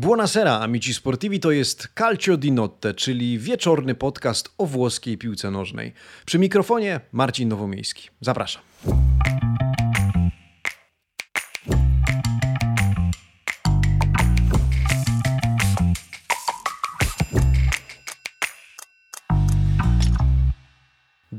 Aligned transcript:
Buonasera, 0.00 0.60
amici 0.60 0.94
sportivi, 0.94 1.40
to 1.40 1.50
jest 1.50 1.88
Calcio 1.98 2.36
di 2.36 2.52
Notte, 2.52 2.94
czyli 2.94 3.38
wieczorny 3.38 3.94
podcast 3.94 4.54
o 4.58 4.66
włoskiej 4.66 5.18
piłce 5.18 5.50
nożnej. 5.50 5.92
Przy 6.26 6.38
mikrofonie 6.38 7.00
Marcin 7.12 7.48
Nowomiejski. 7.48 8.08
Zapraszam. 8.20 8.62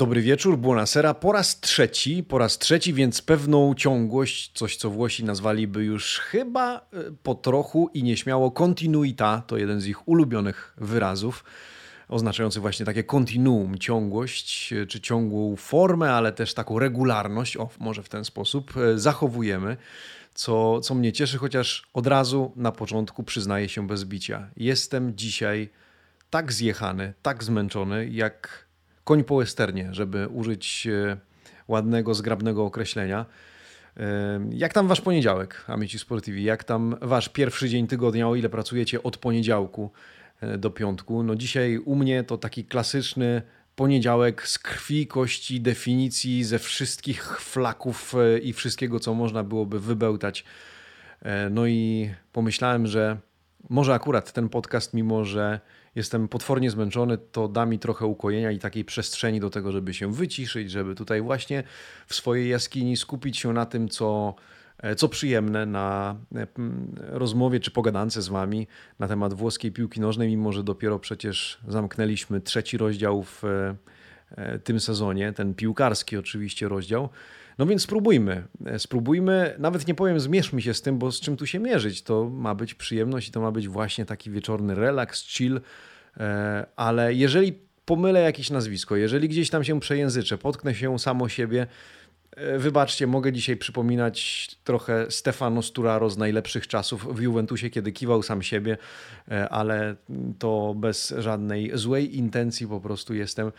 Dobry 0.02 0.22
wieczór, 0.22 0.58
buonasera. 0.58 1.14
Po 1.14 1.32
raz 1.32 1.60
trzeci, 1.60 2.24
po 2.24 2.38
raz 2.38 2.58
trzeci, 2.58 2.94
więc 2.94 3.22
pewną 3.22 3.76
ciągłość, 3.76 4.52
coś 4.54 4.76
co 4.76 4.90
Włosi 4.90 5.24
nazwaliby 5.24 5.84
już 5.84 6.20
chyba 6.20 6.78
e, 6.78 6.82
po 7.24 7.36
trochu 7.36 7.90
i 7.94 8.04
nieśmiało 8.04 8.52
continuita, 8.52 9.44
to 9.48 9.58
jeden 9.58 9.82
z 9.82 9.88
ich 9.88 10.08
ulubionych 10.08 10.74
wyrazów, 10.78 11.44
oznaczający 12.10 12.60
właśnie 12.60 12.86
takie 12.86 13.04
continuum, 13.04 13.78
ciągłość, 13.78 14.74
e, 14.74 14.86
czy 14.86 15.02
ciągłą 15.02 15.56
formę, 15.56 16.14
ale 16.14 16.32
też 16.32 16.54
taką 16.54 16.80
regularność, 16.80 17.58
o 17.58 17.70
może 17.80 18.04
w 18.04 18.10
ten 18.10 18.26
sposób, 18.26 18.78
e, 18.78 19.00
zachowujemy. 19.00 19.78
Co, 20.34 20.80
co 20.80 20.96
mnie 20.96 21.14
cieszy, 21.14 21.38
chociaż 21.38 21.84
od 21.94 22.08
razu 22.08 22.52
na 22.56 22.72
początku 22.72 23.24
przyznaję 23.24 23.70
się 23.70 23.88
bez 23.88 24.06
bicia. 24.06 24.50
Jestem 24.58 25.18
dzisiaj 25.18 25.70
tak 26.30 26.54
zjechany, 26.54 27.14
tak 27.22 27.44
zmęczony, 27.44 28.10
jak 28.10 28.71
koń 29.04 29.24
po 29.24 29.38
westernie, 29.38 29.90
żeby 29.92 30.28
użyć 30.28 30.88
e, 30.88 31.18
ładnego, 31.68 32.14
zgrabnego 32.14 32.66
określenia. 32.66 33.26
E, 33.98 34.40
jak 34.50 34.74
tam 34.74 34.88
wasz 34.88 35.02
poniedziałek, 35.02 35.66
Amici 35.68 36.00
Sportivi? 36.00 36.44
Jak 36.44 36.64
tam 36.64 36.96
wasz 37.02 37.30
pierwszy 37.30 37.70
dzień 37.70 37.88
tygodnia, 37.88 38.28
o 38.28 38.36
ile 38.36 38.50
pracujecie 38.50 39.04
od 39.04 39.18
poniedziałku 39.18 39.92
e, 40.42 40.58
do 40.58 40.70
piątku? 40.70 41.24
No 41.24 41.36
dzisiaj 41.36 41.78
u 41.78 41.96
mnie 41.96 42.24
to 42.24 42.38
taki 42.38 42.66
klasyczny 42.66 43.42
poniedziałek 43.76 44.48
z 44.48 44.60
krwi, 44.60 45.08
kości, 45.08 45.62
definicji, 45.62 46.44
ze 46.44 46.60
wszystkich 46.60 47.40
flaków 47.40 48.14
i 48.44 48.54
wszystkiego, 48.54 49.00
co 49.00 49.14
można 49.14 49.44
byłoby 49.44 49.80
wybełtać. 49.80 50.44
No 51.52 51.68
i 51.68 52.10
pomyślałem, 52.34 52.88
że 52.88 53.18
może 53.70 53.94
akurat 53.94 54.34
ten 54.34 54.50
podcast, 54.50 54.94
mimo 54.94 55.26
że 55.26 55.60
jestem 55.96 56.28
potwornie 56.28 56.72
zmęczony, 56.72 57.18
to 57.18 57.48
da 57.48 57.66
mi 57.66 57.80
trochę 57.80 58.06
ukojenia 58.06 58.52
i 58.52 58.60
takiej 58.60 58.86
przestrzeni 58.86 59.40
do 59.40 59.50
tego, 59.50 59.72
żeby 59.72 59.94
się 59.94 60.14
wyciszyć, 60.14 60.72
żeby 60.72 60.96
tutaj 60.96 61.22
właśnie 61.22 61.64
w 62.08 62.16
swojej 62.16 62.50
jaskini 62.50 62.98
skupić 62.98 63.38
się 63.38 63.54
na 63.54 63.66
tym, 63.66 63.90
co, 63.90 64.36
e, 64.78 64.96
co 64.96 65.10
przyjemne 65.10 65.66
na 65.66 66.16
e, 66.36 66.48
rozmowie 66.98 67.60
czy 67.60 67.72
pogadance 67.72 68.22
z 68.22 68.28
Wami 68.28 68.68
na 69.00 69.08
temat 69.08 69.34
włoskiej 69.34 69.72
piłki 69.72 70.02
nożnej, 70.02 70.30
mimo 70.30 70.52
że 70.54 70.64
dopiero 70.64 71.00
przecież 71.00 71.60
zamknęliśmy 71.68 72.42
trzeci 72.42 72.78
rozdział 72.78 73.24
w 73.24 73.44
e, 73.44 73.76
tym 74.64 74.80
sezonie, 74.80 75.34
ten 75.34 75.54
piłkarski 75.54 76.18
oczywiście 76.18 76.68
rozdział. 76.68 77.10
No 77.58 77.66
więc 77.66 77.82
spróbujmy. 77.82 78.44
Spróbujmy, 78.78 79.56
nawet 79.60 79.88
nie 79.88 79.96
powiem 79.96 80.20
zmierzmy 80.20 80.62
się 80.62 80.74
z 80.74 80.82
tym, 80.82 80.98
bo 80.98 81.12
z 81.12 81.20
czym 81.20 81.38
tu 81.38 81.46
się 81.46 81.60
mierzyć? 81.60 82.02
To 82.02 82.30
ma 82.30 82.56
być 82.56 82.74
przyjemność 82.74 83.28
i 83.28 83.32
to 83.32 83.42
ma 83.42 83.52
być 83.52 83.68
właśnie 83.68 84.06
taki 84.06 84.32
wieczorny 84.32 84.76
relaks, 84.76 85.24
chill, 85.28 85.62
e, 86.18 86.66
ale 86.76 87.14
jeżeli 87.14 87.60
pomylę 87.86 88.22
jakieś 88.22 88.50
nazwisko, 88.50 88.96
jeżeli 88.96 89.30
gdzieś 89.30 89.50
tam 89.50 89.64
się 89.64 89.80
przejęzyczę, 89.80 90.38
potknę 90.38 90.76
się 90.76 91.00
samo 91.00 91.30
siebie, 91.30 91.68
e, 92.32 92.58
Wybaczcie, 92.58 93.08
mogę 93.08 93.34
dzisiaj 93.34 93.58
przypominać 93.58 94.48
trochę 94.64 95.06
Stefano 95.10 95.62
Sturaro 95.62 96.10
z 96.10 96.18
najlepszych 96.18 96.68
czasów 96.68 97.16
w 97.16 97.22
Juventusie, 97.22 97.70
kiedy 97.70 97.92
kiwał 97.92 98.24
sam 98.24 98.42
siebie, 98.42 98.78
e, 99.32 99.50
ale 99.50 99.96
to 100.40 100.74
bez 100.78 101.14
żadnej 101.18 101.72
złej 101.74 102.18
intencji 102.18 102.68
po 102.68 102.82
prostu 102.82 103.14
jestem 103.14 103.52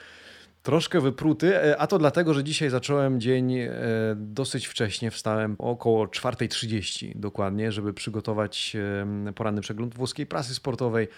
Troszkę 0.63 1.01
wypruty, 1.01 1.57
e, 1.57 1.79
a 1.79 1.87
to 1.87 1.99
dlatego, 1.99 2.35
że 2.35 2.45
dzisiaj 2.45 2.71
zacząłem 2.71 3.20
dzień 3.20 3.59
e, 3.59 3.70
dosyć 4.17 4.67
wcześnie. 4.67 5.11
Wstałem 5.11 5.57
około 5.59 6.07
4.30 6.07 7.13
dokładnie, 7.17 7.73
żeby 7.73 7.95
przygotować 7.95 8.77
poranny 9.35 9.61
przegląd 9.61 9.95
włoskiej 9.95 10.27
prasy 10.27 10.55
sportowej. 10.55 11.09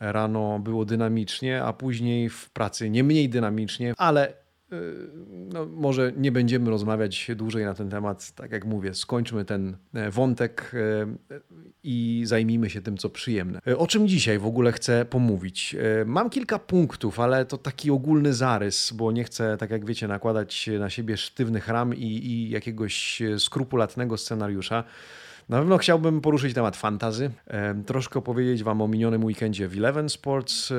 Rano 0.00 0.58
było 0.58 0.84
dynamicznie, 0.84 1.64
a 1.64 1.72
później 1.72 2.28
w 2.28 2.50
pracy 2.50 2.90
nie 2.90 3.04
mniej 3.04 3.28
dynamicznie, 3.28 3.94
ale 3.96 4.32
no, 5.52 5.66
może 5.66 6.12
nie 6.16 6.32
będziemy 6.32 6.70
rozmawiać 6.70 7.30
dłużej 7.36 7.64
na 7.64 7.74
ten 7.74 7.90
temat. 7.90 8.32
Tak 8.32 8.52
jak 8.52 8.64
mówię, 8.64 8.94
skończmy 8.94 9.44
ten 9.44 9.76
e, 9.94 10.10
wątek 10.10 10.72
e, 10.74 11.36
i 11.82 12.22
zajmijmy 12.26 12.70
się 12.70 12.80
tym, 12.80 12.96
co 12.96 13.10
przyjemne. 13.10 13.60
E, 13.66 13.78
o 13.78 13.86
czym 13.86 14.08
dzisiaj 14.08 14.38
w 14.38 14.46
ogóle 14.46 14.72
chcę 14.72 15.04
pomówić? 15.04 15.76
Mam 16.06 16.30
kilka 16.30 16.58
punktów, 16.58 17.20
ale 17.20 17.44
to 17.44 17.58
taki 17.58 17.90
ogólny 17.90 18.34
zarys, 18.34 18.92
bo 18.92 19.12
nie 19.12 19.24
chcę, 19.24 19.56
tak 19.56 19.70
jak 19.70 19.84
wiecie, 19.84 20.08
nakładać 20.08 20.70
na 20.78 20.90
siebie 20.90 21.16
sztywnych 21.16 21.68
ram 21.68 21.94
i, 21.94 22.06
i 22.06 22.50
jakiegoś 22.50 23.22
skrupulatnego 23.38 24.16
scenariusza. 24.16 24.84
Na 25.50 25.58
pewno 25.58 25.78
chciałbym 25.78 26.20
poruszyć 26.20 26.54
temat 26.54 26.76
fantazy, 26.76 27.30
troszkę 27.86 28.18
opowiedzieć 28.18 28.62
Wam 28.62 28.82
o 28.82 28.88
minionym 28.88 29.24
weekendzie 29.24 29.68
w 29.68 29.76
Eleven 29.76 30.08
Sports, 30.08 30.72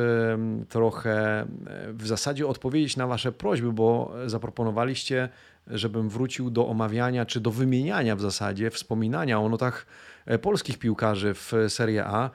trochę 0.70 1.46
w 1.94 2.08
zasadzie 2.08 2.48
odpowiedzieć 2.48 2.98
na 2.98 3.08
Wasze 3.08 3.32
prośby, 3.32 3.72
bo 3.74 4.14
zaproponowaliście, 4.26 5.30
żebym 5.68 6.10
wrócił 6.10 6.50
do 6.50 6.68
omawiania 6.68 7.26
czy 7.26 7.40
do 7.40 7.52
wymieniania 7.52 8.16
w 8.16 8.22
zasadzie, 8.22 8.70
wspominania 8.70 9.40
o 9.40 9.50
notach 9.50 9.86
e, 10.26 10.40
polskich 10.40 10.80
piłkarzy 10.80 11.34
w 11.34 11.54
Serie 11.68 12.06
A. 12.06 12.30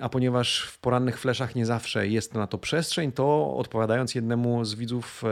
A 0.00 0.08
ponieważ 0.08 0.62
w 0.62 0.78
porannych 0.78 1.20
fleszach 1.20 1.54
nie 1.54 1.66
zawsze 1.66 2.08
jest 2.08 2.34
na 2.34 2.46
to 2.46 2.58
przestrzeń, 2.58 3.12
to 3.12 3.56
odpowiadając 3.56 4.14
jednemu 4.14 4.64
z 4.64 4.74
widzów, 4.74 5.22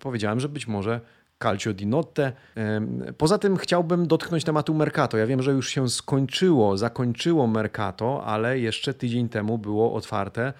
powiedziałem, 0.00 0.40
że 0.40 0.48
być 0.48 0.68
może 0.68 1.00
Calcio 1.42 1.72
di 1.72 1.86
Notte. 1.86 2.32
Poza 3.18 3.38
tym 3.38 3.56
chciałbym 3.56 4.06
dotknąć 4.06 4.44
tematu 4.44 4.74
Mercato. 4.74 5.18
Ja 5.18 5.26
wiem, 5.26 5.42
że 5.42 5.52
już 5.52 5.68
się 5.68 5.88
skończyło, 5.88 6.76
zakończyło 6.78 7.46
Mercato, 7.46 8.24
ale 8.24 8.58
jeszcze 8.58 8.94
tydzień 8.94 9.28
temu 9.28 9.58
było 9.58 9.94
otwarte 9.94 10.52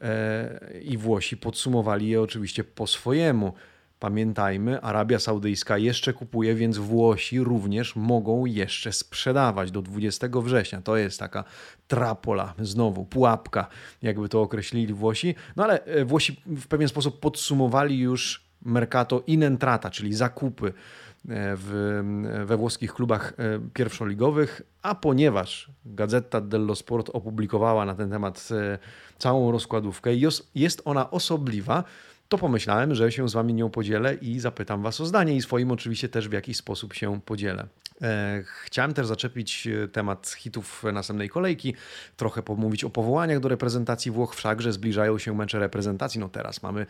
e, 0.00 0.80
i 0.82 0.98
Włosi 0.98 1.36
podsumowali 1.36 2.08
je 2.08 2.22
oczywiście 2.22 2.64
po 2.64 2.86
swojemu. 2.86 3.52
Pamiętajmy, 3.98 4.80
Arabia 4.80 5.18
Saudyjska 5.18 5.78
jeszcze 5.78 6.12
kupuje, 6.12 6.54
więc 6.54 6.78
Włosi 6.78 7.40
również 7.40 7.96
mogą 7.96 8.46
jeszcze 8.46 8.92
sprzedawać 8.92 9.70
do 9.70 9.82
20 9.82 10.26
września. 10.34 10.82
To 10.82 10.96
jest 10.96 11.18
taka 11.18 11.44
trapola, 11.88 12.54
znowu 12.58 13.04
pułapka, 13.04 13.66
jakby 14.02 14.28
to 14.28 14.42
określili 14.42 14.94
Włosi. 14.94 15.34
No 15.56 15.64
ale 15.64 15.84
e, 15.84 16.04
Włosi 16.04 16.42
w 16.46 16.66
pewien 16.66 16.88
sposób 16.88 17.20
podsumowali 17.20 17.98
już 17.98 18.49
mercato 18.62 19.22
in 19.26 19.42
entrata, 19.42 19.90
czyli 19.90 20.14
zakupy 20.14 20.66
e, 20.66 20.72
w, 21.56 22.00
we 22.46 22.56
włoskich 22.56 22.94
klubach 22.94 23.32
e, 23.32 23.60
pierwszoligowych, 23.74 24.62
a 24.82 24.94
ponieważ 24.94 25.70
Gazeta 25.84 26.40
dello 26.40 26.74
Sport 26.74 27.10
opublikowała 27.12 27.84
na 27.84 27.94
ten 27.94 28.10
temat 28.10 28.48
e, 28.50 28.78
całą 29.18 29.52
rozkładówkę 29.52 30.10
jest 30.54 30.82
ona 30.84 31.10
osobliwa, 31.10 31.84
to 32.30 32.38
pomyślałem, 32.38 32.94
że 32.94 33.12
się 33.12 33.28
z 33.28 33.32
Wami 33.32 33.54
nią 33.54 33.70
podzielę 33.70 34.14
i 34.14 34.40
zapytam 34.40 34.82
Was 34.82 35.00
o 35.00 35.06
zdanie 35.06 35.36
i 35.36 35.42
swoim 35.42 35.70
oczywiście 35.70 36.08
też 36.08 36.28
w 36.28 36.32
jakiś 36.32 36.56
sposób 36.56 36.94
się 36.94 37.20
podzielę. 37.20 37.66
E, 38.02 38.42
chciałem 38.64 38.94
też 38.94 39.06
zaczepić 39.06 39.66
e, 39.66 39.88
temat 39.88 40.34
hitów 40.38 40.84
następnej 40.92 41.28
kolejki, 41.28 41.74
trochę 42.16 42.42
pomówić 42.42 42.84
o 42.84 42.90
powołaniach 42.90 43.40
do 43.40 43.48
reprezentacji 43.48 44.10
Włoch, 44.10 44.34
wszakże 44.34 44.72
zbliżają 44.72 45.18
się 45.18 45.34
mecze 45.34 45.58
reprezentacji. 45.58 46.20
No 46.20 46.28
teraz 46.28 46.62
mamy 46.62 46.86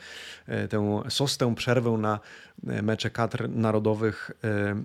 e, 0.47 0.69
tę 0.69 1.03
sostę 1.09 1.55
przerwę 1.55 1.91
na 1.91 2.21
mecze 2.63 3.11
kadr 3.11 3.49
narodowych. 3.49 4.31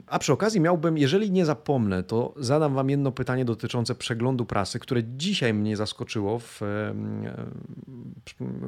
A 0.07 0.19
przy 0.19 0.33
okazji 0.33 0.61
miałbym, 0.61 0.97
jeżeli 0.97 1.31
nie 1.31 1.45
zapomnę, 1.45 2.03
to 2.03 2.33
zadam 2.37 2.73
Wam 2.73 2.89
jedno 2.89 3.11
pytanie 3.11 3.45
dotyczące 3.45 3.95
przeglądu 3.95 4.45
prasy, 4.45 4.79
które 4.79 5.01
dzisiaj 5.03 5.53
mnie 5.53 5.77
zaskoczyło 5.77 6.39
w 6.39 6.61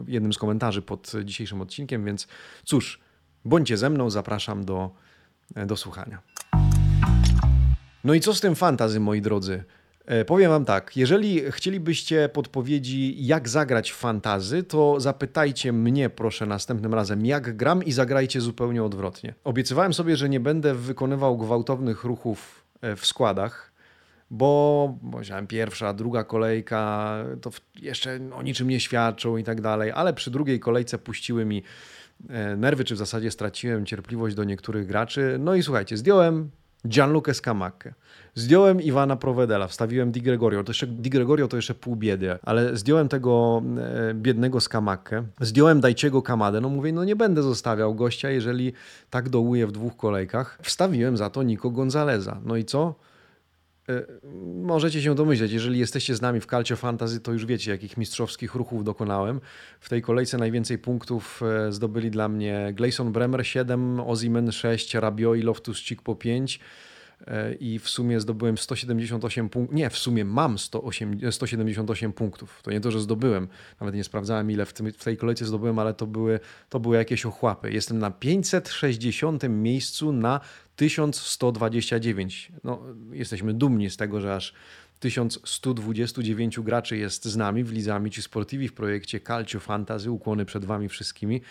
jednym 0.07 0.33
z 0.33 0.37
komentarzy 0.37 0.81
pod 0.81 1.11
dzisiejszym 1.23 1.61
odcinkiem, 1.61 1.76
więc 1.85 2.27
cóż, 2.63 2.99
bądźcie 3.45 3.77
ze 3.77 3.89
mną, 3.89 4.09
zapraszam 4.09 4.65
do, 4.65 4.91
do 5.55 5.77
słuchania. 5.77 6.21
No 8.03 8.13
i 8.13 8.19
co 8.19 8.33
z 8.33 8.41
tym 8.41 8.55
fantazy, 8.55 8.99
moi 8.99 9.21
drodzy? 9.21 9.63
E, 10.05 10.25
powiem 10.25 10.51
Wam 10.51 10.65
tak, 10.65 10.97
jeżeli 10.97 11.51
chcielibyście 11.51 12.29
podpowiedzi, 12.29 13.25
jak 13.25 13.49
zagrać 13.49 13.91
w 13.91 13.95
fantazy, 13.95 14.63
to 14.63 14.99
zapytajcie 14.99 15.73
mnie 15.73 16.09
proszę 16.09 16.45
następnym 16.45 16.93
razem, 16.93 17.25
jak 17.25 17.57
gram 17.57 17.83
i 17.83 17.91
zagrajcie 17.91 18.41
zupełnie 18.41 18.83
odwrotnie. 18.83 19.33
Obiecywałem 19.43 19.93
sobie, 19.93 20.15
że 20.15 20.29
nie 20.29 20.39
będę 20.39 20.75
wykonywał 20.75 21.37
gwałtownych 21.37 22.03
ruchów 22.03 22.65
e, 22.81 22.95
w 22.95 23.05
składach, 23.05 23.73
bo 24.31 24.97
powiedziałem 25.11 25.47
pierwsza, 25.47 25.93
druga 25.93 26.23
kolejka, 26.23 27.17
to 27.41 27.51
jeszcze 27.81 28.19
o 28.35 28.43
niczym 28.43 28.67
nie 28.67 28.79
świadczą 28.79 29.37
i 29.37 29.43
tak 29.43 29.61
dalej, 29.61 29.91
ale 29.91 30.13
przy 30.13 30.31
drugiej 30.31 30.59
kolejce 30.59 30.97
puściły 30.97 31.45
mi 31.45 31.63
e, 32.29 32.55
nerwy, 32.55 32.83
czy 32.83 32.95
w 32.95 32.97
zasadzie 32.97 33.31
straciłem 33.31 33.85
cierpliwość 33.85 34.35
do 34.35 34.43
niektórych 34.43 34.87
graczy. 34.87 35.37
No 35.39 35.55
i 35.55 35.63
słuchajcie, 35.63 35.97
zdjąłem 35.97 36.51
Gianluca 36.87 37.33
Scamacca. 37.33 37.93
Zdjąłem 38.35 38.81
Iwana 38.81 39.15
Provedela, 39.15 39.67
wstawiłem 39.67 40.11
Di 40.11 40.21
Gregorio. 40.21 40.63
To 40.63 40.69
jeszcze, 40.69 40.87
Di 40.87 41.09
Gregorio 41.09 41.47
to 41.47 41.55
jeszcze 41.55 41.73
pół 41.75 41.95
biedy, 41.95 42.37
ale 42.41 42.77
zdjąłem 42.77 43.09
tego 43.09 43.63
e, 44.09 44.13
biednego 44.13 44.61
Scamackę. 44.61 45.23
Zdjąłem 45.41 45.81
Dajciego 45.81 46.21
Kamadę. 46.21 46.61
No 46.61 46.69
mówię, 46.69 46.93
no 46.93 47.03
nie 47.03 47.15
będę 47.15 47.43
zostawiał 47.43 47.95
gościa, 47.95 48.29
jeżeli 48.29 48.73
tak 49.09 49.29
dołuje 49.29 49.67
w 49.67 49.71
dwóch 49.71 49.97
kolejkach. 49.97 50.59
Wstawiłem 50.61 51.17
za 51.17 51.29
to 51.29 51.43
Nico 51.43 51.69
Gonzaleza. 51.69 52.41
No 52.45 52.55
i 52.55 52.65
co? 52.65 52.95
E, 53.89 54.05
możecie 54.63 55.01
się 55.01 55.15
domyśleć, 55.15 55.51
jeżeli 55.51 55.79
jesteście 55.79 56.15
z 56.15 56.21
nami 56.21 56.41
w 56.41 56.45
Calcio 56.45 56.75
Fantasy, 56.75 57.19
to 57.19 57.31
już 57.31 57.45
wiecie, 57.45 57.71
jakich 57.71 57.97
mistrzowskich 57.97 58.55
ruchów 58.55 58.83
dokonałem. 58.83 59.41
W 59.79 59.89
tej 59.89 60.01
kolejce 60.01 60.37
najwięcej 60.37 60.77
punktów 60.77 61.41
e, 61.67 61.71
zdobyli 61.71 62.11
dla 62.11 62.29
mnie 62.29 62.73
Gleison 62.73 63.11
Bremer 63.11 63.47
7, 63.47 63.99
Ozimen 63.99 64.51
6, 64.51 64.93
Rabio 64.93 65.35
i 65.35 65.43
Loftus-Cheek 65.43 66.01
po 66.01 66.15
5 66.15 66.59
e, 67.27 67.53
i 67.53 67.79
w 67.79 67.89
sumie 67.89 68.19
zdobyłem 68.19 68.57
178 68.57 69.49
punktów. 69.49 69.75
Nie, 69.75 69.89
w 69.89 69.97
sumie 69.97 70.25
mam 70.25 70.57
108, 70.57 71.31
178 71.31 72.13
punktów. 72.13 72.59
To 72.63 72.71
nie 72.71 72.81
to, 72.81 72.91
że 72.91 72.99
zdobyłem. 72.99 73.47
Nawet 73.79 73.95
nie 73.95 74.03
sprawdzałem, 74.03 74.51
ile 74.51 74.65
w, 74.65 74.73
tym, 74.73 74.91
w 74.91 75.03
tej 75.03 75.17
kolejce 75.17 75.45
zdobyłem, 75.45 75.79
ale 75.79 75.93
to 75.93 76.07
były, 76.07 76.39
to 76.69 76.79
były 76.79 76.97
jakieś 76.97 77.25
ochłapy. 77.25 77.71
Jestem 77.71 77.99
na 77.99 78.11
560 78.11 79.43
miejscu 79.49 80.11
na 80.11 80.39
1129. 80.77 82.51
No, 82.63 82.83
jesteśmy 83.11 83.53
dumni 83.53 83.89
z 83.89 83.97
tego, 83.97 84.21
że 84.21 84.35
aż 84.35 84.53
1129 84.99 86.59
graczy 86.59 86.97
jest 86.97 87.25
z 87.25 87.37
nami 87.37 87.63
w 87.63 87.71
Lizami 87.71 88.11
czy 88.11 88.21
Sportivi 88.21 88.67
w 88.67 88.73
projekcie 88.73 89.19
Calcio 89.19 89.59
Fantasy. 89.59 90.11
Ukłony 90.11 90.45
przed 90.45 90.65
Wami 90.65 90.89
wszystkimi. 90.89 91.41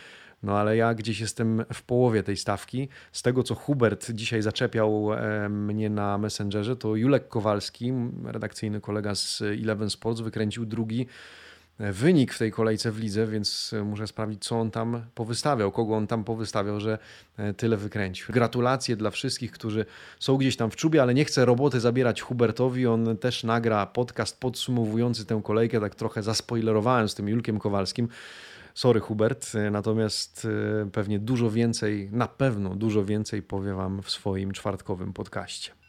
No 0.43 0.59
ale 0.59 0.77
ja 0.77 0.95
gdzieś 0.95 1.21
jestem 1.21 1.65
w 1.73 1.83
połowie 1.83 2.23
tej 2.23 2.37
stawki. 2.37 2.89
Z 3.13 3.23
tego, 3.23 3.43
co 3.43 3.55
Hubert 3.55 4.11
dzisiaj 4.11 4.43
zaczepiał 4.43 5.13
e, 5.13 5.49
mnie 5.49 5.91
na 5.91 6.19
Messengerze, 6.19 6.77
to 6.77 6.97
Julek 6.97 7.29
Kowalski, 7.29 7.93
redakcyjny 8.25 8.81
kolega 8.81 9.15
z 9.15 9.43
Eleven 9.43 9.91
Sports, 9.91 10.21
wykręcił 10.21 10.67
drugi 10.67 11.07
wynik 11.79 12.33
w 12.33 12.39
tej 12.39 12.53
kolejce 12.53 12.93
w 12.93 12.99
lidze, 12.99 13.27
więc 13.27 13.75
muszę 13.85 14.07
sprawdzić, 14.07 14.45
co 14.45 14.61
on 14.61 14.71
tam 14.71 15.03
powystawiał, 15.15 15.73
kogo 15.73 15.97
on 15.97 16.07
tam 16.07 16.25
powystawiał, 16.25 16.81
że 16.81 16.99
e, 17.37 17.55
tyle 17.55 17.77
wykręcił. 17.77 18.27
Gratulacje 18.29 18.97
dla 18.97 19.11
wszystkich, 19.11 19.53
którzy 19.53 19.87
są 20.21 20.37
gdzieś 20.37 20.57
tam 20.57 20.71
w 20.71 20.77
czubie, 20.77 21.03
ale 21.03 21.15
nie 21.15 21.25
chcę 21.25 21.45
roboty 21.45 21.81
zabierać 21.81 22.23
Hubertowi. 22.23 22.87
On 22.87 23.17
też 23.17 23.45
nagra 23.45 23.87
podcast 23.87 24.41
podsumowujący 24.41 25.25
tę 25.25 25.41
kolejkę, 25.45 25.81
tak 25.81 25.95
trochę 25.95 26.23
zaspoilerowałem 26.23 27.09
z 27.09 27.15
tym 27.15 27.29
Julkiem 27.29 27.59
Kowalskim. 27.59 28.09
Sorry 28.75 29.01
Hubert, 29.01 29.55
e, 29.55 29.71
natomiast 29.71 30.49
e, 30.85 30.91
pewnie 30.91 31.19
dużo 31.19 31.51
więcej, 31.51 32.09
na 32.13 32.29
pewno 32.29 32.75
dużo 32.75 33.05
więcej 33.05 33.43
powie 33.43 33.75
Wam 33.75 34.03
w 34.03 34.11
swoim 34.11 34.53
czwartkowym 34.53 35.13
podcaście. 35.13 35.86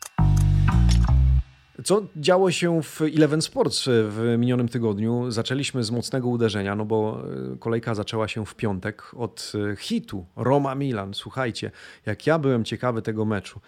Co 1.84 2.02
działo 2.16 2.52
się 2.52 2.84
w 2.84 3.02
Eleven 3.02 3.42
Sports 3.42 3.86
w 3.88 4.36
minionym 4.38 4.68
tygodniu? 4.68 5.32
Zaczęliśmy 5.32 5.84
z 5.84 5.92
mocnego 5.92 6.28
uderzenia, 6.28 6.76
no 6.76 6.86
bo 6.86 7.24
e, 7.54 7.58
kolejka 7.58 7.96
zaczęła 7.96 8.28
się 8.28 8.46
w 8.46 8.56
piątek 8.56 9.12
od 9.16 9.54
e, 9.72 9.76
hitu 9.76 10.26
Roma 10.36 10.76
Milan. 10.76 11.14
Słuchajcie, 11.14 11.72
jak 12.06 12.28
ja 12.28 12.40
byłem 12.40 12.64
ciekawy 12.64 13.02
tego 13.02 13.26
meczu. 13.26 13.60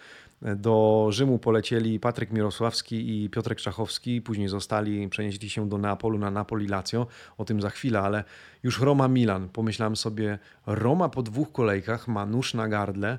E, 0.42 0.56
do 0.56 1.06
Rzymu 1.10 1.38
polecieli 1.38 2.00
Patryk 2.00 2.30
Mirosławski 2.30 3.24
i 3.24 3.30
Piotrek 3.30 3.58
Czachowski, 3.58 4.22
później 4.22 4.48
zostali, 4.48 5.08
przenieśli 5.08 5.50
się 5.50 5.68
do 5.68 5.78
Neapolu 5.78 6.18
na 6.18 6.30
Napoli 6.30 6.68
Lazio, 6.68 7.06
o 7.38 7.44
tym 7.44 7.60
za 7.62 7.70
chwilę, 7.70 8.00
ale 8.00 8.24
już 8.62 8.80
Roma 8.80 9.08
Milan. 9.08 9.48
Pomyślałem 9.48 9.96
sobie, 9.96 10.38
Roma 10.66 11.08
po 11.08 11.22
dwóch 11.22 11.52
kolejkach 11.52 12.08
ma 12.08 12.26
nóż 12.26 12.54
na 12.54 12.68
gardle, 12.68 13.18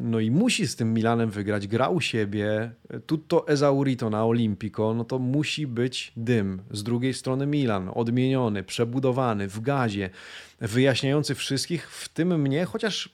no 0.00 0.20
i 0.20 0.30
musi 0.30 0.66
z 0.66 0.76
tym 0.76 0.94
Milanem 0.94 1.30
wygrać. 1.30 1.66
Gra 1.66 1.88
u 1.88 2.00
siebie, 2.00 2.70
tutto 3.06 3.48
esaurito 3.48 4.10
na 4.10 4.24
Olimpico, 4.24 4.94
no 4.94 5.04
to 5.04 5.18
musi 5.18 5.66
być 5.66 6.12
dym. 6.16 6.62
Z 6.70 6.82
drugiej 6.82 7.14
strony 7.14 7.46
Milan, 7.46 7.90
odmieniony, 7.94 8.62
przebudowany, 8.62 9.48
w 9.48 9.60
gazie, 9.60 10.10
wyjaśniający 10.60 11.34
wszystkich, 11.34 11.90
w 11.90 12.08
tym 12.08 12.40
mnie, 12.40 12.64
chociaż 12.64 13.10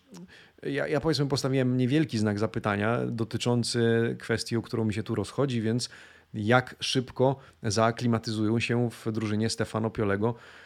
ja, 0.63 0.89
ja 0.89 1.01
powiedzmy 1.01 1.27
postawiłem 1.27 1.77
niewielki 1.77 2.19
znak 2.19 2.39
zapytania 2.39 2.99
dotyczący 3.07 4.17
kwestii, 4.19 4.57
o 4.57 4.63
którą 4.63 4.85
mi 4.85 4.95
się 4.95 5.03
tu 5.03 5.15
rozchodzi, 5.15 5.61
więc 5.61 5.91
jak 6.35 6.77
szybko 6.81 7.37
zaaklimatyzują 7.63 8.61
się 8.61 8.91
w 8.91 9.13
drużynie 9.13 9.51
Stefano 9.51 9.91
Piolego 9.91 10.35
E, 10.35 10.62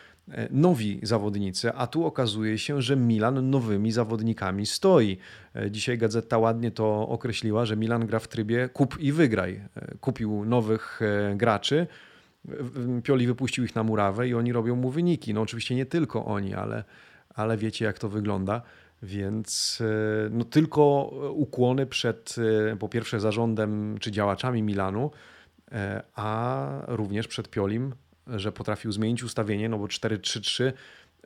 nowi 0.50 1.00
zawodnicy, 1.02 1.72
a 1.72 1.86
tu 1.86 2.04
okazuje 2.04 2.58
się, 2.58 2.82
że 2.82 2.96
Milan 2.96 3.50
nowymi 3.50 3.92
zawodnikami 3.92 4.66
stoi. 4.66 5.18
E, 5.54 5.70
dzisiaj 5.70 5.98
gazeta 5.98 6.38
ładnie 6.38 6.70
to 6.70 7.08
określiła, 7.08 7.64
że 7.64 7.76
Milan 7.76 8.06
gra 8.06 8.18
w 8.18 8.28
trybie 8.28 8.68
kup 8.68 9.00
i 9.00 9.12
wygraj. 9.12 9.60
E, 9.76 9.94
kupił 10.00 10.44
nowych 10.44 11.00
graczy, 11.36 11.86
Pioli 13.02 13.26
wypuścił 13.26 13.64
ich 13.64 13.74
na 13.74 13.82
murawę 13.82 14.28
i 14.28 14.34
oni 14.34 14.52
robią 14.52 14.76
mu 14.76 14.90
wyniki. 14.90 15.34
No 15.34 15.40
oczywiście 15.40 15.74
nie 15.74 15.86
tylko 15.86 16.24
oni, 16.24 16.54
ale, 16.54 16.84
ale 17.34 17.56
wiecie 17.56 17.84
jak 17.84 17.98
to 17.98 18.08
wygląda. 18.08 18.62
Więc 19.02 19.82
no, 20.30 20.44
tylko 20.44 21.10
ukłony 21.34 21.86
przed 21.86 22.36
po 22.78 22.88
pierwsze 22.88 23.20
zarządem 23.20 23.98
czy 24.00 24.10
działaczami 24.10 24.62
Milanu, 24.62 25.10
a 26.14 26.68
również 26.86 27.28
przed 27.28 27.48
Piolim, 27.48 27.92
że 28.26 28.52
potrafił 28.52 28.92
zmienić 28.92 29.22
ustawienie, 29.22 29.68
no 29.68 29.78
bo 29.78 29.86
4-3-3. 29.86 30.72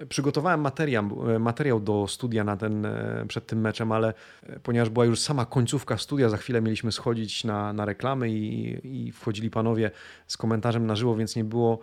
Przygotowałem 0.08 0.60
materiał, 0.60 1.10
materiał 1.40 1.80
do 1.80 2.06
studia 2.08 2.44
na 2.44 2.56
ten, 2.56 2.86
przed 3.28 3.46
tym 3.46 3.60
meczem, 3.60 3.92
ale 3.92 4.14
ponieważ 4.62 4.88
była 4.90 5.04
już 5.04 5.20
sama 5.20 5.46
końcówka 5.46 5.98
studia, 5.98 6.28
za 6.28 6.36
chwilę 6.36 6.60
mieliśmy 6.60 6.92
schodzić 6.92 7.44
na, 7.44 7.72
na 7.72 7.84
reklamy 7.84 8.30
i, 8.30 9.06
i 9.06 9.12
wchodzili 9.12 9.50
panowie 9.50 9.90
z 10.26 10.36
komentarzem 10.36 10.86
na 10.86 10.96
żywo, 10.96 11.16
więc 11.16 11.36
nie 11.36 11.44
było 11.44 11.78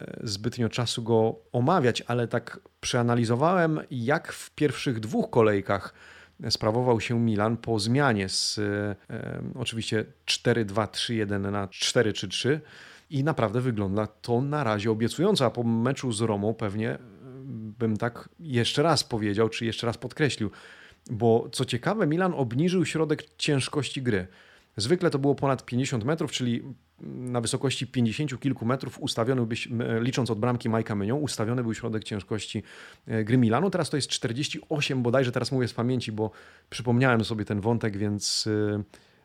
e, 0.00 0.20
zbytnio 0.22 0.68
czasu 0.68 1.02
go 1.02 1.34
omawiać, 1.52 2.02
ale 2.06 2.28
tak 2.28 2.60
przeanalizowałem, 2.80 3.80
jak 3.90 4.32
w 4.32 4.50
pierwszych 4.50 5.00
dwóch 5.00 5.30
kolejkach 5.30 5.94
sprawował 6.50 7.00
się 7.00 7.20
Milan 7.20 7.56
po 7.56 7.78
zmianie 7.78 8.28
z 8.28 8.58
e, 8.58 8.96
oczywiście 9.54 10.04
4-2-3-1 10.26 11.50
na 11.50 11.66
4-3-3 11.66 12.58
i 13.10 13.24
naprawdę 13.24 13.60
wygląda 13.60 14.06
to 14.06 14.40
na 14.40 14.64
razie 14.64 14.90
obiecująco, 14.90 15.46
a 15.46 15.50
po 15.50 15.64
meczu 15.64 16.12
z 16.12 16.20
Romą 16.20 16.54
pewnie 16.54 16.90
e, 16.90 16.98
bym 17.78 17.96
tak 17.96 18.28
jeszcze 18.40 18.82
raz 18.82 19.04
powiedział, 19.04 19.48
czy 19.48 19.64
jeszcze 19.64 19.86
raz 19.86 19.98
podkreślił, 19.98 20.50
bo 21.10 21.48
co 21.52 21.64
ciekawe, 21.64 22.06
Milan 22.06 22.34
obniżył 22.36 22.84
środek 22.84 23.24
ciężkości 23.36 24.02
gry. 24.02 24.26
Zwykle 24.76 25.10
to 25.10 25.18
było 25.18 25.34
ponad 25.34 25.64
50 25.64 26.04
metrów, 26.04 26.32
czyli 26.32 26.62
na 27.00 27.40
wysokości 27.40 27.86
50 27.86 28.40
kilku 28.40 28.66
metrów 28.66 28.98
ustawiony 29.00 29.46
był, 29.46 29.56
licząc 30.00 30.30
od 30.30 30.38
bramki 30.38 30.68
Majka 30.68 30.94
Mynią, 30.94 31.16
ustawiony 31.16 31.62
był 31.62 31.74
środek 31.74 32.04
ciężkości 32.04 32.62
e, 33.06 33.24
gry 33.24 33.38
Milanu. 33.38 33.70
Teraz 33.70 33.90
to 33.90 33.96
jest 33.96 34.08
48 34.08 35.02
bodajże, 35.02 35.32
teraz 35.32 35.52
mówię 35.52 35.68
z 35.68 35.74
pamięci, 35.74 36.12
bo 36.12 36.30
przypomniałem 36.70 37.24
sobie 37.24 37.44
ten 37.44 37.60
wątek, 37.60 37.96
więc 37.96 38.46
e, 38.46 38.82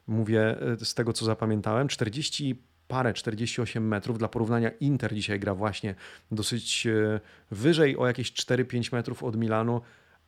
mówię 0.08 0.56
z 0.84 0.94
tego, 0.94 1.14
co 1.14 1.26
zapamiętałem. 1.26 1.88
40 1.88 2.56
parę 2.88 3.14
48 3.14 3.88
metrów. 3.88 4.18
Dla 4.18 4.28
porównania 4.28 4.72
Inter 4.80 5.16
dzisiaj 5.16 5.40
gra 5.40 5.56
właśnie 5.56 5.96
dosyć 6.32 6.88
e, 6.88 7.20
wyżej 7.52 7.98
o 7.98 8.08
jakieś 8.08 8.34
4-5 8.34 8.94
metrów 8.94 9.24
od 9.24 9.36
Milanu, 9.36 9.82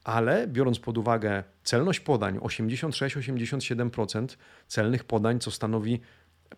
ale 0.03 0.47
biorąc 0.47 0.79
pod 0.79 0.97
uwagę 0.97 1.43
celność 1.63 1.99
podań 1.99 2.37
86-87% 2.37 4.27
celnych 4.67 5.03
podań, 5.03 5.39
co 5.39 5.51
stanowi 5.51 5.99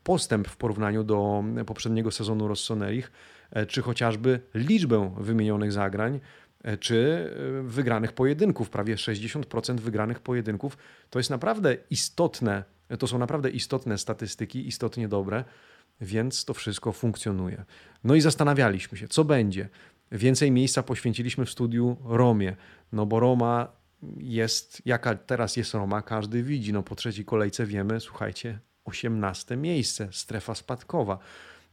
postęp 0.03 0.47
w 0.47 0.57
porównaniu 0.57 1.03
do 1.03 1.43
poprzedniego 1.65 2.11
sezonu 2.11 2.47
Rossoneri, 2.47 3.03
e, 3.51 3.65
czy 3.65 3.81
chociażby 3.81 4.39
liczbę 4.53 5.15
wymienionych 5.17 5.71
zagrań, 5.71 6.19
e, 6.63 6.77
czy 6.77 7.29
wygranych 7.63 8.13
pojedynków, 8.13 8.69
prawie 8.69 8.97
60% 8.97 9.79
wygranych 9.79 10.19
pojedynków, 10.19 10.77
to 11.09 11.19
jest 11.19 11.29
naprawdę 11.29 11.77
istotne, 11.89 12.63
to 12.99 13.07
są 13.07 13.17
naprawdę 13.17 13.49
istotne 13.49 13.97
statystyki, 13.97 14.67
istotnie 14.67 15.07
dobre 15.07 15.43
więc 16.01 16.45
to 16.45 16.53
wszystko 16.53 16.91
funkcjonuje. 16.91 17.65
No 18.03 18.15
i 18.15 18.21
zastanawialiśmy 18.21 18.97
się, 18.97 19.07
co 19.07 19.25
będzie. 19.25 19.69
Więcej 20.11 20.51
miejsca 20.51 20.83
poświęciliśmy 20.83 21.45
w 21.45 21.49
studiu 21.49 21.97
Romie, 22.05 22.55
no 22.91 23.05
bo 23.05 23.19
Roma 23.19 23.67
jest, 24.17 24.81
jaka 24.85 25.15
teraz 25.15 25.57
jest 25.57 25.73
Roma, 25.73 26.01
każdy 26.01 26.43
widzi. 26.43 26.73
No 26.73 26.83
po 26.83 26.95
trzeciej 26.95 27.25
kolejce 27.25 27.65
wiemy, 27.65 27.99
słuchajcie, 27.99 28.59
18 28.85 29.57
miejsce, 29.57 30.09
strefa 30.11 30.55
spadkowa. 30.55 31.19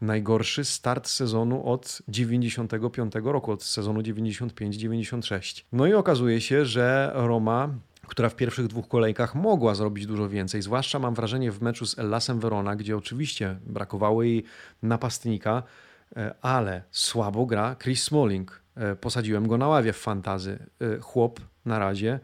Najgorszy 0.00 0.64
start 0.64 1.08
sezonu 1.08 1.66
od 1.66 2.02
95 2.08 3.12
roku, 3.24 3.52
od 3.52 3.62
sezonu 3.62 4.00
95-96. 4.00 5.64
No 5.72 5.86
i 5.86 5.94
okazuje 5.94 6.40
się, 6.40 6.64
że 6.64 7.12
Roma 7.14 7.74
która 8.06 8.28
w 8.28 8.36
pierwszych 8.36 8.66
dwóch 8.66 8.88
kolejkach 8.88 9.34
mogła 9.34 9.74
zrobić 9.74 10.06
dużo 10.06 10.28
więcej. 10.28 10.62
Zwłaszcza 10.62 10.98
mam 10.98 11.14
wrażenie 11.14 11.52
w 11.52 11.62
meczu 11.62 11.86
z 11.86 11.98
Ellasem 11.98 12.40
Verona, 12.40 12.76
gdzie 12.76 12.96
oczywiście 12.96 13.56
brakowało 13.66 14.22
jej 14.22 14.44
napastnika, 14.82 15.62
e, 16.16 16.34
ale 16.42 16.82
słabo 16.90 17.46
gra 17.46 17.76
Chris 17.82 18.02
Smalling. 18.02 18.62
E, 18.76 18.96
posadziłem 18.96 19.48
go 19.48 19.58
na 19.58 19.68
ławie 19.68 19.92
w 19.92 19.98
fantazy. 19.98 20.58
E, 20.80 20.98
chłop 20.98 21.40
na 21.64 21.78
razie 21.78 22.20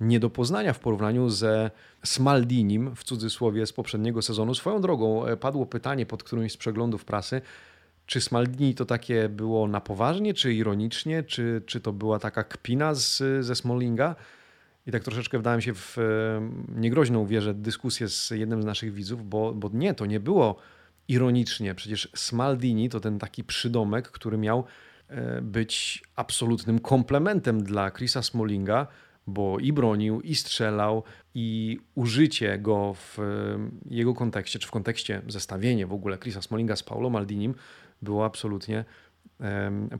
nie 0.00 0.20
do 0.20 0.30
poznania 0.30 0.72
w 0.72 0.78
porównaniu 0.78 1.28
ze 1.28 1.70
Smaldinim, 2.04 2.96
w 2.96 3.04
cudzysłowie, 3.04 3.66
z 3.66 3.72
poprzedniego 3.72 4.22
sezonu. 4.22 4.54
Swoją 4.54 4.80
drogą 4.80 5.24
padło 5.40 5.66
pytanie 5.66 6.06
pod 6.06 6.22
którymś 6.22 6.52
z 6.52 6.56
przeglądów 6.56 7.04
prasy, 7.04 7.40
czy 8.06 8.20
Smaldini 8.20 8.74
to 8.74 8.84
takie 8.84 9.28
było 9.28 9.68
na 9.68 9.80
poważnie, 9.80 10.34
czy 10.34 10.54
ironicznie, 10.54 11.22
czy, 11.22 11.62
czy 11.66 11.80
to 11.80 11.92
była 11.92 12.18
taka 12.18 12.44
kpina 12.44 12.94
z, 12.94 13.22
ze 13.40 13.54
Smallinga? 13.54 14.14
I 14.88 14.92
tak 14.92 15.04
troszeczkę 15.04 15.38
wdałem 15.38 15.60
się 15.60 15.74
w 15.74 15.96
niegroźną, 16.76 17.26
wierzę, 17.26 17.54
dyskusję 17.54 18.08
z 18.08 18.30
jednym 18.30 18.62
z 18.62 18.64
naszych 18.64 18.92
widzów, 18.92 19.28
bo, 19.28 19.54
bo 19.54 19.70
nie, 19.72 19.94
to 19.94 20.06
nie 20.06 20.20
było 20.20 20.56
ironicznie. 21.08 21.74
Przecież 21.74 22.08
Smaldini 22.14 22.88
to 22.88 23.00
ten 23.00 23.18
taki 23.18 23.44
przydomek, 23.44 24.10
który 24.10 24.38
miał 24.38 24.64
e, 25.08 25.42
być 25.42 26.02
absolutnym 26.16 26.78
komplementem 26.78 27.62
dla 27.62 27.90
Chrisa 27.90 28.22
Smallinga, 28.22 28.86
bo 29.26 29.58
i 29.58 29.72
bronił, 29.72 30.20
i 30.20 30.34
strzelał, 30.34 31.02
i 31.34 31.78
użycie 31.94 32.58
go 32.58 32.94
w 32.94 33.18
jego 33.90 34.14
kontekście, 34.14 34.58
czy 34.58 34.68
w 34.68 34.70
kontekście 34.70 35.22
zestawienie 35.28 35.86
w 35.86 35.92
ogóle 35.92 36.18
Chrisa 36.18 36.42
Smallinga 36.42 36.76
z 36.76 36.82
Paulo 36.82 37.10
Maldinim 37.10 37.54
było 38.02 38.24
absolutnie 38.24 38.84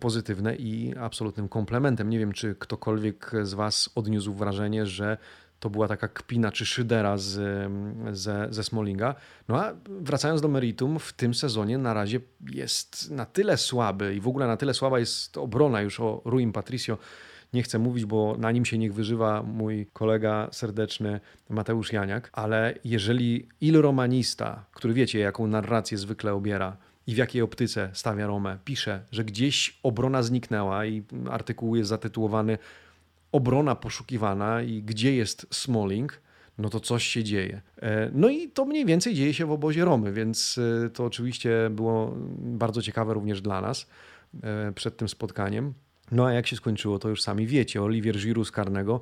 pozytywne 0.01 0.57
i 0.57 0.95
absolutnym 0.97 1.49
komplementem. 1.49 2.11
Nie 2.11 2.19
wiem, 2.19 2.33
czy 2.33 2.55
ktokolwiek 2.55 3.33
z 3.43 3.55
Was 3.55 3.91
odniósł 3.95 4.35
wrażenie, 4.35 4.87
że 4.87 5.19
to 5.61 5.71
była 5.71 5.89
taka 5.89 6.09
kpina 6.09 6.53
czy 6.53 6.67
szydera 6.67 7.17
z, 7.17 7.41
ze, 8.13 8.47
ze 8.51 8.65
Smallinga. 8.65 9.15
No 9.49 9.61
a 9.61 9.75
wracając 9.89 10.41
do 10.41 10.49
meritum, 10.49 10.99
w 10.99 11.13
tym 11.13 11.35
sezonie 11.35 11.79
na 11.79 11.95
razie 11.95 12.21
jest 12.51 13.11
na 13.11 13.27
tyle 13.27 13.57
słaby 13.57 14.15
i 14.15 14.21
w 14.21 14.29
ogóle 14.29 14.47
na 14.47 14.57
tyle 14.57 14.75
słaba 14.75 14.99
jest 14.99 15.39
obrona 15.39 15.81
już 15.81 16.01
o 16.01 16.23
Ruim 16.25 16.53
Patricio. 16.53 16.99
Nie 17.53 17.63
chcę 17.63 17.79
mówić, 17.79 18.05
bo 18.05 18.37
na 18.39 18.53
nim 18.53 18.65
się 18.65 18.79
niech 18.79 18.95
wyżywa 18.95 19.43
mój 19.43 19.87
kolega 19.93 20.49
serdeczny 20.53 21.21
Mateusz 21.49 21.93
Janiak, 21.93 22.31
ale 22.33 22.75
jeżeli 22.85 23.49
il 23.61 23.81
romanista, 23.81 24.65
który 24.73 24.95
wiecie, 24.95 25.19
jaką 25.19 25.47
narrację 25.47 25.99
zwykle 25.99 26.35
obiera, 26.35 26.77
i 27.09 27.15
w 27.15 27.17
jakiej 27.17 27.43
optyce 27.43 27.91
stawia 27.93 28.27
Romę. 28.27 28.59
Pisze, 28.65 29.01
że 29.13 29.25
gdzieś 29.25 29.79
obrona 29.83 30.23
zniknęła 30.23 30.87
i 30.87 31.03
artykuł 31.31 31.77
jest 31.77 31.89
zatytułowany 31.89 32.59
Obrona 33.33 33.75
poszukiwana 33.75 34.63
i 34.63 34.83
gdzie 34.83 35.17
jest 35.17 35.47
Smalling, 35.51 36.21
no 36.59 36.69
to 36.69 36.81
coś 36.81 37.05
się 37.05 37.25
dzieje. 37.25 37.63
E, 37.83 38.11
no 38.15 38.29
i 38.29 38.49
to 38.49 38.65
mniej 38.65 38.87
więcej 38.87 39.15
dzieje 39.15 39.35
się 39.35 39.47
w 39.47 39.51
obozie 39.51 39.85
Romy, 39.85 40.13
więc 40.13 40.61
e, 40.87 40.91
to 40.91 41.05
oczywiście 41.05 41.71
było 41.71 42.15
bardzo 42.39 42.83
ciekawe 42.83 43.15
również 43.15 43.41
dla 43.41 43.61
nas 43.61 43.87
e, 44.43 44.73
przed 44.73 44.97
tym 44.97 45.09
spotkaniem. 45.09 45.75
No 46.13 46.27
a 46.27 46.33
jak 46.33 46.47
się 46.47 46.57
skończyło, 46.57 46.99
to 46.99 47.09
już 47.09 47.23
sami 47.23 47.47
wiecie. 47.47 47.83
Olivier 47.83 48.17
Giroud 48.17 48.49
z 48.49 48.51
karnego, 48.51 49.01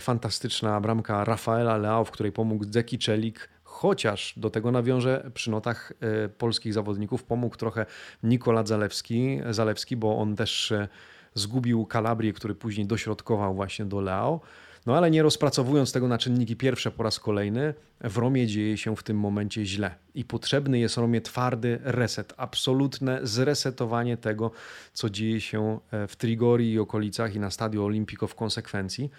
fantastyczna 0.00 0.80
bramka 0.80 1.24
Rafaela 1.24 1.76
Leao, 1.76 2.04
w 2.04 2.10
której 2.10 2.32
pomógł 2.32 2.64
Zeki 2.70 2.98
Czelik, 2.98 3.48
chociaż 3.82 4.34
do 4.36 4.50
tego 4.50 4.70
nawiążę 4.70 5.30
przy 5.34 5.50
notach 5.50 5.92
e, 6.00 6.28
polskich 6.28 6.74
zawodników 6.74 7.24
pomógł 7.24 7.56
trochę 7.56 7.86
Nikola 8.22 8.66
Zalewski, 8.66 9.40
Zalewski 9.50 9.96
bo 9.96 10.18
on 10.18 10.36
też 10.36 10.72
e, 10.72 10.88
zgubił 11.34 11.86
Kalabrię, 11.86 12.32
który 12.32 12.54
później 12.54 12.86
dośrodkował 12.86 13.54
właśnie 13.54 13.84
do 13.84 14.00
Leo. 14.00 14.40
No 14.86 14.96
ale 14.96 15.10
nie 15.10 15.22
rozpracowując 15.22 15.92
tego 15.92 16.08
na 16.08 16.18
czynniki 16.18 16.56
pierwsze 16.56 16.90
po 16.90 17.02
raz 17.02 17.20
kolejny, 17.20 17.74
w 18.00 18.18
Romie 18.18 18.46
dzieje 18.46 18.76
się 18.76 18.96
w 18.96 19.02
tym 19.02 19.18
momencie 19.18 19.66
źle. 19.66 19.94
I 20.14 20.24
potrzebny 20.24 20.78
jest 20.78 20.96
Romie 20.96 21.20
twardy 21.20 21.78
reset, 21.82 22.34
absolutne 22.36 23.20
zresetowanie 23.22 24.16
tego, 24.16 24.50
co 24.92 25.10
dzieje 25.10 25.40
się 25.40 25.78
e, 25.90 26.06
w 26.08 26.16
Trigori 26.16 26.72
i 26.72 26.78
okolicach 26.78 27.34
i 27.34 27.40
na 27.40 27.50
Stadio 27.50 27.84
Olimpico 27.84 28.26
w 28.26 28.34
konsekwencji, 28.34 29.10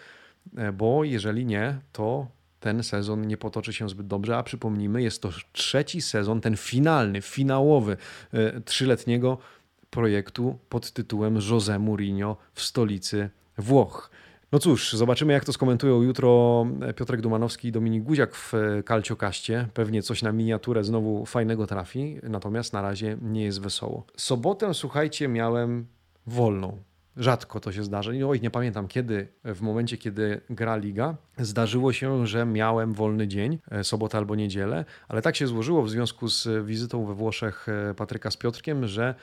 bo 0.74 1.04
jeżeli 1.04 1.46
nie, 1.46 1.78
to 1.92 2.28
ten 2.64 2.84
sezon 2.84 3.28
nie 3.28 3.38
potoczy 3.38 3.74
się 3.74 3.90
zbyt 3.90 4.08
dobrze, 4.08 4.38
a 4.38 4.44
przypomnijmy, 4.44 5.02
jest 5.04 5.22
to 5.22 5.30
trzeci 5.52 6.02
sezon, 6.02 6.42
ten 6.42 6.58
finalny, 6.58 7.22
finałowy 7.22 7.98
e, 8.34 8.62
trzyletniego 8.62 9.38
projektu 9.90 10.60
pod 10.70 10.92
tytułem 10.92 11.40
José 11.40 11.80
Mourinho 11.80 12.38
w 12.54 12.62
stolicy 12.62 13.30
Włoch. 13.58 14.10
No 14.52 14.60
cóż, 14.60 14.94
zobaczymy 14.94 15.34
jak 15.34 15.46
to 15.46 15.54
skomentują 15.54 16.02
jutro 16.02 16.66
Piotrek 16.96 17.22
Dumanowski 17.22 17.68
i 17.68 17.72
Dominik 17.72 18.04
Guziak 18.04 18.36
w 18.36 18.54
Kalciokaście. 18.86 19.68
Pewnie 19.74 20.02
coś 20.02 20.22
na 20.22 20.32
miniaturę 20.32 20.84
znowu 20.84 21.26
fajnego 21.26 21.68
trafi, 21.68 22.20
natomiast 22.24 22.74
na 22.74 22.82
razie 22.82 23.18
nie 23.22 23.44
jest 23.44 23.62
wesoło. 23.62 24.06
Sobotę, 24.18 24.74
słuchajcie, 24.74 25.28
miałem 25.28 25.86
wolną. 26.28 26.78
Rzadko 27.18 27.60
to 27.60 27.72
się 27.72 27.84
zdarza. 27.84 28.12
Oj, 28.28 28.42
nie 28.42 28.52
pamiętam 28.52 28.88
kiedy, 28.88 29.28
w 29.44 29.62
momencie 29.62 29.98
kiedy 29.98 30.42
gra 30.50 30.78
liga, 30.78 31.16
zdarzyło 31.38 31.94
się, 31.94 32.28
że 32.28 32.46
miałem 32.46 32.94
wolny 32.94 33.28
dzień, 33.28 33.60
e, 33.72 33.84
sobotę 33.84 34.18
albo 34.18 34.36
niedzielę, 34.36 34.86
ale 35.08 35.22
tak 35.22 35.36
się 35.36 35.48
złożyło 35.48 35.84
w 35.84 35.90
związku 35.90 36.28
z 36.28 36.66
wizytą 36.66 37.06
we 37.06 37.14
Włoszech 37.14 37.68
e, 37.70 37.94
Patryka 37.94 38.32
z 38.32 38.38
Piotrkiem, 38.38 38.88
że, 38.88 39.16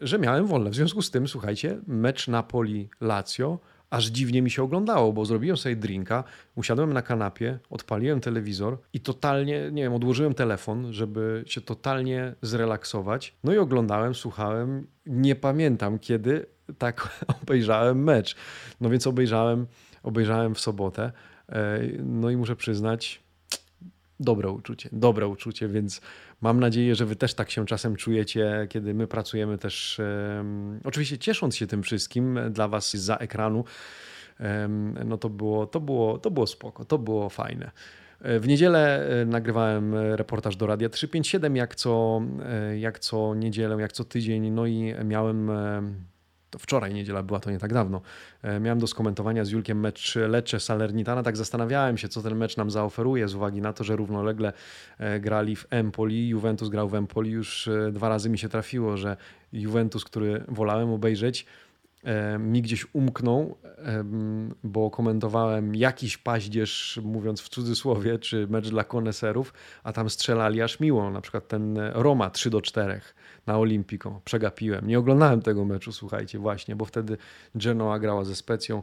że 0.00 0.18
miałem 0.18 0.46
wolne. 0.46 0.70
W 0.70 0.74
związku 0.74 1.02
z 1.02 1.10
tym, 1.10 1.28
słuchajcie, 1.28 1.78
mecz 1.86 2.28
Napoli-Lazio 2.28 3.58
aż 3.90 4.06
dziwnie 4.06 4.42
mi 4.42 4.50
się 4.50 4.62
oglądało, 4.62 5.12
bo 5.12 5.24
zrobiłem 5.24 5.56
sobie 5.56 5.76
drinka, 5.76 6.24
usiadłem 6.54 6.92
na 6.92 7.02
kanapie, 7.02 7.58
odpaliłem 7.70 8.20
telewizor 8.20 8.78
i 8.92 9.00
totalnie, 9.00 9.70
nie 9.72 9.82
wiem, 9.82 9.94
odłożyłem 9.94 10.34
telefon, 10.34 10.92
żeby 10.92 11.44
się 11.46 11.60
totalnie 11.60 12.34
zrelaksować. 12.42 13.34
No 13.44 13.52
i 13.52 13.58
oglądałem, 13.58 14.14
słuchałem. 14.14 14.86
Nie 15.06 15.36
pamiętam 15.36 15.98
kiedy 15.98 16.46
tak 16.78 17.08
obejrzałem 17.42 18.04
mecz. 18.04 18.36
No 18.80 18.90
więc 18.90 19.06
obejrzałem, 19.06 19.66
obejrzałem 20.02 20.54
w 20.54 20.60
sobotę. 20.60 21.12
E, 21.48 21.80
no 22.02 22.30
i 22.30 22.36
muszę 22.36 22.56
przyznać, 22.56 23.22
dobre 24.20 24.50
uczucie, 24.50 24.88
dobre 24.92 25.28
uczucie, 25.28 25.68
więc 25.68 26.00
mam 26.40 26.60
nadzieję, 26.60 26.94
że 26.94 27.06
wy 27.06 27.16
też 27.16 27.34
tak 27.34 27.50
się 27.50 27.66
czasem 27.66 27.96
czujecie, 27.96 28.66
kiedy 28.70 28.94
my 28.94 29.06
pracujemy 29.06 29.58
też, 29.58 30.00
um, 30.36 30.80
oczywiście 30.84 31.18
ciesząc 31.18 31.56
się 31.56 31.66
tym 31.66 31.82
wszystkim 31.82 32.38
dla 32.50 32.68
was 32.68 32.96
za 32.96 33.16
ekranu, 33.16 33.64
um, 34.40 34.98
no 35.04 35.18
to 35.18 35.28
było, 35.28 35.66
to, 35.66 35.80
było, 35.80 36.18
to 36.18 36.30
było 36.30 36.46
spoko, 36.46 36.84
to 36.84 36.98
było 36.98 37.28
fajne. 37.28 37.70
E, 38.20 38.40
w 38.40 38.48
niedzielę 38.48 39.08
e, 39.08 39.24
nagrywałem 39.24 39.94
reportaż 39.94 40.56
do 40.56 40.66
Radia 40.66 40.88
357, 40.88 41.56
jak 41.56 41.74
co, 41.74 42.22
jak 42.76 42.98
co 42.98 43.34
niedzielę, 43.34 43.76
jak 43.80 43.92
co 43.92 44.04
tydzień, 44.04 44.50
no 44.50 44.66
i 44.66 44.94
miałem 45.04 45.50
to 46.56 46.60
wczoraj 46.60 46.94
niedziela 46.94 47.22
była, 47.22 47.40
to 47.40 47.50
nie 47.50 47.58
tak 47.58 47.72
dawno. 47.72 48.00
E, 48.42 48.60
miałem 48.60 48.78
do 48.78 48.86
skomentowania 48.86 49.44
z 49.44 49.50
Julkiem 49.50 49.80
mecz 49.80 50.16
Lecce 50.28 50.60
Salernitana, 50.60 51.22
tak 51.22 51.36
zastanawiałem 51.36 51.98
się, 51.98 52.08
co 52.08 52.22
ten 52.22 52.36
mecz 52.36 52.56
nam 52.56 52.70
zaoferuje 52.70 53.28
z 53.28 53.34
uwagi 53.34 53.60
na 53.60 53.72
to, 53.72 53.84
że 53.84 53.96
równolegle 53.96 54.52
e, 54.98 55.20
grali 55.20 55.56
w 55.56 55.66
Empoli, 55.70 56.28
Juventus 56.28 56.68
grał 56.68 56.88
w 56.88 56.94
Empoli, 56.94 57.30
już 57.30 57.68
e, 57.68 57.92
dwa 57.92 58.08
razy 58.08 58.30
mi 58.30 58.38
się 58.38 58.48
trafiło, 58.48 58.96
że 58.96 59.16
Juventus, 59.52 60.04
który 60.04 60.44
wolałem 60.48 60.90
obejrzeć, 60.90 61.46
mi 62.38 62.62
gdzieś 62.62 62.86
umknął, 62.92 63.56
bo 64.64 64.90
komentowałem 64.90 65.74
jakiś 65.74 66.18
paździerz, 66.18 67.00
mówiąc 67.02 67.40
w 67.40 67.48
cudzysłowie, 67.48 68.18
czy 68.18 68.46
mecz 68.50 68.70
dla 68.70 68.84
koneserów, 68.84 69.52
a 69.84 69.92
tam 69.92 70.10
strzelali 70.10 70.62
aż 70.62 70.80
miło, 70.80 71.10
na 71.10 71.20
przykład 71.20 71.48
ten 71.48 71.78
Roma 71.94 72.30
3 72.30 72.50
do 72.50 72.60
4 72.62 73.00
na 73.46 73.58
Olimpico. 73.58 74.20
Przegapiłem. 74.24 74.86
Nie 74.86 74.98
oglądałem 74.98 75.42
tego 75.42 75.64
meczu, 75.64 75.92
słuchajcie, 75.92 76.38
właśnie, 76.38 76.76
bo 76.76 76.84
wtedy 76.84 77.16
Genoa 77.54 77.98
grała 77.98 78.24
ze 78.24 78.36
Specją. 78.36 78.82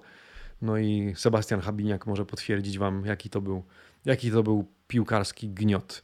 No 0.61 0.77
i 0.77 1.13
Sebastian 1.15 1.61
Habiniak 1.61 2.07
może 2.07 2.25
potwierdzić 2.25 2.77
wam, 2.79 3.05
jaki 3.05 3.29
to 3.29 3.41
był, 3.41 3.63
jaki 4.05 4.31
to 4.31 4.43
był 4.43 4.67
piłkarski 4.87 5.49
gniot. 5.49 6.03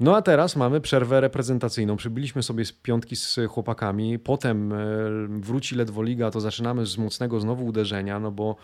No 0.00 0.16
a 0.16 0.22
teraz 0.22 0.56
mamy 0.56 0.80
przerwę 0.80 1.20
reprezentacyjną. 1.20 1.96
Przybyliśmy 1.96 2.42
sobie 2.42 2.64
z 2.64 2.72
piątki 2.72 3.16
z 3.16 3.38
chłopakami, 3.48 4.18
potem 4.18 4.72
e, 4.72 4.76
wróci 5.28 5.74
ledwo 5.74 6.02
liga, 6.02 6.30
to 6.30 6.40
zaczynamy 6.40 6.86
z 6.86 6.98
mocnego 6.98 7.40
znowu 7.40 7.66
uderzenia, 7.66 8.20
no 8.20 8.30
bo 8.30 8.56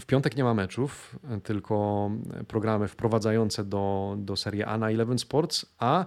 w 0.00 0.06
piątek 0.06 0.36
nie 0.36 0.44
ma 0.44 0.54
meczów, 0.54 1.18
tylko 1.42 2.10
programy 2.48 2.88
wprowadzające 2.88 3.64
do, 3.64 4.14
do 4.18 4.36
serii 4.36 4.62
A 4.62 4.78
na 4.78 4.90
Eleven 4.90 5.18
Sports, 5.18 5.66
a 5.78 6.06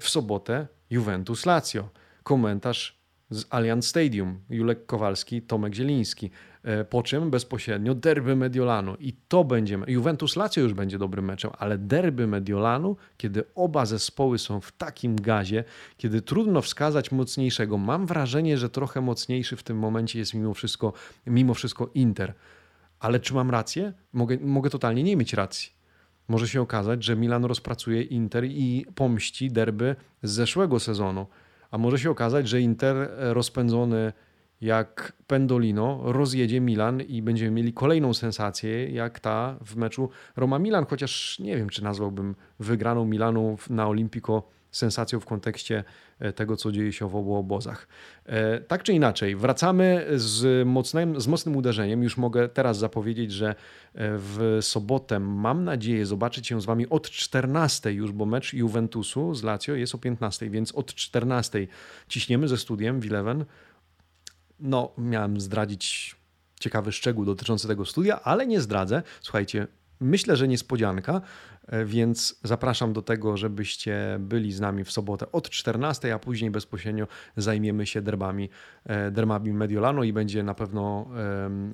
w 0.00 0.08
sobotę 0.08 0.66
Juventus 0.90 1.46
Lazio. 1.46 1.88
Komentarz 2.22 3.02
z 3.30 3.46
Allianz 3.50 3.86
Stadium. 3.86 4.40
Julek 4.50 4.86
Kowalski, 4.86 5.42
Tomek 5.42 5.74
Zieliński. 5.74 6.30
E, 6.62 6.84
po 6.84 7.02
czym 7.02 7.30
bezpośrednio 7.30 7.94
derby 7.94 8.36
Mediolanu. 8.36 8.96
I 9.00 9.12
to 9.28 9.44
będzie. 9.44 9.78
Juventus 9.86 10.36
Lazio 10.36 10.60
już 10.60 10.74
będzie 10.74 10.98
dobrym 10.98 11.24
meczem, 11.24 11.50
ale 11.58 11.78
derby 11.78 12.26
Mediolanu, 12.26 12.96
kiedy 13.16 13.44
oba 13.54 13.86
zespoły 13.86 14.38
są 14.38 14.60
w 14.60 14.72
takim 14.72 15.16
gazie, 15.16 15.64
kiedy 15.96 16.22
trudno 16.22 16.62
wskazać 16.62 17.12
mocniejszego. 17.12 17.78
Mam 17.78 18.06
wrażenie, 18.06 18.58
że 18.58 18.70
trochę 18.70 19.00
mocniejszy 19.00 19.56
w 19.56 19.62
tym 19.62 19.78
momencie 19.78 20.18
jest 20.18 20.34
mimo 20.34 20.54
wszystko, 20.54 20.92
mimo 21.26 21.54
wszystko 21.54 21.90
Inter. 21.94 22.34
Ale 23.00 23.20
czy 23.20 23.34
mam 23.34 23.50
rację? 23.50 23.92
Mogę, 24.12 24.38
mogę 24.40 24.70
totalnie 24.70 25.02
nie 25.02 25.16
mieć 25.16 25.32
racji 25.32 25.81
może 26.28 26.48
się 26.48 26.60
okazać, 26.60 27.04
że 27.04 27.16
Milan 27.16 27.44
rozpracuje 27.44 28.02
Inter 28.02 28.44
i 28.44 28.86
pomści 28.94 29.50
derby 29.50 29.96
z 30.22 30.30
zeszłego 30.30 30.80
sezonu. 30.80 31.26
A 31.70 31.78
może 31.78 31.98
się 31.98 32.10
okazać, 32.10 32.48
że 32.48 32.60
Inter 32.60 33.10
rozpędzony 33.18 34.12
jak 34.60 35.12
Pendolino 35.26 36.00
rozjedzie 36.04 36.60
Milan 36.60 37.00
i 37.00 37.22
będziemy 37.22 37.50
mieli 37.50 37.72
kolejną 37.72 38.14
sensację, 38.14 38.90
jak 38.90 39.20
ta 39.20 39.56
w 39.64 39.76
meczu 39.76 40.10
Roma-Milan, 40.36 40.86
chociaż 40.86 41.38
nie 41.38 41.56
wiem, 41.56 41.68
czy 41.68 41.84
nazwałbym 41.84 42.34
wygraną 42.58 43.04
Milanu 43.04 43.58
na 43.70 43.88
Olimpico 43.88 44.42
sensacją 44.72 45.20
w 45.20 45.24
kontekście 45.24 45.84
e, 46.18 46.32
tego, 46.32 46.56
co 46.56 46.72
dzieje 46.72 46.92
się 46.92 47.08
w 47.08 47.16
obu 47.16 47.34
obozach. 47.34 47.88
E, 48.26 48.60
tak 48.60 48.82
czy 48.82 48.92
inaczej, 48.92 49.36
wracamy 49.36 50.06
z 50.14 50.66
mocnym, 50.66 51.20
z 51.20 51.26
mocnym 51.26 51.56
uderzeniem. 51.56 52.02
Już 52.02 52.16
mogę 52.16 52.48
teraz 52.48 52.78
zapowiedzieć, 52.78 53.32
że 53.32 53.48
e, 53.48 53.54
w 53.94 54.58
sobotę 54.60 55.20
mam 55.20 55.64
nadzieję 55.64 56.06
zobaczyć 56.06 56.46
się 56.46 56.60
z 56.60 56.64
Wami 56.64 56.88
od 56.88 57.10
14 57.10 57.92
już, 57.92 58.12
bo 58.12 58.26
mecz 58.26 58.52
Juventusu 58.52 59.34
z 59.34 59.42
Lazio 59.42 59.74
jest 59.74 59.94
o 59.94 59.98
15, 59.98 60.50
więc 60.50 60.72
od 60.72 60.94
14 60.94 61.66
ciśniemy 62.08 62.48
ze 62.48 62.58
studiem 62.58 63.00
w 63.00 63.06
Eleven. 63.06 63.44
No, 64.60 64.92
miałem 64.98 65.40
zdradzić 65.40 66.16
ciekawy 66.60 66.92
szczegół 66.92 67.24
dotyczący 67.24 67.68
tego 67.68 67.84
studia, 67.84 68.20
ale 68.22 68.46
nie 68.46 68.60
zdradzę. 68.60 69.02
Słuchajcie, 69.20 69.66
myślę, 70.02 70.36
że 70.36 70.48
niespodzianka, 70.48 71.20
e, 71.66 71.84
więc 71.84 72.40
zapraszam 72.44 72.92
do 72.92 73.02
tego, 73.02 73.36
żebyście 73.36 74.16
byli 74.20 74.52
z 74.52 74.60
nami 74.60 74.84
w 74.84 74.92
sobotę 74.92 75.32
od 75.32 75.50
14, 75.50 76.14
a 76.14 76.18
później 76.18 76.50
bezpośrednio 76.50 77.06
zajmiemy 77.36 77.86
się 77.86 78.02
derbami, 78.02 78.50
e, 78.84 79.10
derbami 79.10 79.52
Mediolano 79.52 80.04
i 80.04 80.12
będzie 80.12 80.42
na 80.42 80.54
pewno 80.54 81.06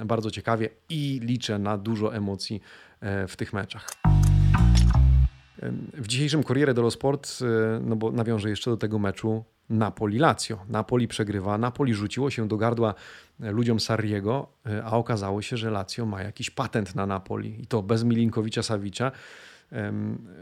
bardzo 0.05 0.31
ciekawie 0.31 0.69
i 0.89 1.21
liczę 1.23 1.59
na 1.59 1.79
dużo 1.79 2.15
emocji 2.15 2.61
e, 3.01 3.29
w 3.29 3.37
tych 3.37 3.53
meczach. 3.53 3.91
W 5.95 6.07
dzisiejszym 6.07 6.45
Corriere 6.45 6.75
dello 6.75 6.91
Sport, 6.91 7.39
no 7.81 7.97
bo 7.97 8.13
nawiążę 8.13 8.51
jeszcze 8.51 8.71
do 8.71 8.77
tego 8.77 8.99
meczu, 8.99 9.45
Napoli-Lazio. 9.71 10.59
Napoli 10.69 11.09
przegrywa, 11.09 11.59
Napoli 11.59 11.95
rzuciło 11.95 12.31
się 12.31 12.49
do 12.49 12.57
gardła 12.57 12.95
e, 13.41 13.51
ludziom 13.51 13.81
Sarriego, 13.81 14.49
e, 14.67 14.85
a 14.85 14.91
okazało 14.91 15.43
się, 15.43 15.57
że 15.57 15.71
Lazio 15.71 16.07
ma 16.07 16.23
jakiś 16.23 16.51
patent 16.51 16.95
na 16.95 17.07
Napoli 17.07 17.63
i 17.63 17.67
to 17.67 17.83
bez 17.83 18.05
Milinkowicza 18.05 18.63
Sawicza. 18.63 19.13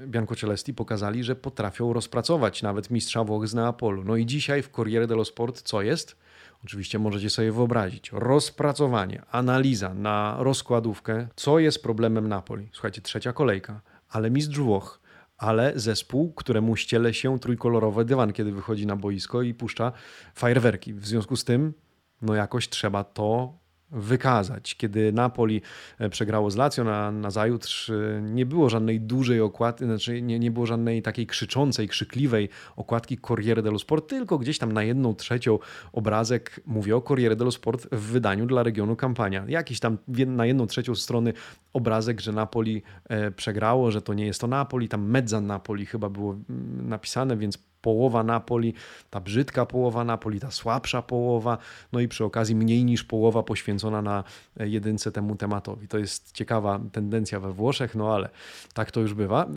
Bianco 0.06 0.34
Celesti 0.34 0.74
pokazali, 0.74 1.24
że 1.24 1.36
potrafią 1.36 1.92
rozpracować 1.92 2.62
nawet 2.62 2.90
mistrza 2.90 3.24
Włoch 3.24 3.48
z 3.48 3.54
Neapolu. 3.54 4.04
No 4.04 4.16
i 4.16 4.26
dzisiaj 4.26 4.62
w 4.62 4.70
Corriere 4.70 5.06
dello 5.06 5.24
Sport 5.24 5.62
co 5.62 5.82
jest? 5.82 6.16
Oczywiście 6.64 6.98
możecie 6.98 7.30
sobie 7.30 7.52
wyobrazić. 7.52 8.10
Rozpracowanie, 8.12 9.22
analiza 9.30 9.94
na 9.94 10.36
rozkładówkę, 10.38 11.28
co 11.36 11.58
jest 11.58 11.82
problemem 11.82 12.28
Napoli. 12.28 12.68
Słuchajcie, 12.72 13.02
trzecia 13.02 13.32
kolejka, 13.32 13.80
ale 14.08 14.30
mistrz 14.30 14.58
Włoch 14.58 15.00
ale 15.38 15.72
zespół, 15.76 16.32
któremu 16.32 16.76
ściele 16.76 17.14
się 17.14 17.38
trójkolorowy 17.38 18.04
dywan, 18.04 18.32
kiedy 18.32 18.52
wychodzi 18.52 18.86
na 18.86 18.96
boisko 18.96 19.42
i 19.42 19.54
puszcza 19.54 19.92
fajerwerki. 20.34 20.94
W 20.94 21.06
związku 21.06 21.36
z 21.36 21.44
tym, 21.44 21.74
no 22.22 22.34
jakoś 22.34 22.68
trzeba 22.68 23.04
to 23.04 23.58
wykazać. 23.90 24.76
Kiedy 24.76 25.12
Napoli 25.12 25.62
e, 25.98 26.08
przegrało 26.08 26.50
z 26.50 26.56
Lazio 26.56 26.84
na, 26.84 27.12
na 27.12 27.30
zajutrz, 27.30 27.90
e, 27.90 28.22
nie 28.22 28.46
było 28.46 28.70
żadnej 28.70 29.00
dużej 29.00 29.40
okładki, 29.40 29.84
znaczy 29.84 30.22
nie, 30.22 30.38
nie 30.38 30.50
było 30.50 30.66
żadnej 30.66 31.02
takiej 31.02 31.26
krzyczącej, 31.26 31.88
krzykliwej 31.88 32.48
okładki 32.76 33.18
Corriere 33.18 33.62
dello 33.62 33.78
Sport, 33.78 34.08
tylko 34.08 34.38
gdzieś 34.38 34.58
tam 34.58 34.72
na 34.72 34.82
jedną 34.82 35.14
trzecią 35.14 35.58
obrazek 35.92 36.60
mówię 36.66 36.96
o 36.96 37.00
Corriere 37.00 37.36
dello 37.36 37.50
Sport 37.50 37.86
w 37.92 38.00
wydaniu 38.00 38.46
dla 38.46 38.62
regionu 38.62 38.96
kampania. 38.96 39.44
Jakiś 39.48 39.80
tam 39.80 39.98
na 40.26 40.46
jedną 40.46 40.66
trzecią 40.66 40.94
strony 40.94 41.32
obrazek, 41.72 42.20
że 42.20 42.32
Napoli 42.32 42.82
e, 43.08 43.30
przegrało, 43.30 43.90
że 43.90 44.02
to 44.02 44.14
nie 44.14 44.26
jest 44.26 44.40
to 44.40 44.46
Napoli, 44.46 44.88
tam 44.88 45.10
mezza 45.10 45.40
Napoli 45.40 45.86
chyba 45.86 46.08
było 46.08 46.32
mm, 46.32 46.88
napisane, 46.88 47.36
więc 47.36 47.58
połowa 47.82 48.22
Napoli, 48.22 48.74
ta 49.10 49.20
brzydka 49.20 49.66
połowa 49.66 50.04
Napoli, 50.04 50.40
ta 50.40 50.50
słabsza 50.50 51.02
połowa, 51.02 51.58
no 51.92 52.00
i 52.00 52.08
przy 52.08 52.24
okazji 52.24 52.54
mniej 52.54 52.84
niż 52.84 53.04
połowa 53.04 53.42
poświęcona 53.42 54.02
na 54.02 54.24
jedynce 54.60 55.12
temu 55.12 55.36
tematowi. 55.36 55.88
To 55.88 55.98
jest 55.98 56.32
ciekawa 56.32 56.80
tendencja 56.92 57.40
we 57.40 57.52
Włoszech, 57.52 57.94
no 57.94 58.14
ale 58.14 58.28
tak 58.74 58.90
to 58.90 59.00
już 59.00 59.14
bywa. 59.14 59.44
E, 59.44 59.48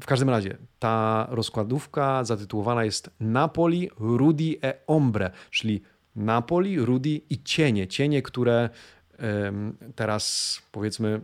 w 0.00 0.06
każdym 0.06 0.30
razie 0.30 0.56
ta 0.78 1.26
rozkładówka 1.30 2.24
zatytułowana 2.24 2.84
jest 2.84 3.10
Napoli, 3.20 3.90
Rudi 3.98 4.58
e 4.62 4.74
Ombre, 4.86 5.30
czyli 5.50 5.82
Napoli, 6.16 6.80
Rudi 6.80 7.22
i 7.30 7.42
cienie. 7.42 7.88
Cienie, 7.88 8.22
które 8.22 8.70
teraz 9.94 10.56
powiedzmy 10.72 11.20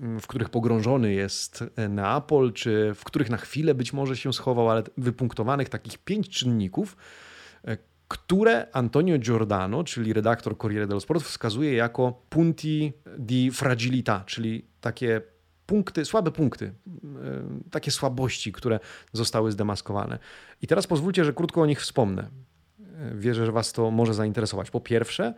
w 0.00 0.26
których 0.26 0.48
pogrążony 0.48 1.12
jest 1.12 1.64
Neapol, 1.88 2.52
czy 2.52 2.92
w 2.94 3.04
których 3.04 3.30
na 3.30 3.36
chwilę 3.36 3.74
być 3.74 3.92
może 3.92 4.16
się 4.16 4.32
schował, 4.32 4.70
ale 4.70 4.82
wypunktowanych 4.96 5.68
takich 5.68 5.98
pięć 5.98 6.28
czynników, 6.28 6.96
e, 7.64 7.78
które 8.08 8.66
Antonio 8.72 9.18
Giordano, 9.18 9.84
czyli 9.84 10.12
redaktor 10.12 10.58
Corriere 10.58 10.86
dello 10.86 11.00
Sport, 11.00 11.22
wskazuje 11.24 11.74
jako 11.74 12.22
punti 12.28 12.92
di 13.18 13.50
fragilità, 13.50 14.24
czyli 14.26 14.66
takie 14.80 15.20
punkty, 15.66 16.04
słabe 16.04 16.30
punkty, 16.30 16.66
e, 16.66 16.72
takie 17.70 17.90
słabości, 17.90 18.52
które 18.52 18.80
zostały 19.12 19.52
zdemaskowane. 19.52 20.18
I 20.62 20.66
teraz 20.66 20.86
pozwólcie, 20.86 21.24
że 21.24 21.32
krótko 21.32 21.60
o 21.60 21.66
nich 21.66 21.80
wspomnę. 21.80 22.28
E, 22.96 23.14
wierzę, 23.14 23.46
że 23.46 23.52
Was 23.52 23.72
to 23.72 23.90
może 23.90 24.14
zainteresować. 24.14 24.70
Po 24.70 24.80
pierwsze, 24.80 25.34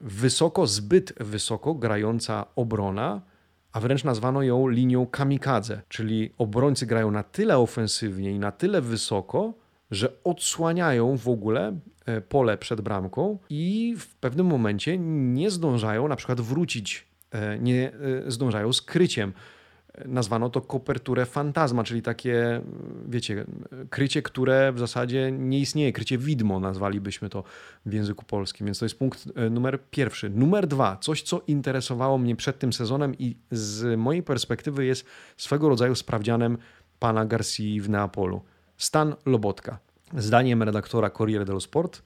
wysoko, 0.00 0.66
zbyt 0.66 1.12
wysoko 1.20 1.74
grająca 1.74 2.46
obrona 2.56 3.29
a 3.72 3.80
wręcz 3.80 4.04
nazwano 4.04 4.42
ją 4.42 4.68
linią 4.68 5.06
kamikadze, 5.06 5.82
czyli 5.88 6.32
obrońcy 6.38 6.86
grają 6.86 7.10
na 7.10 7.22
tyle 7.22 7.58
ofensywnie 7.58 8.30
i 8.30 8.38
na 8.38 8.52
tyle 8.52 8.80
wysoko, 8.80 9.54
że 9.90 10.12
odsłaniają 10.24 11.16
w 11.16 11.28
ogóle 11.28 11.78
e, 12.06 12.20
pole 12.20 12.58
przed 12.58 12.80
bramką 12.80 13.38
i 13.50 13.94
w 13.98 14.14
pewnym 14.14 14.46
momencie 14.46 14.98
nie 14.98 15.50
zdążają 15.50 16.08
na 16.08 16.16
przykład 16.16 16.40
wrócić, 16.40 17.06
e, 17.30 17.58
nie 17.58 17.92
e, 17.92 18.30
zdążają 18.30 18.72
z 18.72 18.82
kryciem 18.82 19.32
nazwano 20.06 20.50
to 20.50 20.60
koperturę 20.60 21.26
fantazma, 21.26 21.84
czyli 21.84 22.02
takie, 22.02 22.60
wiecie, 23.08 23.44
krycie, 23.90 24.22
które 24.22 24.72
w 24.72 24.78
zasadzie 24.78 25.32
nie 25.32 25.58
istnieje, 25.58 25.92
krycie 25.92 26.18
widmo 26.18 26.60
nazwalibyśmy 26.60 27.28
to 27.28 27.44
w 27.86 27.92
języku 27.92 28.24
polskim, 28.24 28.66
więc 28.66 28.78
to 28.78 28.84
jest 28.84 28.98
punkt 28.98 29.28
e, 29.36 29.50
numer 29.50 29.78
pierwszy. 29.90 30.30
Numer 30.30 30.66
dwa, 30.66 30.96
coś 30.96 31.22
co 31.22 31.42
interesowało 31.46 32.18
mnie 32.18 32.36
przed 32.36 32.58
tym 32.58 32.72
sezonem 32.72 33.14
i 33.18 33.36
z 33.50 33.98
mojej 33.98 34.22
perspektywy 34.22 34.84
jest 34.84 35.06
swego 35.36 35.68
rodzaju 35.68 35.94
sprawdzianem 35.94 36.58
pana 36.98 37.26
Garcia 37.26 37.82
w 37.82 37.88
Neapolu. 37.88 38.42
Stan 38.76 39.14
Lobotka. 39.26 39.78
Zdaniem 40.16 40.62
redaktora 40.62 41.10
Corriere 41.10 41.44
dello 41.44 41.60
Sport 41.60 42.02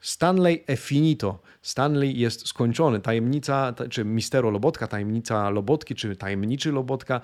Stanley 0.00 0.64
e 0.66 0.76
finito. 0.76 1.42
Stanley 1.62 2.18
jest 2.18 2.48
skończony. 2.48 3.00
Tajemnica, 3.00 3.74
czy 3.90 4.04
mistero 4.04 4.50
Lobotka, 4.50 4.86
tajemnica 4.86 5.50
Lobotki, 5.50 5.94
czy 5.94 6.16
tajemniczy 6.16 6.72
Lobotka, 6.72 7.20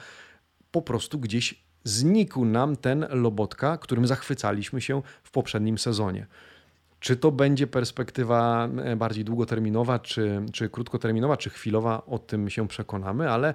po 0.71 0.83
prostu 0.83 1.19
gdzieś 1.19 1.67
znikł 1.85 2.45
nam 2.45 2.77
ten 2.77 3.07
Lobotka, 3.11 3.79
którym 3.79 4.07
zachwycaliśmy 4.07 4.81
się 4.81 5.03
w 5.23 5.31
poprzednim 5.31 5.79
sezonie. 5.79 6.27
Czy 7.01 7.17
to 7.17 7.33
będzie 7.33 7.67
perspektywa 7.67 8.69
e, 8.85 8.97
bardziej 8.97 9.25
długoterminowa, 9.25 9.99
czy, 9.99 10.43
czy 10.53 10.69
krótkoterminowa, 10.69 11.37
czy 11.37 11.51
chwilowa, 11.51 12.07
o 12.07 12.19
tym 12.19 12.51
się 12.51 12.69
przekonamy, 12.69 13.31
ale 13.31 13.55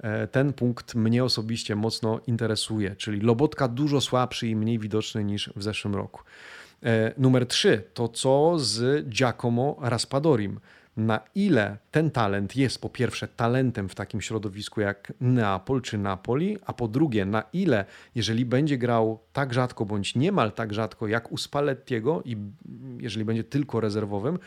e, 0.00 0.26
ten 0.26 0.52
punkt 0.52 0.94
mnie 0.94 1.24
osobiście 1.24 1.76
mocno 1.76 2.20
interesuje, 2.26 2.96
czyli 2.96 3.20
Lobotka 3.20 3.68
dużo 3.68 4.00
słabszy 4.00 4.48
i 4.48 4.56
mniej 4.56 4.78
widoczny 4.78 5.24
niż 5.24 5.50
w 5.56 5.62
zeszłym 5.62 5.94
roku. 5.94 6.22
E, 6.84 7.14
numer 7.18 7.46
trzy 7.46 7.82
to 7.94 8.08
co 8.08 8.58
z 8.58 9.08
Giacomo 9.08 9.76
Raspadorim. 9.80 10.60
Na 10.96 11.20
ile 11.34 11.76
ten 11.90 12.10
talent 12.10 12.56
jest 12.56 12.80
po 12.80 12.88
pierwsze 12.88 13.28
talentem 13.28 13.88
w 13.88 13.94
takim 13.94 14.20
środowisku 14.20 14.80
jak 14.80 15.12
Neapol 15.20 15.82
czy 15.82 15.98
Napoli, 15.98 16.58
a 16.66 16.72
po 16.72 16.88
drugie 16.88 17.24
na 17.24 17.42
ile, 17.52 17.84
jeżeli 18.14 18.44
będzie 18.44 18.78
grał 18.78 19.18
tak 19.32 19.54
rzadko 19.54 19.84
bądź 19.84 20.14
niemal 20.14 20.52
tak 20.52 20.74
rzadko 20.74 21.08
jak 21.08 21.32
u 21.32 21.36
Spallettiego 21.36 22.22
i 22.24 22.36
jeżeli 22.98 23.24
będzie 23.24 23.44
tylko 23.44 23.80
rezerwowym, 23.80 24.38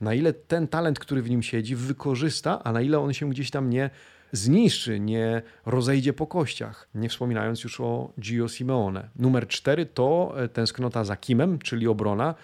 na 0.00 0.14
ile 0.14 0.32
ten 0.32 0.68
talent, 0.68 0.98
który 0.98 1.22
w 1.22 1.30
nim 1.30 1.42
siedzi, 1.42 1.76
wykorzysta, 1.76 2.64
a 2.64 2.72
na 2.72 2.80
ile 2.80 2.98
on 2.98 3.12
się 3.12 3.30
gdzieś 3.30 3.50
tam 3.50 3.70
nie 3.70 3.90
zniszczy, 4.32 5.00
nie 5.00 5.42
rozejdzie 5.66 6.12
po 6.12 6.26
kościach. 6.26 6.88
Nie 6.94 7.08
wspominając 7.08 7.64
już 7.64 7.80
o 7.80 8.12
Gio 8.20 8.48
Simeone. 8.48 9.08
Numer 9.16 9.48
cztery 9.48 9.86
to 9.86 10.34
e, 10.36 10.48
tęsknota 10.48 11.04
za 11.04 11.16
Kimem, 11.16 11.58
czyli 11.58 11.88
obrona. 11.88 12.34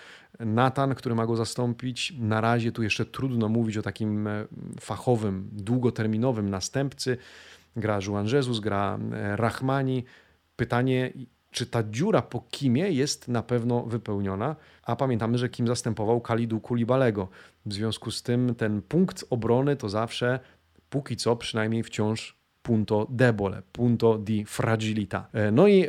Natan, 0.40 0.94
który 0.94 1.14
ma 1.14 1.26
go 1.26 1.36
zastąpić. 1.36 2.14
Na 2.18 2.40
razie 2.40 2.72
tu 2.72 2.82
jeszcze 2.82 3.04
trudno 3.04 3.48
mówić 3.48 3.76
o 3.76 3.82
takim 3.82 4.26
e, 4.26 4.46
fachowym, 4.80 5.48
długoterminowym 5.52 6.50
następcy. 6.50 7.16
Gra 7.76 7.98
Juan 8.06 8.26
Jesus, 8.26 8.60
gra 8.60 8.98
e, 9.12 9.36
Rahmani. 9.36 10.04
Pytanie, 10.56 11.12
czy 11.50 11.66
ta 11.66 11.82
dziura 11.90 12.22
po 12.22 12.40
Kimie 12.50 12.90
jest 12.90 13.28
na 13.28 13.42
pewno 13.42 13.82
wypełniona, 13.82 14.56
a 14.82 14.96
pamiętamy, 14.96 15.38
że 15.38 15.48
Kim 15.48 15.66
zastępował 15.66 16.20
Kalidu 16.20 16.60
Kulibalego. 16.60 17.28
W 17.66 17.72
związku 17.72 18.10
z 18.10 18.22
tym 18.22 18.54
ten 18.54 18.82
punkt 18.82 19.24
obrony 19.30 19.76
to 19.76 19.88
zawsze 19.88 20.40
póki 20.90 21.16
co 21.16 21.36
przynajmniej 21.36 21.82
wciąż 21.82 22.36
punto 22.62 23.06
debole, 23.10 23.62
punto 23.72 24.18
di 24.18 24.44
fragilità. 24.44 25.28
E, 25.32 25.50
no 25.50 25.68
i 25.68 25.88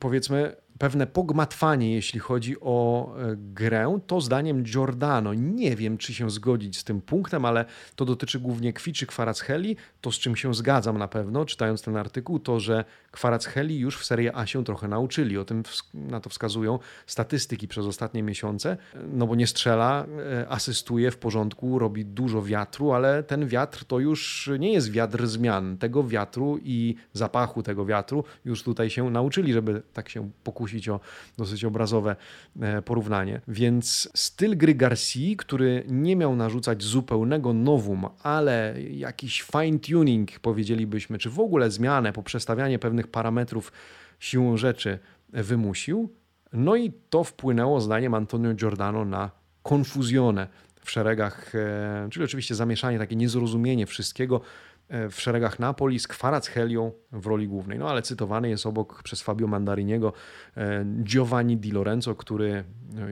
powiedzmy 0.00 0.56
pewne 0.78 1.06
pogmatwanie, 1.06 1.94
jeśli 1.94 2.20
chodzi 2.20 2.60
o 2.60 3.08
e, 3.16 3.36
grę, 3.36 3.98
to 4.06 4.20
zdaniem 4.20 4.62
Giordano. 4.62 5.34
Nie 5.34 5.76
wiem, 5.76 5.98
czy 5.98 6.14
się 6.14 6.30
zgodzić 6.30 6.78
z 6.78 6.84
tym 6.84 7.00
punktem, 7.00 7.44
ale 7.44 7.64
to 7.96 8.04
dotyczy 8.04 8.40
głównie 8.40 8.72
Kwiczy 8.72 9.06
Kwaracheli. 9.06 9.76
To, 10.00 10.12
z 10.12 10.18
czym 10.18 10.36
się 10.36 10.54
zgadzam 10.54 10.98
na 10.98 11.08
pewno, 11.08 11.44
czytając 11.44 11.82
ten 11.82 11.96
artykuł, 11.96 12.38
to, 12.38 12.60
że 12.60 12.84
Kwaracheli 13.10 13.78
już 13.78 13.98
w 13.98 14.04
Serie 14.04 14.36
A 14.36 14.46
się 14.46 14.64
trochę 14.64 14.88
nauczyli. 14.88 15.38
O 15.38 15.44
tym 15.44 15.62
na 15.94 16.20
to 16.20 16.30
wskazują 16.30 16.78
statystyki 17.06 17.68
przez 17.68 17.86
ostatnie 17.86 18.22
miesiące. 18.22 18.76
No 19.12 19.26
bo 19.26 19.34
nie 19.34 19.46
strzela, 19.46 20.06
e, 20.32 20.48
asystuje 20.48 21.10
w 21.10 21.18
porządku, 21.18 21.78
robi 21.78 22.04
dużo 22.04 22.42
wiatru, 22.42 22.92
ale 22.92 23.22
ten 23.22 23.46
wiatr 23.46 23.84
to 23.84 23.98
już 23.98 24.50
nie 24.58 24.72
jest 24.72 24.90
wiatr 24.90 25.26
zmian. 25.26 25.78
Tego 25.78 26.04
wiatru 26.04 26.58
i 26.62 26.94
zapachu 27.12 27.62
tego 27.62 27.86
wiatru 27.86 28.24
już 28.44 28.62
tutaj 28.62 28.90
się 28.90 29.10
nauczyli, 29.10 29.52
żeby 29.52 29.82
tak 29.92 30.08
się 30.08 30.30
pokusić 30.44 30.67
o 30.90 31.00
dosyć 31.36 31.64
obrazowe 31.64 32.16
e, 32.60 32.82
porównanie. 32.82 33.40
Więc 33.48 34.08
styl 34.14 34.56
gry 34.56 34.74
Garcia, 34.74 35.36
który 35.36 35.84
nie 35.88 36.16
miał 36.16 36.36
narzucać 36.36 36.82
zupełnego 36.82 37.52
nowum, 37.52 38.06
ale 38.22 38.74
jakiś 38.90 39.42
fine-tuning, 39.42 40.38
powiedzielibyśmy, 40.42 41.18
czy 41.18 41.30
w 41.30 41.40
ogóle 41.40 41.70
zmianę, 41.70 42.12
poprzestawianie 42.12 42.78
pewnych 42.78 43.06
parametrów 43.06 43.72
siłą 44.18 44.56
rzeczy 44.56 44.98
wymusił. 45.28 46.12
No 46.52 46.76
i 46.76 46.92
to 47.10 47.24
wpłynęło, 47.24 47.80
zdaniem 47.80 48.14
Antonio 48.14 48.54
Giordano, 48.54 49.04
na 49.04 49.30
konfuzjonę 49.62 50.48
w 50.84 50.90
szeregach, 50.90 51.54
e, 51.54 52.08
czyli 52.10 52.24
oczywiście 52.24 52.54
zamieszanie, 52.54 52.98
takie 52.98 53.16
niezrozumienie 53.16 53.86
wszystkiego, 53.86 54.40
w 54.90 55.20
szeregach 55.20 55.58
Napoli 55.58 55.98
z 55.98 56.08
Kwarachelią 56.08 56.92
w 57.12 57.26
roli 57.26 57.48
głównej. 57.48 57.78
No 57.78 57.90
ale 57.90 58.02
cytowany 58.02 58.48
jest 58.48 58.66
obok 58.66 59.02
przez 59.02 59.22
Fabio 59.22 59.46
Mandariniego 59.46 60.12
e, 60.56 60.84
Giovanni 61.02 61.56
Di 61.56 61.70
Lorenzo, 61.70 62.14
który 62.14 62.50
e, 62.50 62.64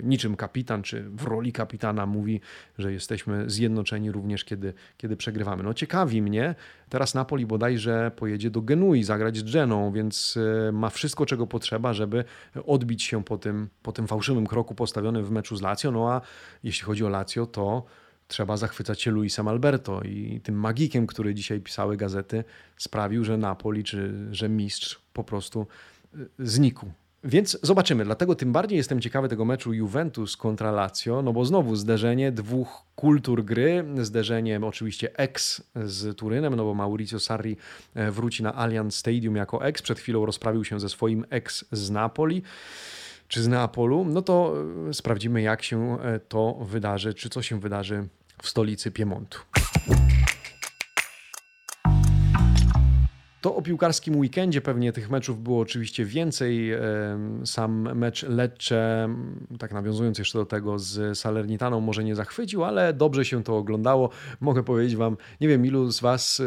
niczym 0.02 0.36
kapitan, 0.36 0.82
czy 0.82 1.02
w 1.02 1.24
roli 1.24 1.52
kapitana 1.52 2.06
mówi, 2.06 2.40
że 2.78 2.92
jesteśmy 2.92 3.50
zjednoczeni 3.50 4.12
również, 4.12 4.44
kiedy, 4.44 4.74
kiedy 4.96 5.16
przegrywamy. 5.16 5.62
No 5.62 5.74
ciekawi 5.74 6.22
mnie, 6.22 6.54
teraz 6.88 7.14
Napoli 7.14 7.46
bodajże 7.46 8.10
pojedzie 8.16 8.50
do 8.50 8.62
Genui 8.62 9.04
zagrać 9.04 9.36
z 9.36 9.52
Geną, 9.52 9.92
więc 9.92 10.38
ma 10.72 10.90
wszystko, 10.90 11.26
czego 11.26 11.46
potrzeba, 11.46 11.92
żeby 11.92 12.24
odbić 12.66 13.02
się 13.02 13.24
po 13.24 13.38
tym, 13.38 13.68
po 13.82 13.92
tym 13.92 14.06
fałszywym 14.06 14.46
kroku 14.46 14.74
postawionym 14.74 15.24
w 15.24 15.30
meczu 15.30 15.56
z 15.56 15.62
Lazio. 15.62 15.90
No 15.90 16.12
a 16.12 16.20
jeśli 16.62 16.84
chodzi 16.84 17.04
o 17.04 17.08
Lazio, 17.08 17.46
to 17.46 17.84
trzeba 18.28 18.56
zachwycać 18.56 19.02
się 19.02 19.10
Luisem 19.10 19.48
Alberto 19.48 20.02
i 20.02 20.40
tym 20.42 20.54
magikiem, 20.54 21.06
który 21.06 21.34
dzisiaj 21.34 21.60
pisały 21.60 21.96
gazety, 21.96 22.44
sprawił, 22.76 23.24
że 23.24 23.36
Napoli 23.36 23.84
czy 23.84 24.12
że 24.30 24.48
mistrz 24.48 25.00
po 25.12 25.24
prostu 25.24 25.66
y, 26.14 26.28
znikł. 26.38 26.86
Więc 27.24 27.58
zobaczymy. 27.62 28.04
Dlatego 28.04 28.34
tym 28.34 28.52
bardziej 28.52 28.76
jestem 28.76 29.00
ciekawy 29.00 29.28
tego 29.28 29.44
meczu 29.44 29.72
Juventus 29.72 30.36
kontra 30.36 30.70
Lazio, 30.70 31.22
no 31.22 31.32
bo 31.32 31.44
znowu 31.44 31.76
zderzenie 31.76 32.32
dwóch 32.32 32.82
kultur 32.94 33.44
gry, 33.44 33.84
zderzenie 34.02 34.60
oczywiście 34.62 35.18
ex 35.18 35.62
z 35.84 36.16
Turynem, 36.16 36.56
no 36.56 36.64
bo 36.64 36.74
Mauricio 36.74 37.20
Sarri 37.20 37.56
e, 37.94 38.10
wróci 38.10 38.42
na 38.42 38.54
Allianz 38.54 38.94
Stadium 38.94 39.36
jako 39.36 39.64
ex, 39.64 39.82
przed 39.82 39.98
chwilą 39.98 40.26
rozprawił 40.26 40.64
się 40.64 40.80
ze 40.80 40.88
swoim 40.88 41.24
ex 41.30 41.64
z 41.72 41.90
Napoli 41.90 42.42
czy 43.28 43.42
z 43.42 43.48
Neapolu, 43.48 44.04
no 44.04 44.22
to 44.22 44.54
e, 44.88 44.94
sprawdzimy, 44.94 45.42
jak 45.42 45.62
się 45.62 46.00
e, 46.02 46.20
to 46.20 46.54
wydarzy, 46.54 47.14
czy 47.14 47.30
co 47.30 47.42
się 47.42 47.60
wydarzy 47.60 48.08
w 48.42 48.48
stolicy 48.48 48.90
Piemontu. 48.90 49.38
To 53.40 53.56
o 53.56 53.62
piłkarskim 53.62 54.16
weekendzie 54.16 54.60
pewnie 54.60 54.92
tych 54.92 55.10
meczów 55.10 55.42
było 55.42 55.60
oczywiście 55.60 56.04
więcej. 56.04 56.70
Sam 57.44 57.96
mecz 57.98 58.22
Lecce, 58.22 59.08
tak 59.58 59.72
nawiązując 59.72 60.18
jeszcze 60.18 60.38
do 60.38 60.46
tego 60.46 60.78
z 60.78 61.18
Salernitaną, 61.18 61.80
może 61.80 62.04
nie 62.04 62.14
zachwycił, 62.14 62.64
ale 62.64 62.92
dobrze 62.92 63.24
się 63.24 63.42
to 63.42 63.56
oglądało. 63.56 64.10
Mogę 64.40 64.62
powiedzieć 64.62 64.96
Wam, 64.96 65.16
nie 65.40 65.48
wiem 65.48 65.66
ilu 65.66 65.90
z 65.90 66.00
Was, 66.00 66.42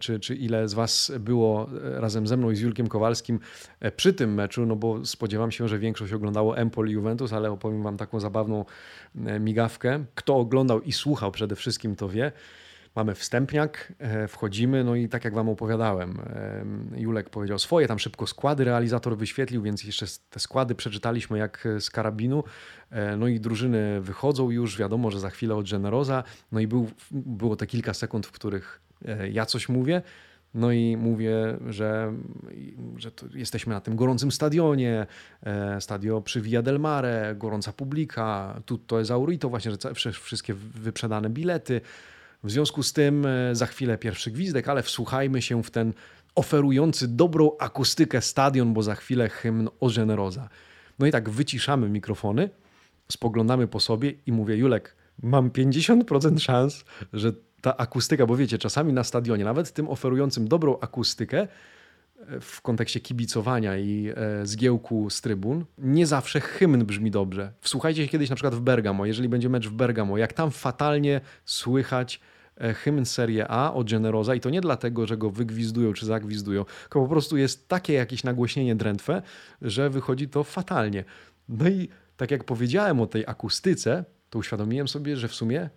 czy, 0.00 0.20
czy 0.20 0.34
ile 0.34 0.68
z 0.68 0.74
Was 0.74 1.12
było 1.20 1.68
razem 1.82 2.26
ze 2.26 2.36
mną 2.36 2.50
i 2.50 2.56
z 2.56 2.60
Julkiem 2.60 2.86
Kowalskim 2.86 3.40
e, 3.80 3.92
przy 3.92 4.12
tym 4.12 4.34
meczu, 4.34 4.66
no 4.66 4.76
bo 4.76 5.04
spodziewam 5.04 5.50
się, 5.50 5.68
że 5.68 5.78
większość 5.78 6.12
oglądało 6.12 6.56
Empoli 6.58 6.92
Juventus, 6.92 7.32
ale 7.32 7.50
opowiem 7.50 7.82
Wam 7.82 7.96
taką 7.96 8.20
zabawną 8.20 8.64
e, 9.26 9.40
migawkę. 9.40 10.04
Kto 10.14 10.36
oglądał 10.36 10.80
i 10.80 10.92
słuchał 10.92 11.32
przede 11.32 11.56
wszystkim, 11.56 11.96
to 11.96 12.08
wie 12.08 12.32
mamy 12.94 13.14
wstępniak, 13.14 13.92
e, 13.98 14.28
wchodzimy, 14.28 14.84
no 14.84 14.94
i 14.94 15.08
tak 15.08 15.24
jak 15.24 15.34
Wam 15.34 15.48
opowiadałem, 15.48 16.18
Julek 16.96 17.30
powiedział 17.30 17.58
swoje, 17.58 17.88
tam 17.88 17.98
szybko 17.98 18.26
składy 18.26 18.64
realizator 18.64 19.16
wyświetlił, 19.16 19.62
więc 19.62 19.84
jeszcze 19.84 20.06
te 20.30 20.40
składy 20.40 20.74
przeczytaliśmy 20.74 21.38
jak 21.38 21.68
z 21.80 21.90
karabinu, 21.90 22.44
e, 22.90 23.16
no 23.16 23.28
i 23.28 23.40
drużyny 23.40 24.00
wychodzą 24.00 24.50
już, 24.50 24.78
wiadomo, 24.78 25.10
że 25.10 25.20
za 25.20 25.30
chwilę 25.30 25.54
od 25.54 25.70
Generoza, 25.70 26.24
no 26.52 26.60
i 26.60 26.66
był, 26.66 26.90
było 27.10 27.56
te 27.56 27.66
kilka 27.66 27.94
sekund, 27.94 28.26
w 28.26 28.32
których 28.32 28.80
e, 29.04 29.28
ja 29.28 29.46
coś 29.46 29.68
mówię, 29.68 30.02
no 30.54 30.72
i 30.72 30.96
mówię, 30.96 31.58
że, 31.66 32.12
że 32.96 33.10
jesteśmy 33.34 33.74
na 33.74 33.80
tym 33.80 33.96
gorącym 33.96 34.32
stadionie, 34.32 35.06
stadio 35.80 36.20
przy 36.20 36.40
Via 36.40 36.62
del 36.62 36.80
Mare, 36.80 37.34
gorąca 37.38 37.72
publika, 37.72 38.60
tutto 38.66 39.00
esaurito, 39.00 39.48
właśnie, 39.48 39.72
że 39.96 40.12
wszystkie 40.12 40.54
wyprzedane 40.54 41.30
bilety. 41.30 41.80
W 42.44 42.50
związku 42.50 42.82
z 42.82 42.92
tym 42.92 43.26
e, 43.26 43.54
za 43.54 43.66
chwilę 43.66 43.98
pierwszy 43.98 44.30
gwizdek, 44.30 44.68
ale 44.68 44.82
wsłuchajmy 44.82 45.42
się 45.42 45.62
w 45.62 45.70
ten 45.70 45.92
oferujący 46.34 47.08
dobrą 47.08 47.50
akustykę 47.58 48.22
stadion, 48.22 48.74
bo 48.74 48.82
za 48.82 48.94
chwilę 48.94 49.28
hymn 49.28 49.68
o 49.80 49.90
Generoza. 49.90 50.48
No 50.98 51.06
i 51.06 51.10
tak 51.10 51.30
wyciszamy 51.30 51.88
mikrofony, 51.88 52.50
spoglądamy 53.12 53.66
po 53.68 53.80
sobie 53.80 54.12
i 54.26 54.32
mówię, 54.32 54.56
Julek, 54.56 54.96
mam 55.22 55.50
50% 55.50 56.38
szans, 56.38 56.84
że 57.12 57.32
ta 57.60 57.76
akustyka, 57.76 58.26
bo 58.26 58.36
wiecie, 58.36 58.58
czasami 58.58 58.92
na 58.92 59.04
stadionie, 59.04 59.44
nawet 59.44 59.72
tym 59.72 59.88
oferującym 59.88 60.48
dobrą 60.48 60.78
akustykę, 60.80 61.48
w 62.40 62.60
kontekście 62.62 63.00
kibicowania 63.00 63.78
i 63.78 64.12
e, 64.16 64.46
zgiełku 64.46 65.10
z 65.10 65.20
trybun, 65.20 65.64
nie 65.78 66.06
zawsze 66.06 66.40
hymn 66.40 66.84
brzmi 66.84 67.10
dobrze. 67.10 67.52
Wsłuchajcie 67.60 68.02
się 68.02 68.08
kiedyś 68.08 68.30
na 68.30 68.36
przykład 68.36 68.54
w 68.54 68.60
Bergamo, 68.60 69.06
jeżeli 69.06 69.28
będzie 69.28 69.48
mecz 69.48 69.68
w 69.68 69.72
Bergamo, 69.72 70.18
jak 70.18 70.32
tam 70.32 70.50
fatalnie 70.50 71.20
słychać 71.44 72.20
E, 72.56 72.74
hymn 72.74 73.04
Serie 73.04 73.48
A 73.48 73.72
od 73.72 73.90
Generoza 73.90 74.34
i 74.34 74.40
to 74.40 74.50
nie 74.50 74.60
dlatego, 74.60 75.06
że 75.06 75.16
go 75.16 75.30
wygwizdują 75.30 75.92
czy 75.92 76.06
zagwizdują, 76.06 76.64
tylko 76.64 77.02
po 77.02 77.08
prostu 77.08 77.36
jest 77.36 77.68
takie 77.68 77.92
jakieś 77.92 78.24
nagłośnienie 78.24 78.76
drętwe, 78.76 79.22
że 79.62 79.90
wychodzi 79.90 80.28
to 80.28 80.44
fatalnie. 80.44 81.04
No 81.48 81.68
i 81.68 81.88
tak 82.16 82.30
jak 82.30 82.44
powiedziałem 82.44 83.00
o 83.00 83.06
tej 83.06 83.24
akustyce, 83.26 84.04
to 84.30 84.38
uświadomiłem 84.38 84.88
sobie, 84.88 85.16
że 85.16 85.28
w 85.28 85.34
sumie 85.34 85.70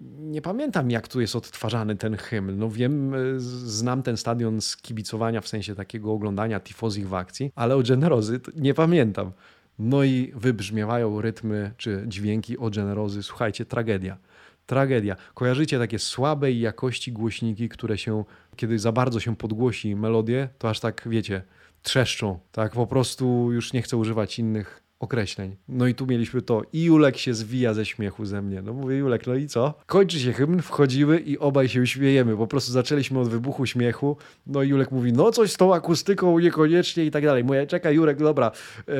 nie 0.00 0.42
pamiętam, 0.42 0.90
jak 0.90 1.08
tu 1.08 1.20
jest 1.20 1.36
odtwarzany 1.36 1.96
ten 1.96 2.16
hymn. 2.16 2.58
No 2.58 2.70
wiem, 2.70 3.14
e, 3.14 3.18
znam 3.38 4.02
ten 4.02 4.16
stadion 4.16 4.60
z 4.60 4.76
kibicowania, 4.76 5.40
w 5.40 5.48
sensie 5.48 5.74
takiego 5.74 6.12
oglądania 6.12 6.60
tifozich 6.60 7.08
w 7.08 7.14
akcji, 7.14 7.52
ale 7.54 7.76
o 7.76 7.82
Generozy 7.82 8.40
nie 8.56 8.74
pamiętam. 8.74 9.32
No 9.78 10.04
i 10.04 10.32
wybrzmiewają 10.36 11.20
rytmy 11.20 11.72
czy 11.76 12.04
dźwięki 12.06 12.58
o 12.58 12.70
Generozy. 12.70 13.22
Słuchajcie, 13.22 13.64
tragedia 13.64 14.18
tragedia. 14.66 15.16
Kojarzycie 15.34 15.78
takie 15.78 15.98
słabej 15.98 16.60
jakości 16.60 17.12
głośniki, 17.12 17.68
które 17.68 17.98
się, 17.98 18.24
kiedy 18.56 18.78
za 18.78 18.92
bardzo 18.92 19.20
się 19.20 19.36
podgłosi 19.36 19.96
melodię, 19.96 20.48
to 20.58 20.70
aż 20.70 20.80
tak, 20.80 21.02
wiecie, 21.06 21.42
trzeszczą. 21.82 22.38
Tak 22.52 22.72
po 22.72 22.86
prostu 22.86 23.52
już 23.52 23.72
nie 23.72 23.82
chcę 23.82 23.96
używać 23.96 24.38
innych 24.38 24.81
określeń. 25.02 25.56
No 25.68 25.86
i 25.86 25.94
tu 25.94 26.06
mieliśmy 26.06 26.42
to. 26.42 26.62
I 26.72 26.84
Julek 26.84 27.16
się 27.16 27.34
zwija 27.34 27.74
ze 27.74 27.86
śmiechu 27.86 28.24
ze 28.24 28.42
mnie. 28.42 28.62
No 28.62 28.72
mówię, 28.72 28.96
Julek, 28.96 29.26
no 29.26 29.34
i 29.34 29.46
co? 29.46 29.74
Kończy 29.86 30.20
się 30.20 30.32
hymn, 30.32 30.62
wchodzimy 30.62 31.18
i 31.18 31.38
obaj 31.38 31.68
się 31.68 31.86
śmiejemy. 31.86 32.36
Po 32.36 32.46
prostu 32.46 32.72
zaczęliśmy 32.72 33.18
od 33.20 33.28
wybuchu 33.28 33.66
śmiechu. 33.66 34.16
No 34.46 34.62
i 34.62 34.68
Julek 34.68 34.90
mówi, 34.90 35.12
no 35.12 35.30
coś 35.30 35.52
z 35.52 35.56
tą 35.56 35.74
akustyką 35.74 36.38
niekoniecznie 36.38 37.04
i 37.04 37.10
tak 37.10 37.24
dalej. 37.24 37.44
Mówię, 37.44 37.66
czekaj 37.66 37.94
Jurek, 37.94 38.18
dobra, 38.18 38.52
yy, 38.88 38.94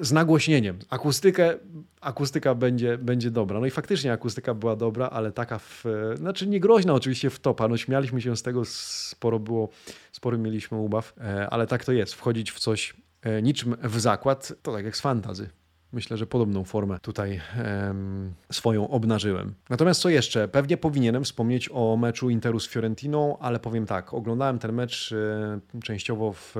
z 0.00 0.12
nagłośnieniem. 0.12 0.78
Akustykę, 0.90 1.54
akustyka 2.00 2.54
będzie, 2.54 2.98
będzie 2.98 3.30
dobra. 3.30 3.60
No 3.60 3.66
i 3.66 3.70
faktycznie 3.70 4.12
akustyka 4.12 4.54
była 4.54 4.76
dobra, 4.76 5.08
ale 5.08 5.32
taka, 5.32 5.58
w, 5.58 5.84
znaczy 6.14 6.46
nie 6.46 6.60
groźna 6.60 6.94
oczywiście 6.94 7.30
w 7.30 7.40
topa. 7.40 7.68
No 7.68 7.76
śmialiśmy 7.76 8.20
się 8.20 8.36
z 8.36 8.42
tego, 8.42 8.62
sporo 8.64 9.38
było, 9.38 9.68
spory 10.12 10.38
mieliśmy 10.38 10.78
ubaw, 10.78 11.14
yy, 11.16 11.48
ale 11.48 11.66
tak 11.66 11.84
to 11.84 11.92
jest. 11.92 12.14
Wchodzić 12.14 12.52
w 12.52 12.58
coś 12.58 12.94
niczym 13.42 13.76
w 13.82 14.00
zakład, 14.00 14.52
to 14.62 14.72
tak 14.72 14.84
jak 14.84 14.96
z 14.96 15.00
fantazy. 15.00 15.50
Myślę, 15.92 16.16
że 16.16 16.26
podobną 16.26 16.64
formę 16.64 16.98
tutaj 16.98 17.40
em, 17.56 18.34
swoją 18.52 18.88
obnażyłem. 18.88 19.54
Natomiast 19.70 20.00
co 20.00 20.08
jeszcze? 20.08 20.48
Pewnie 20.48 20.76
powinienem 20.76 21.24
wspomnieć 21.24 21.68
o 21.72 21.96
meczu 21.96 22.30
Interu 22.30 22.60
z 22.60 22.68
Fiorentiną, 22.68 23.38
ale 23.38 23.60
powiem 23.60 23.86
tak, 23.86 24.14
oglądałem 24.14 24.58
ten 24.58 24.72
mecz 24.72 25.12
e, 25.12 25.80
częściowo 25.80 26.32
w 26.32 26.56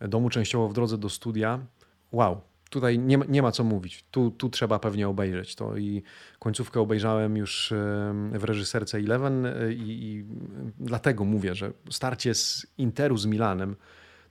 e, 0.00 0.08
domu, 0.08 0.30
częściowo 0.30 0.68
w 0.68 0.72
drodze 0.72 0.98
do 0.98 1.08
studia. 1.08 1.58
Wow, 2.12 2.40
tutaj 2.70 2.98
nie, 2.98 3.18
nie 3.28 3.42
ma 3.42 3.52
co 3.52 3.64
mówić. 3.64 4.04
Tu, 4.10 4.30
tu 4.30 4.48
trzeba 4.48 4.78
pewnie 4.78 5.08
obejrzeć 5.08 5.54
to 5.54 5.76
i 5.76 6.02
końcówkę 6.38 6.80
obejrzałem 6.80 7.36
już 7.36 7.72
w 8.32 8.44
reżyserce 8.44 8.98
Eleven 8.98 9.46
i, 9.76 9.82
i 9.82 10.24
dlatego 10.80 11.24
mówię, 11.24 11.54
że 11.54 11.72
starcie 11.90 12.34
z 12.34 12.66
Interu 12.78 13.16
z 13.16 13.26
Milanem 13.26 13.76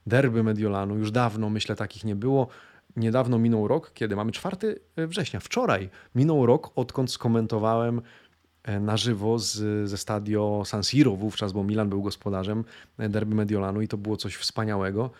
derby 0.06 0.42
Mediolanu. 0.42 0.98
Już 0.98 1.10
dawno, 1.10 1.50
myślę, 1.50 1.76
takich 1.76 2.04
nie 2.04 2.16
było. 2.16 2.48
Niedawno 2.96 3.38
minął 3.38 3.68
rok, 3.68 3.92
kiedy 3.94 4.16
mamy 4.16 4.32
4 4.32 4.56
września. 4.96 5.40
Wczoraj 5.40 5.90
minął 6.14 6.46
rok, 6.46 6.70
odkąd 6.76 7.10
skomentowałem 7.10 8.02
e, 8.62 8.80
na 8.80 8.96
żywo 8.96 9.38
z, 9.38 9.88
ze 9.88 9.98
stadio 9.98 10.62
San 10.64 10.82
Siro 10.82 11.16
wówczas, 11.16 11.52
bo 11.52 11.64
Milan 11.64 11.88
był 11.88 12.02
gospodarzem 12.02 12.64
e, 12.98 13.08
derby 13.08 13.34
Mediolanu 13.34 13.80
i 13.80 13.88
to 13.88 13.96
było 13.96 14.16
coś 14.16 14.36
wspaniałego. 14.36 15.10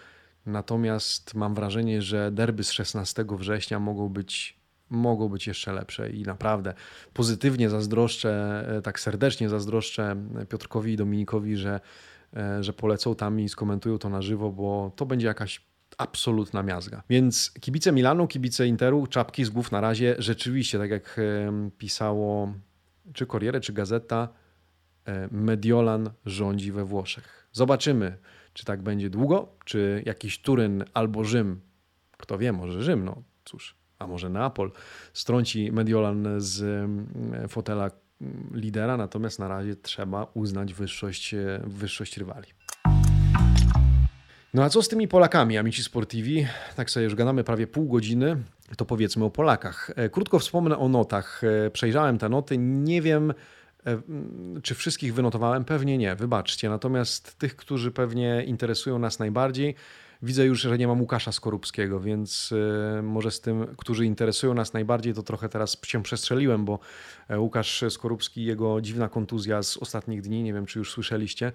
Natomiast 0.46 1.34
mam 1.34 1.54
wrażenie, 1.54 2.02
że 2.02 2.32
derby 2.32 2.64
z 2.64 2.72
16 2.72 3.24
września 3.28 3.80
mogą 3.80 4.08
być, 4.08 4.56
mogą 4.90 5.28
być 5.28 5.46
jeszcze 5.46 5.72
lepsze 5.72 6.10
i 6.10 6.22
naprawdę 6.22 6.74
pozytywnie 7.12 7.70
zazdroszczę, 7.70 8.64
e, 8.78 8.82
tak 8.82 9.00
serdecznie 9.00 9.48
zazdroszczę 9.48 10.16
Piotrkowi 10.48 10.92
i 10.92 10.96
Dominikowi, 10.96 11.56
że, 11.56 11.80
że 12.60 12.72
polecą 12.72 13.14
tam 13.14 13.40
i 13.40 13.48
skomentują 13.48 13.98
to 13.98 14.08
na 14.08 14.22
żywo, 14.22 14.50
bo 14.50 14.92
to 14.96 15.06
będzie 15.06 15.26
jakaś 15.26 15.60
absolutna 15.98 16.62
miazga. 16.62 17.02
Więc 17.10 17.52
kibice 17.60 17.92
Milanu, 17.92 18.26
kibice 18.26 18.66
Interu, 18.66 19.06
czapki 19.06 19.44
z 19.44 19.50
głów 19.50 19.72
na 19.72 19.80
razie 19.80 20.14
rzeczywiście, 20.18 20.78
tak 20.78 20.90
jak 20.90 21.20
pisało 21.78 22.54
czy 23.12 23.26
Corriere, 23.26 23.60
czy 23.60 23.72
Gazeta, 23.72 24.28
e, 25.04 25.28
Mediolan 25.30 26.10
rządzi 26.26 26.72
we 26.72 26.84
Włoszech. 26.84 27.48
Zobaczymy, 27.52 28.18
czy 28.52 28.64
tak 28.64 28.82
będzie 28.82 29.10
długo, 29.10 29.48
czy 29.64 30.02
jakiś 30.06 30.42
Turyn 30.42 30.84
albo 30.94 31.24
Rzym, 31.24 31.60
kto 32.16 32.38
wie, 32.38 32.52
może 32.52 32.82
Rzym, 32.82 33.04
no 33.04 33.22
cóż, 33.44 33.76
a 33.98 34.06
może 34.06 34.28
Neapol, 34.28 34.72
strąci 35.12 35.72
Mediolan 35.72 36.28
z 36.38 36.90
fotela 37.48 37.90
lidera, 38.52 38.96
natomiast 38.96 39.38
na 39.38 39.48
razie 39.48 39.76
trzeba 39.76 40.26
uznać 40.34 40.74
wyższość, 40.74 41.34
e, 41.34 41.60
wyższość 41.64 42.16
rywali. 42.16 42.46
No 44.54 44.62
a 44.64 44.68
co 44.68 44.82
z 44.82 44.88
tymi 44.88 45.08
Polakami, 45.08 45.58
amici 45.58 45.82
sportivi? 45.82 46.46
Tak 46.76 46.90
sobie 46.90 47.04
już 47.04 47.14
gadamy 47.14 47.44
prawie 47.44 47.66
pół 47.66 47.88
godziny, 47.88 48.36
to 48.76 48.84
powiedzmy 48.84 49.24
o 49.24 49.30
Polakach. 49.30 49.90
E, 49.96 50.08
krótko 50.08 50.38
wspomnę 50.38 50.78
o 50.78 50.88
notach. 50.88 51.42
E, 51.44 51.70
przejrzałem 51.70 52.18
te 52.18 52.28
noty, 52.28 52.58
nie 52.58 53.02
wiem 53.02 53.34
e, 53.86 54.00
czy 54.62 54.74
wszystkich 54.74 55.14
wynotowałem, 55.14 55.64
pewnie 55.64 55.98
nie, 55.98 56.16
wybaczcie. 56.16 56.68
Natomiast 56.68 57.38
tych, 57.38 57.56
którzy 57.56 57.90
pewnie 57.90 58.44
interesują 58.46 58.98
nas 58.98 59.18
najbardziej, 59.18 59.74
Widzę 60.22 60.44
już, 60.44 60.60
że 60.60 60.78
nie 60.78 60.86
mam 60.86 61.00
Łukasza 61.00 61.32
Skorupskiego, 61.32 62.00
więc 62.00 62.54
może 63.02 63.30
z 63.30 63.40
tym, 63.40 63.66
którzy 63.76 64.06
interesują 64.06 64.54
nas 64.54 64.72
najbardziej, 64.72 65.14
to 65.14 65.22
trochę 65.22 65.48
teraz 65.48 65.76
się 65.86 66.02
przestrzeliłem, 66.02 66.64
bo 66.64 66.78
Łukasz 67.36 67.84
Skorupski, 67.90 68.44
jego 68.44 68.80
dziwna 68.80 69.08
kontuzja 69.08 69.62
z 69.62 69.76
ostatnich 69.76 70.22
dni, 70.22 70.42
nie 70.42 70.52
wiem 70.52 70.66
czy 70.66 70.78
już 70.78 70.92
słyszeliście, 70.92 71.46
E, 71.46 71.52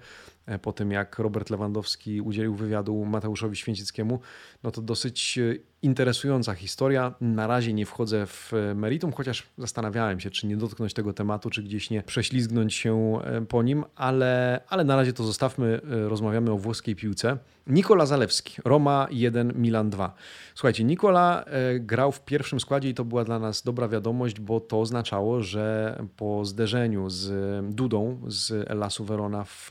po 0.62 0.72
tym 0.72 0.90
jak 0.90 1.18
Robert 1.18 1.50
Lewandowski 1.50 2.20
udzielił 2.20 2.54
wywiadu 2.54 3.04
Mateuszowi 3.04 3.56
Święcickiemu, 3.56 4.20
no 4.62 4.70
to 4.70 4.82
dosyć 4.82 5.38
e, 5.38 5.56
interesująca 5.82 6.54
historia. 6.54 7.14
Na 7.20 7.46
razie 7.46 7.72
nie 7.72 7.86
wchodzę 7.86 8.26
w 8.26 8.52
e, 8.54 8.74
meritum, 8.74 9.12
chociaż 9.12 9.42
zastanawiałem 9.58 10.20
się, 10.20 10.30
czy 10.30 10.46
nie 10.46 10.56
dotknąć 10.56 10.94
tego 10.94 11.12
tematu, 11.12 11.50
czy 11.50 11.62
gdzieś 11.62 11.90
nie 11.90 12.02
prześlizgnąć 12.02 12.74
się 12.74 13.18
po 13.48 13.62
nim, 13.62 13.84
ale, 13.96 14.60
ale 14.68 14.84
na 14.84 14.96
razie 14.96 15.12
to 15.12 15.24
zostawmy. 15.24 15.80
Rozmawiamy 15.84 16.50
o 16.50 16.58
włoskiej 16.58 16.96
piłce. 16.96 17.38
Nikola 17.66 18.06
Zalewski, 18.06 18.62
Roma 18.64 19.06
1, 19.10 19.52
Milan 19.56 19.90
2. 19.90 20.14
Słuchajcie, 20.54 20.84
Nikola 20.84 21.44
grał 21.80 22.12
w 22.12 22.24
pierwszym 22.24 22.60
składzie 22.60 22.88
i 22.88 22.94
to 22.94 23.04
była 23.04 23.24
dla 23.24 23.38
nas 23.38 23.62
dobra 23.62 23.88
wiadomość, 23.88 24.40
bo 24.40 24.60
to 24.60 24.80
oznaczało, 24.80 25.42
że 25.42 25.98
po 26.16 26.44
zderzeniu 26.44 27.10
z 27.10 27.30
Dudą 27.74 28.20
z 28.26 28.70
Elasu 28.70 29.04
Verona 29.04 29.44
w 29.44 29.70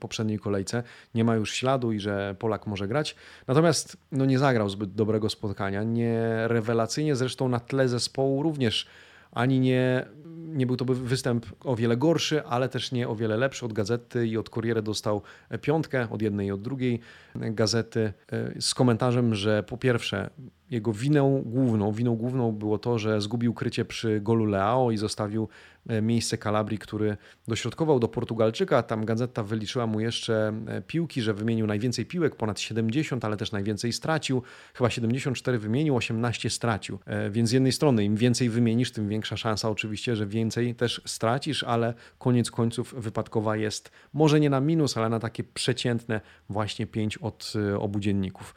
poprzedniej 0.00 0.38
kolejce, 0.38 0.82
nie 1.14 1.24
ma 1.24 1.36
już 1.36 1.52
śladu 1.52 1.92
i 1.92 2.00
że 2.00 2.36
Polak 2.38 2.66
może 2.66 2.88
grać. 2.88 3.16
Natomiast 3.46 3.96
no, 4.12 4.24
nie 4.24 4.38
zagrał 4.38 4.68
zbyt 4.68 4.94
dobrego 4.94 5.30
spotkania. 5.30 5.82
Nie 5.82 6.48
rewelacyjnie 6.48 7.16
zresztą 7.16 7.48
na 7.48 7.60
tle 7.60 7.88
zespołu 7.88 8.42
również 8.42 8.86
ani 9.32 9.60
nie, 9.60 10.06
nie 10.36 10.66
był 10.66 10.76
to 10.76 10.84
występ 10.84 11.46
o 11.64 11.76
wiele 11.76 11.96
gorszy, 11.96 12.44
ale 12.44 12.68
też 12.68 12.92
nie 12.92 13.08
o 13.08 13.16
wiele 13.16 13.36
lepszy 13.36 13.66
od 13.66 13.72
gazety 13.72 14.26
i 14.26 14.36
od 14.36 14.48
Corriere 14.48 14.82
dostał 14.82 15.22
piątkę 15.60 16.10
od 16.10 16.22
jednej 16.22 16.46
i 16.46 16.52
od 16.52 16.62
drugiej 16.62 17.00
gazety 17.34 18.12
e, 18.32 18.60
z 18.60 18.74
komentarzem, 18.74 19.34
że 19.34 19.62
po 19.62 19.76
pierwsze 19.76 20.30
jego 20.70 20.92
winą 20.92 21.42
główną, 21.46 21.92
winą 21.92 22.16
główną 22.16 22.52
było 22.52 22.78
to, 22.78 22.98
że 22.98 23.20
zgubił 23.20 23.54
krycie 23.54 23.84
przy 23.84 24.20
golu 24.20 24.44
Leao 24.44 24.90
i 24.90 24.96
zostawił 24.96 25.48
e, 25.88 26.02
miejsce 26.02 26.38
Calabrii, 26.38 26.78
który 26.78 27.16
dośrodkował 27.48 28.00
do 28.00 28.08
Portugalczyka. 28.08 28.82
Tam 28.82 29.04
gazeta 29.04 29.42
wyliczyła 29.42 29.86
mu 29.86 30.00
jeszcze 30.00 30.52
e, 30.66 30.82
piłki, 30.82 31.22
że 31.22 31.34
wymienił 31.34 31.66
najwięcej 31.66 32.06
piłek, 32.06 32.36
ponad 32.36 32.60
70, 32.60 33.24
ale 33.24 33.36
też 33.36 33.52
najwięcej 33.52 33.92
stracił. 33.92 34.42
Chyba 34.74 34.90
74 34.90 35.58
wymienił, 35.58 35.96
18 35.96 36.50
stracił. 36.50 36.98
E, 37.06 37.30
więc 37.30 37.48
z 37.48 37.52
jednej 37.52 37.72
strony 37.72 38.04
im 38.04 38.16
więcej 38.16 38.48
wymienisz, 38.48 38.90
tym 38.90 39.08
większa 39.08 39.36
szansa 39.36 39.70
oczywiście, 39.70 40.16
że 40.16 40.26
więcej 40.26 40.74
też 40.74 41.02
stracisz, 41.04 41.62
ale 41.62 41.94
koniec 42.18 42.50
końców 42.50 42.94
wypadkowa 42.98 43.56
jest 43.56 43.90
może 44.12 44.40
nie 44.40 44.50
na 44.50 44.60
minus, 44.60 44.96
ale 44.96 45.08
na 45.08 45.20
takie 45.20 45.44
przeciętne 45.44 46.20
właśnie 46.48 46.86
5 46.86 47.18
od 47.18 47.52
obu 47.78 48.00
dzienników. 48.00 48.54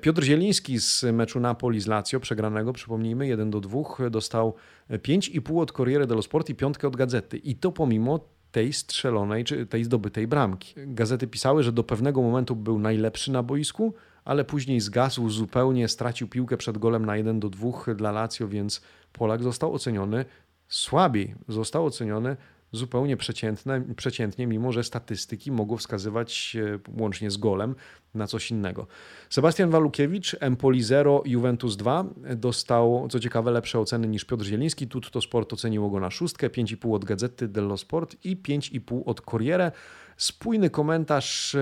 Piotr 0.00 0.22
Zieliński 0.22 0.78
z 0.80 1.04
meczu 1.12 1.40
Napoli 1.46 1.80
z 1.80 1.86
Lazio, 1.86 2.20
przegranego, 2.20 2.72
przypomnijmy, 2.72 3.26
1 3.26 3.50
do 3.50 3.60
2, 3.60 4.10
dostał 4.10 4.54
5,5 4.90 5.60
od 5.60 5.72
Corriere 5.72 6.06
dello 6.06 6.22
Sport 6.22 6.50
i 6.50 6.54
piątkę 6.54 6.88
od 6.88 6.96
Gazety. 6.96 7.36
I 7.36 7.54
to 7.54 7.72
pomimo 7.72 8.20
tej 8.52 8.72
strzelonej, 8.72 9.44
czy 9.44 9.66
tej 9.66 9.84
zdobytej 9.84 10.26
bramki. 10.26 10.74
Gazety 10.76 11.26
pisały, 11.26 11.62
że 11.62 11.72
do 11.72 11.84
pewnego 11.84 12.22
momentu 12.22 12.56
był 12.56 12.78
najlepszy 12.78 13.32
na 13.32 13.42
boisku, 13.42 13.94
ale 14.24 14.44
później 14.44 14.80
zgasł 14.80 15.30
zupełnie, 15.30 15.88
stracił 15.88 16.28
piłkę 16.28 16.56
przed 16.56 16.78
golem 16.78 17.06
na 17.06 17.16
1 17.16 17.40
do 17.40 17.50
2 17.50 17.94
dla 17.94 18.12
Lazio, 18.12 18.48
więc 18.48 18.80
Polak 19.12 19.42
został 19.42 19.74
oceniony 19.74 20.24
słabiej. 20.68 21.34
Został 21.48 21.86
oceniony 21.86 22.36
zupełnie 22.76 23.16
przeciętne, 23.16 23.82
przeciętnie, 23.96 24.46
mimo 24.46 24.72
że 24.72 24.84
statystyki 24.84 25.52
mogą 25.52 25.76
wskazywać 25.76 26.56
łącznie 26.98 27.30
z 27.30 27.36
golem 27.36 27.74
na 28.14 28.26
coś 28.26 28.50
innego. 28.50 28.86
Sebastian 29.30 29.70
Walukiewicz, 29.70 30.36
Empoli 30.40 30.82
0, 30.82 31.22
Juventus 31.26 31.76
2 31.76 32.04
dostał, 32.36 33.08
co 33.10 33.20
ciekawe, 33.20 33.50
lepsze 33.50 33.80
oceny 33.80 34.08
niż 34.08 34.24
Piotr 34.24 34.44
Zieliński. 34.44 34.88
Tutto 34.88 35.20
Sport 35.20 35.52
oceniło 35.52 35.90
go 35.90 36.00
na 36.00 36.10
szóstkę, 36.10 36.48
5,5 36.48 36.94
od 36.94 37.04
Gazety 37.04 37.48
dello 37.48 37.76
Sport 37.76 38.16
i 38.24 38.36
5,5 38.36 39.02
od 39.06 39.20
Corriere. 39.20 39.72
Spójny 40.16 40.70
komentarz 40.70 41.56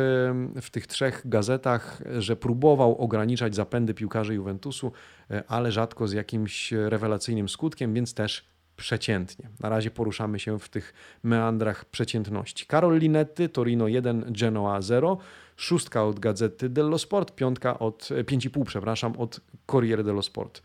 w 0.63 0.71
tych 0.71 0.87
trzech 0.87 1.23
gazetach, 1.25 2.03
że 2.19 2.37
próbował 2.37 2.99
ograniczać 2.99 3.55
zapędy 3.55 3.95
piłkarzy 3.95 4.35
Juventusu, 4.35 4.93
e, 5.31 5.45
ale 5.49 5.73
rzadko 5.73 6.09
z 6.09 6.13
jakimś 6.13 6.73
rewelacyjnym 6.73 7.49
skutkiem, 7.49 7.95
więc 7.95 8.15
też 8.15 8.54
przeciętnie. 8.77 9.49
Na 9.61 9.69
razie 9.69 9.91
poruszamy 9.91 10.39
się 10.39 10.59
w 10.59 10.69
tych 10.69 10.95
meandrach 11.23 11.85
przeciętności. 11.85 12.67
Karol 12.67 12.99
Linetti, 12.99 13.49
Torino 13.49 13.89
1, 13.89 14.25
Genoa 14.29 14.81
0, 14.81 15.19
szóstka 15.57 16.05
od 16.05 16.21
Gazety 16.21 16.69
dello 16.69 16.99
Sport, 16.99 17.35
piątka 17.35 17.79
od, 17.79 18.03
5,5 18.03 18.65
przepraszam, 18.65 19.17
od 19.17 19.41
Corriere 19.67 20.05
dello 20.05 20.23
Sport. 20.23 20.63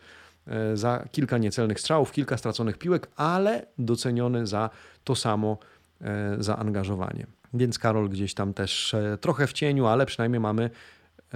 E, 0.47 0.77
za 0.77 1.05
kilka 1.11 1.37
niecelnych 1.37 1.79
strzałów, 1.79 2.11
kilka 2.11 2.37
straconych 2.37 2.77
piłek, 2.77 3.07
ale 3.15 3.65
doceniony 3.77 4.47
za 4.47 4.69
to 5.03 5.15
samo 5.15 5.57
e, 6.01 6.35
zaangażowanie. 6.39 7.27
Więc 7.53 7.79
Karol 7.79 8.09
gdzieś 8.09 8.33
tam 8.33 8.53
też 8.53 8.93
e, 8.93 9.17
trochę 9.21 9.47
w 9.47 9.53
cieniu, 9.53 9.85
ale 9.85 10.05
przynajmniej 10.05 10.39
mamy 10.39 10.69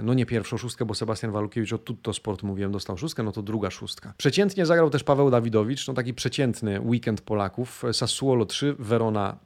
no 0.02 0.14
nie 0.14 0.26
pierwszą 0.26 0.56
szóstkę, 0.56 0.84
bo 0.84 0.94
Sebastian 0.94 1.32
Walukiewicz 1.32 1.72
od 1.72 1.84
Tutto 1.84 2.12
Sport 2.12 2.42
mówiłem, 2.42 2.72
dostał 2.72 2.98
szóstkę, 2.98 3.22
no 3.22 3.32
to 3.32 3.42
druga 3.42 3.70
szóstka. 3.70 4.14
Przeciętnie 4.16 4.66
zagrał 4.66 4.90
też 4.90 5.04
Paweł 5.04 5.30
Dawidowicz, 5.30 5.88
no 5.88 5.94
taki 5.94 6.14
przeciętny 6.14 6.80
weekend 6.80 7.20
Polaków. 7.20 7.82
Sassuolo 7.92 8.46
3, 8.46 8.76
Verona 8.78 9.36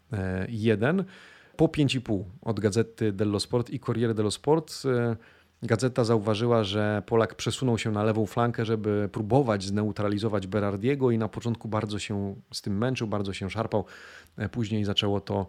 1, 0.48 1.04
po 1.56 1.66
5,5 1.66 2.24
od 2.42 2.60
Gazety 2.60 3.12
dello 3.12 3.40
Sport 3.40 3.70
i 3.70 3.80
Corriere 3.80 4.14
dello 4.14 4.30
Sport. 4.30 4.82
Gazeta 5.62 6.04
zauważyła, 6.04 6.64
że 6.64 7.02
Polak 7.06 7.34
przesunął 7.34 7.78
się 7.78 7.90
na 7.90 8.02
lewą 8.02 8.26
flankę, 8.26 8.64
żeby 8.64 9.08
próbować 9.12 9.64
zneutralizować 9.64 10.46
Berardiego 10.46 11.10
i 11.10 11.18
na 11.18 11.28
początku 11.28 11.68
bardzo 11.68 11.98
się 11.98 12.34
z 12.52 12.62
tym 12.62 12.78
męczył, 12.78 13.06
bardzo 13.06 13.32
się 13.32 13.50
szarpał. 13.50 13.84
E, 14.36 14.48
później 14.48 14.84
zaczęło 14.84 15.20
to 15.20 15.46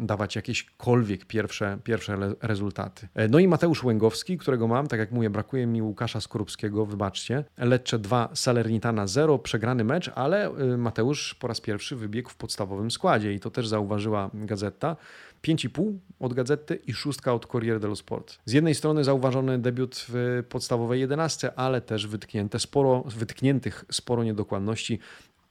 dawać 0.00 0.36
jakiekolwiek 0.36 1.24
pierwsze, 1.24 1.78
pierwsze 1.84 2.34
rezultaty. 2.42 3.08
E, 3.14 3.28
no 3.28 3.38
i 3.38 3.48
Mateusz 3.48 3.84
Łęgowski, 3.84 4.38
którego 4.38 4.68
mam, 4.68 4.86
tak 4.86 5.00
jak 5.00 5.12
mówię, 5.12 5.30
brakuje 5.30 5.66
mi 5.66 5.82
Łukasza 5.82 6.20
Skorupskiego, 6.20 6.86
wybaczcie. 6.86 7.44
Lecce 7.58 7.98
2, 7.98 8.28
Salernitana 8.34 9.06
0, 9.06 9.38
przegrany 9.38 9.84
mecz, 9.84 10.10
ale 10.14 10.46
e, 10.46 10.76
Mateusz 10.76 11.34
po 11.34 11.48
raz 11.48 11.60
pierwszy 11.60 11.96
wybiegł 11.96 12.30
w 12.30 12.36
podstawowym 12.36 12.90
składzie 12.90 13.32
i 13.32 13.40
to 13.40 13.50
też 13.50 13.68
zauważyła 13.68 14.30
Gazeta. 14.34 14.96
5,5 15.42 15.98
od 16.18 16.34
Gazety 16.34 16.74
i 16.86 16.92
szóstka 16.92 17.34
od 17.34 17.46
Corriere 17.46 17.80
dello 17.80 17.96
Sport. 17.96 18.38
Z 18.44 18.52
jednej 18.52 18.74
strony 18.74 19.04
zauważony 19.04 19.58
debiut 19.58 20.06
w 20.08 20.42
podstawowej 20.48 21.00
11, 21.00 21.54
ale 21.56 21.80
też 21.80 22.06
wytknięte 22.06 22.58
sporo, 22.58 23.04
wytkniętych 23.06 23.84
sporo 23.90 24.24
niedokładności 24.24 24.98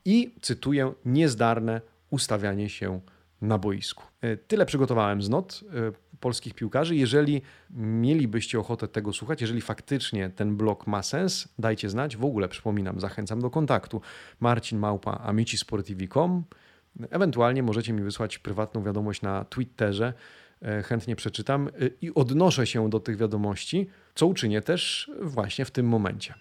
i, 0.05 0.33
cytuję, 0.41 0.93
niezdarne 1.05 1.81
ustawianie 2.09 2.69
się 2.69 3.01
na 3.41 3.57
boisku. 3.57 4.03
E, 4.21 4.37
tyle 4.37 4.65
przygotowałem 4.65 5.21
z 5.21 5.29
not 5.29 5.63
e, 5.63 5.91
polskich 6.19 6.53
piłkarzy. 6.53 6.95
Jeżeli 6.95 7.41
mielibyście 7.71 8.59
ochotę 8.59 8.87
tego 8.87 9.13
słuchać, 9.13 9.41
jeżeli 9.41 9.61
faktycznie 9.61 10.29
ten 10.29 10.57
blog 10.57 10.87
ma 10.87 11.03
sens, 11.03 11.47
dajcie 11.59 11.89
znać. 11.89 12.17
W 12.17 12.25
ogóle 12.25 12.49
przypominam, 12.49 12.99
zachęcam 12.99 13.41
do 13.41 13.49
kontaktu. 13.49 14.01
Marcin 14.39 14.79
Małpa, 14.79 15.11
amicisportivi.com. 15.11 16.43
Ewentualnie 17.09 17.63
możecie 17.63 17.93
mi 17.93 18.01
wysłać 18.01 18.37
prywatną 18.37 18.83
wiadomość 18.83 19.21
na 19.21 19.45
Twitterze. 19.45 20.13
E, 20.61 20.83
chętnie 20.83 21.15
przeczytam 21.15 21.69
i 22.01 22.13
odnoszę 22.13 22.67
się 22.67 22.89
do 22.89 22.99
tych 22.99 23.17
wiadomości, 23.17 23.89
co 24.15 24.27
uczynię 24.27 24.61
też 24.61 25.11
właśnie 25.21 25.65
w 25.65 25.71
tym 25.71 25.87
momencie. 25.87 26.33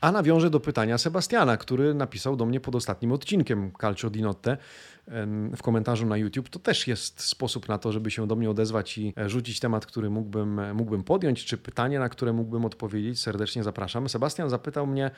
A 0.00 0.12
nawiążę 0.12 0.50
do 0.50 0.60
pytania 0.60 0.98
Sebastiana, 0.98 1.56
który 1.56 1.94
napisał 1.94 2.36
do 2.36 2.46
mnie 2.46 2.60
pod 2.60 2.74
ostatnim 2.74 3.12
odcinkiem 3.12 3.72
Calcio 3.80 4.10
di 4.10 4.22
Notte 4.22 4.56
w 5.56 5.62
komentarzu 5.62 6.06
na 6.06 6.16
YouTube. 6.16 6.48
To 6.48 6.58
też 6.58 6.86
jest 6.86 7.20
sposób 7.20 7.68
na 7.68 7.78
to, 7.78 7.92
żeby 7.92 8.10
się 8.10 8.26
do 8.26 8.36
mnie 8.36 8.50
odezwać 8.50 8.98
i 8.98 9.12
e, 9.18 9.30
rzucić 9.30 9.60
temat, 9.60 9.86
który 9.86 10.10
mógłbym, 10.10 10.58
e, 10.58 10.74
mógłbym 10.74 11.04
podjąć, 11.04 11.44
czy 11.44 11.58
pytanie, 11.58 11.98
na 11.98 12.08
które 12.08 12.32
mógłbym 12.32 12.64
odpowiedzieć. 12.64 13.20
Serdecznie 13.20 13.62
zapraszam. 13.62 14.08
Sebastian 14.08 14.50
zapytał 14.50 14.86
mnie, 14.86 15.10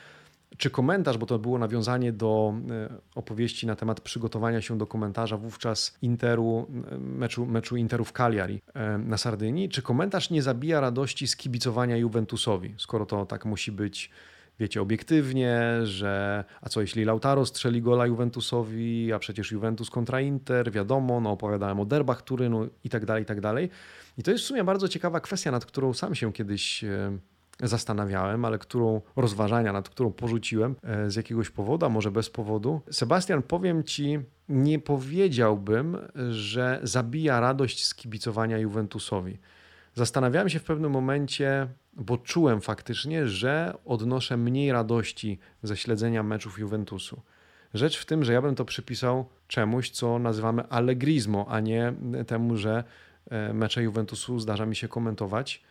czy 0.57 0.69
komentarz, 0.69 1.17
bo 1.17 1.25
to 1.25 1.39
było 1.39 1.57
nawiązanie 1.57 2.13
do 2.13 2.53
e, 2.69 2.89
opowieści 3.15 3.67
na 3.67 3.75
temat 3.75 4.01
przygotowania 4.01 4.61
się 4.61 4.77
do 4.77 4.87
komentarza 4.87 5.37
wówczas 5.37 5.97
Interu, 6.01 6.67
meczu, 6.99 7.45
meczu 7.45 7.77
Interu 7.77 8.05
w 8.05 8.11
Cagliari 8.11 8.61
na 8.99 9.17
Sardynii, 9.17 9.69
czy 9.69 9.81
komentarz 9.81 10.29
nie 10.29 10.41
zabija 10.41 10.79
radości 10.79 11.27
z 11.27 11.35
kibicowania 11.35 11.97
Juventusowi, 11.97 12.75
skoro 12.77 13.05
to 13.05 13.25
tak 13.25 13.45
musi 13.45 13.71
być 13.71 14.11
wiecie, 14.59 14.81
obiektywnie, 14.81 15.79
że 15.83 16.43
a 16.61 16.69
co 16.69 16.81
jeśli 16.81 17.05
Lautaro 17.05 17.45
strzeli 17.45 17.81
gola 17.81 18.05
Juventusowi, 18.05 19.13
a 19.13 19.19
przecież 19.19 19.51
Juventus 19.51 19.89
kontra 19.89 20.21
Inter, 20.21 20.71
wiadomo, 20.71 21.21
no 21.21 21.31
opowiadałem 21.31 21.79
o 21.79 21.85
derbach 21.85 22.21
Turynu 22.21 22.69
i 22.83 22.89
tak 22.89 23.05
dalej, 23.05 23.23
i 23.23 23.25
tak 23.25 23.41
dalej. 23.41 23.69
I 24.17 24.23
to 24.23 24.31
jest 24.31 24.43
w 24.43 24.47
sumie 24.47 24.63
bardzo 24.63 24.87
ciekawa 24.87 25.19
kwestia, 25.19 25.51
nad 25.51 25.65
którą 25.65 25.93
sam 25.93 26.15
się 26.15 26.33
kiedyś 26.33 26.83
e, 26.83 27.17
zastanawiałem, 27.63 28.45
ale 28.45 28.57
którą 28.57 29.01
rozważania, 29.15 29.73
nad 29.73 29.89
którą 29.89 30.11
porzuciłem 30.11 30.75
e, 30.83 31.09
z 31.09 31.15
jakiegoś 31.15 31.49
powodu, 31.49 31.85
a 31.85 31.89
może 31.89 32.11
bez 32.11 32.29
powodu. 32.29 32.81
Sebastian, 32.91 33.43
powiem 33.43 33.83
ci, 33.83 34.19
nie 34.49 34.79
powiedziałbym, 34.79 35.97
że 36.29 36.79
zabija 36.83 37.39
radość 37.39 37.85
z 37.85 37.95
kibicowania 37.95 38.57
Juventusowi. 38.57 39.37
Zastanawiałem 39.95 40.49
się 40.49 40.59
w 40.59 40.63
pewnym 40.63 40.91
momencie, 40.91 41.67
bo 41.93 42.17
czułem 42.17 42.61
faktycznie, 42.61 43.27
że 43.27 43.73
odnoszę 43.85 44.37
mniej 44.37 44.71
radości 44.71 45.39
ze 45.63 45.77
śledzenia 45.77 46.23
meczów 46.23 46.59
Juventusu. 46.59 47.21
Rzecz 47.73 47.97
w 47.97 48.05
tym, 48.05 48.23
że 48.23 48.33
ja 48.33 48.41
bym 48.41 48.55
to 48.55 48.65
przypisał 48.65 49.25
czemuś, 49.47 49.89
co 49.89 50.19
nazywamy 50.19 50.67
allegrismo, 50.67 51.45
a 51.49 51.59
nie 51.59 51.93
temu, 52.27 52.57
że 52.57 52.83
e, 53.29 53.53
mecze 53.53 53.83
Juventusu 53.83 54.39
zdarza 54.39 54.65
mi 54.65 54.75
się 54.75 54.87
komentować. 54.87 55.63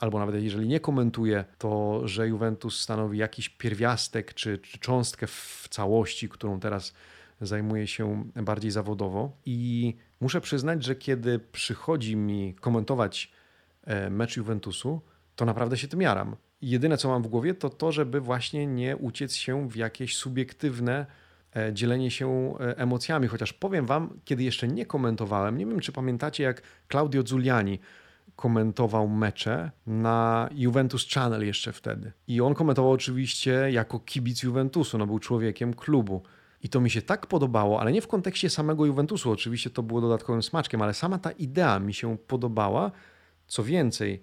Albo 0.00 0.18
nawet 0.18 0.42
jeżeli 0.42 0.68
nie 0.68 0.80
komentuję, 0.80 1.44
to 1.58 2.00
że 2.04 2.28
Juventus 2.28 2.80
stanowi 2.80 3.18
jakiś 3.18 3.48
pierwiastek 3.48 4.34
czy, 4.34 4.58
czy 4.58 4.78
cząstkę 4.78 5.26
w 5.26 5.66
całości, 5.70 6.28
którą 6.28 6.60
teraz 6.60 6.94
zajmuję 7.40 7.86
się 7.86 8.24
bardziej 8.34 8.70
zawodowo. 8.70 9.32
I 9.46 9.94
muszę 10.20 10.40
przyznać, 10.40 10.84
że 10.84 10.96
kiedy 10.96 11.38
przychodzi 11.38 12.16
mi 12.16 12.54
komentować 12.54 13.32
e, 13.84 14.10
mecz 14.10 14.36
Juventusu, 14.36 15.00
to 15.36 15.44
naprawdę 15.44 15.76
się 15.76 15.88
tym 15.88 16.00
jaram. 16.00 16.36
Jedyne, 16.62 16.96
co 16.96 17.08
mam 17.08 17.22
w 17.22 17.26
głowie, 17.26 17.54
to 17.54 17.70
to, 17.70 17.92
żeby 17.92 18.20
właśnie 18.20 18.66
nie 18.66 18.96
uciec 18.96 19.34
się 19.34 19.68
w 19.68 19.76
jakieś 19.76 20.16
subiektywne 20.16 21.06
e, 21.56 21.72
dzielenie 21.72 22.10
się 22.10 22.54
e, 22.60 22.78
emocjami. 22.78 23.28
Chociaż 23.28 23.52
powiem 23.52 23.86
Wam, 23.86 24.20
kiedy 24.24 24.42
jeszcze 24.42 24.68
nie 24.68 24.86
komentowałem, 24.86 25.58
nie 25.58 25.66
wiem, 25.66 25.80
czy 25.80 25.92
pamiętacie, 25.92 26.44
jak 26.44 26.62
Claudio 26.90 27.22
Giuliani 27.22 27.78
komentował 28.36 29.08
mecze 29.08 29.70
na 29.86 30.48
Juventus 30.54 31.08
Channel 31.14 31.46
jeszcze 31.46 31.72
wtedy. 31.72 32.12
I 32.28 32.40
on 32.40 32.54
komentował 32.54 32.92
oczywiście 32.92 33.50
jako 33.70 34.00
kibic 34.00 34.42
Juventusu, 34.42 34.98
no 34.98 35.06
był 35.06 35.18
człowiekiem 35.18 35.74
klubu. 35.74 36.22
I 36.62 36.68
to 36.68 36.80
mi 36.80 36.90
się 36.90 37.02
tak 37.02 37.26
podobało, 37.26 37.80
ale 37.80 37.92
nie 37.92 38.00
w 38.00 38.08
kontekście 38.08 38.50
samego 38.50 38.86
Juventusu, 38.86 39.30
oczywiście 39.30 39.70
to 39.70 39.82
było 39.82 40.00
dodatkowym 40.00 40.42
smaczkiem, 40.42 40.82
ale 40.82 40.94
sama 40.94 41.18
ta 41.18 41.30
idea 41.30 41.78
mi 41.78 41.94
się 41.94 42.16
podobała. 42.18 42.90
Co 43.46 43.64
więcej, 43.64 44.20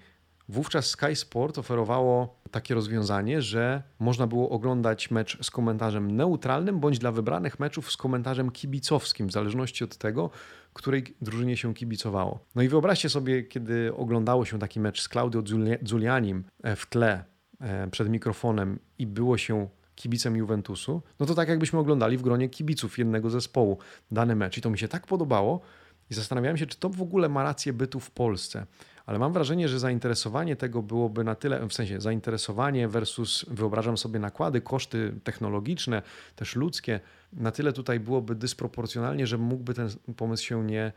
wówczas 0.49 0.86
Sky 0.86 1.15
Sport 1.15 1.58
oferowało 1.58 2.39
takie 2.52 2.73
rozwiązanie, 2.73 3.41
że 3.41 3.84
można 3.99 4.28
było 4.28 4.49
oglądać 4.49 5.12
mecz 5.12 5.45
z 5.45 5.52
komentarzem 5.52 6.15
neutralnym, 6.15 6.80
bądź 6.80 6.99
dla 6.99 7.12
wybranych 7.12 7.60
meczów 7.60 7.91
z 7.91 7.97
komentarzem 7.97 8.52
kibicowskim, 8.52 9.28
w 9.28 9.32
zależności 9.32 9.84
od 9.84 9.97
tego, 9.97 10.30
której 10.73 11.15
drużynie 11.21 11.57
się 11.57 11.73
kibicowało. 11.73 12.45
No 12.55 12.62
i 12.62 12.67
wyobraźcie 12.67 13.09
sobie, 13.09 13.43
kiedy 13.43 13.95
oglądało 13.95 14.45
się 14.45 14.59
taki 14.59 14.79
mecz 14.79 15.01
z 15.01 15.09
Claudio 15.09 15.41
Giulianim 15.83 16.43
w 16.75 16.86
tle 16.86 17.23
e, 17.59 17.88
przed 17.88 18.09
mikrofonem 18.09 18.79
i 18.99 19.07
było 19.07 19.38
się 19.38 19.67
kibicem 19.95 20.36
Juventusu, 20.36 21.01
no 21.19 21.25
to 21.25 21.36
tak 21.36 21.49
jakbyśmy 21.49 21.79
oglądali 21.79 22.17
w 22.17 22.21
gronie 22.21 22.49
kibiców 22.49 22.97
jednego 22.97 23.29
zespołu 23.29 23.77
dany 24.12 24.36
mecz. 24.36 24.57
I 24.57 24.62
to 24.62 24.69
mi 24.69 24.79
się 24.79 24.88
tak 24.88 25.07
podobało 25.07 25.62
i 26.09 26.13
zastanawiałem 26.13 26.57
się, 26.57 26.65
czy 26.65 26.79
to 26.79 26.89
w 26.89 27.01
ogóle 27.01 27.29
ma 27.29 27.43
rację 27.43 27.73
bytu 27.73 27.99
w 27.99 28.12
Polsce. 28.12 28.65
Ale 29.05 29.19
mam 29.19 29.33
wrażenie, 29.33 29.69
że 29.69 29.79
zainteresowanie 29.79 30.55
tego 30.55 30.81
byłoby 30.81 31.23
na 31.23 31.35
tyle, 31.35 31.67
w 31.67 31.73
sensie 31.73 32.01
zainteresowanie 32.01 32.87
versus 32.87 33.45
wyobrażam 33.47 33.97
sobie 33.97 34.19
nakłady, 34.19 34.61
koszty 34.61 35.13
technologiczne, 35.23 36.01
też 36.35 36.55
ludzkie, 36.55 36.99
na 37.33 37.51
tyle 37.51 37.73
tutaj 37.73 37.99
byłoby 37.99 38.35
dysproporcjonalnie, 38.35 39.27
że 39.27 39.37
mógłby 39.37 39.73
ten 39.73 39.89
pomysł 40.17 40.43
się 40.43 40.63
nie, 40.63 40.91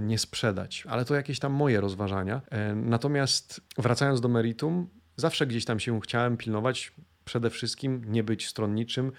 nie 0.00 0.18
sprzedać. 0.18 0.84
Ale 0.88 1.04
to 1.04 1.14
jakieś 1.14 1.38
tam 1.38 1.52
moje 1.52 1.80
rozważania. 1.80 2.40
E, 2.50 2.74
natomiast 2.74 3.60
wracając 3.78 4.20
do 4.20 4.28
meritum, 4.28 4.88
zawsze 5.16 5.46
gdzieś 5.46 5.64
tam 5.64 5.80
się 5.80 6.00
chciałem 6.00 6.36
pilnować, 6.36 6.92
przede 7.24 7.50
wszystkim 7.50 8.02
nie 8.06 8.24
być 8.24 8.48
stronniczym, 8.48 9.12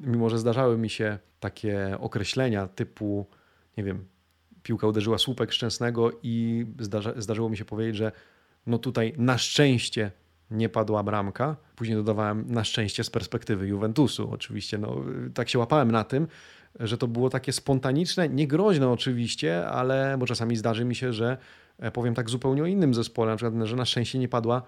mimo 0.00 0.30
że 0.30 0.38
zdarzały 0.38 0.78
mi 0.78 0.90
się 0.90 1.18
takie 1.40 1.98
określenia 2.00 2.68
typu, 2.68 3.26
nie 3.76 3.84
wiem, 3.84 4.04
piłka 4.68 4.86
uderzyła 4.86 5.18
słupek 5.18 5.52
szczęsnego 5.52 6.10
i 6.22 6.66
zdarza, 6.78 7.12
zdarzyło 7.16 7.48
mi 7.48 7.56
się 7.56 7.64
powiedzieć, 7.64 7.96
że 7.96 8.12
no 8.66 8.78
tutaj 8.78 9.14
na 9.16 9.38
szczęście 9.38 10.10
nie 10.50 10.68
padła 10.68 11.02
bramka. 11.02 11.56
Później 11.76 11.96
dodawałem 11.96 12.44
na 12.48 12.64
szczęście 12.64 13.04
z 13.04 13.10
perspektywy 13.10 13.68
Juventusu. 13.68 14.30
Oczywiście 14.32 14.78
no, 14.78 15.04
tak 15.34 15.48
się 15.48 15.58
łapałem 15.58 15.90
na 15.90 16.04
tym, 16.04 16.28
że 16.80 16.98
to 16.98 17.08
było 17.08 17.30
takie 17.30 17.52
spontaniczne, 17.52 18.28
niegroźne 18.28 18.88
oczywiście, 18.88 19.66
ale 19.66 20.16
bo 20.18 20.26
czasami 20.26 20.56
zdarzy 20.56 20.84
mi 20.84 20.94
się, 20.94 21.12
że 21.12 21.38
e, 21.78 21.90
powiem 21.90 22.14
tak 22.14 22.30
zupełnie 22.30 22.62
o 22.62 22.66
innym 22.66 22.94
zespole, 22.94 23.30
na 23.30 23.36
przykład, 23.36 23.66
że 23.66 23.76
na 23.76 23.84
szczęście 23.84 24.18
nie 24.18 24.28
padła 24.28 24.62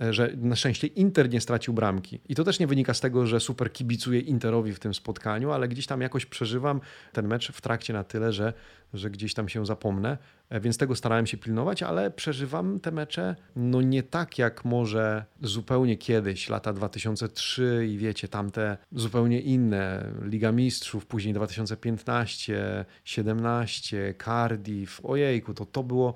że 0.00 0.32
na 0.36 0.56
szczęście 0.56 0.86
Inter 0.86 1.30
nie 1.30 1.40
stracił 1.40 1.74
bramki. 1.74 2.20
I 2.28 2.34
to 2.34 2.44
też 2.44 2.58
nie 2.58 2.66
wynika 2.66 2.94
z 2.94 3.00
tego, 3.00 3.26
że 3.26 3.40
super 3.40 3.72
kibicuję 3.72 4.20
Interowi 4.20 4.72
w 4.72 4.78
tym 4.78 4.94
spotkaniu, 4.94 5.50
ale 5.50 5.68
gdzieś 5.68 5.86
tam 5.86 6.00
jakoś 6.00 6.26
przeżywam 6.26 6.80
ten 7.12 7.28
mecz 7.28 7.52
w 7.52 7.60
trakcie 7.60 7.92
na 7.92 8.04
tyle, 8.04 8.32
że, 8.32 8.52
że 8.94 9.10
gdzieś 9.10 9.34
tam 9.34 9.48
się 9.48 9.66
zapomnę. 9.66 10.18
E, 10.50 10.60
więc 10.60 10.78
tego 10.78 10.96
starałem 10.96 11.26
się 11.26 11.36
pilnować, 11.36 11.82
ale 11.82 12.10
przeżywam 12.10 12.80
te 12.80 12.90
mecze 12.90 13.36
no 13.56 13.82
nie 13.82 14.02
tak 14.02 14.38
jak 14.38 14.64
może 14.64 15.24
zupełnie 15.42 15.96
kiedyś, 15.96 16.48
lata 16.48 16.72
2003 16.72 17.86
i 17.90 17.98
wiecie, 17.98 18.28
tamte 18.28 18.76
zupełnie 18.92 19.40
inne. 19.40 20.12
Liga 20.22 20.52
Mistrzów, 20.52 21.06
później 21.06 21.34
2015, 21.34 22.84
17, 23.04 24.14
Cardiff. 24.24 25.00
Ojejku, 25.04 25.54
to 25.54 25.66
to 25.66 25.82
było 25.82 26.14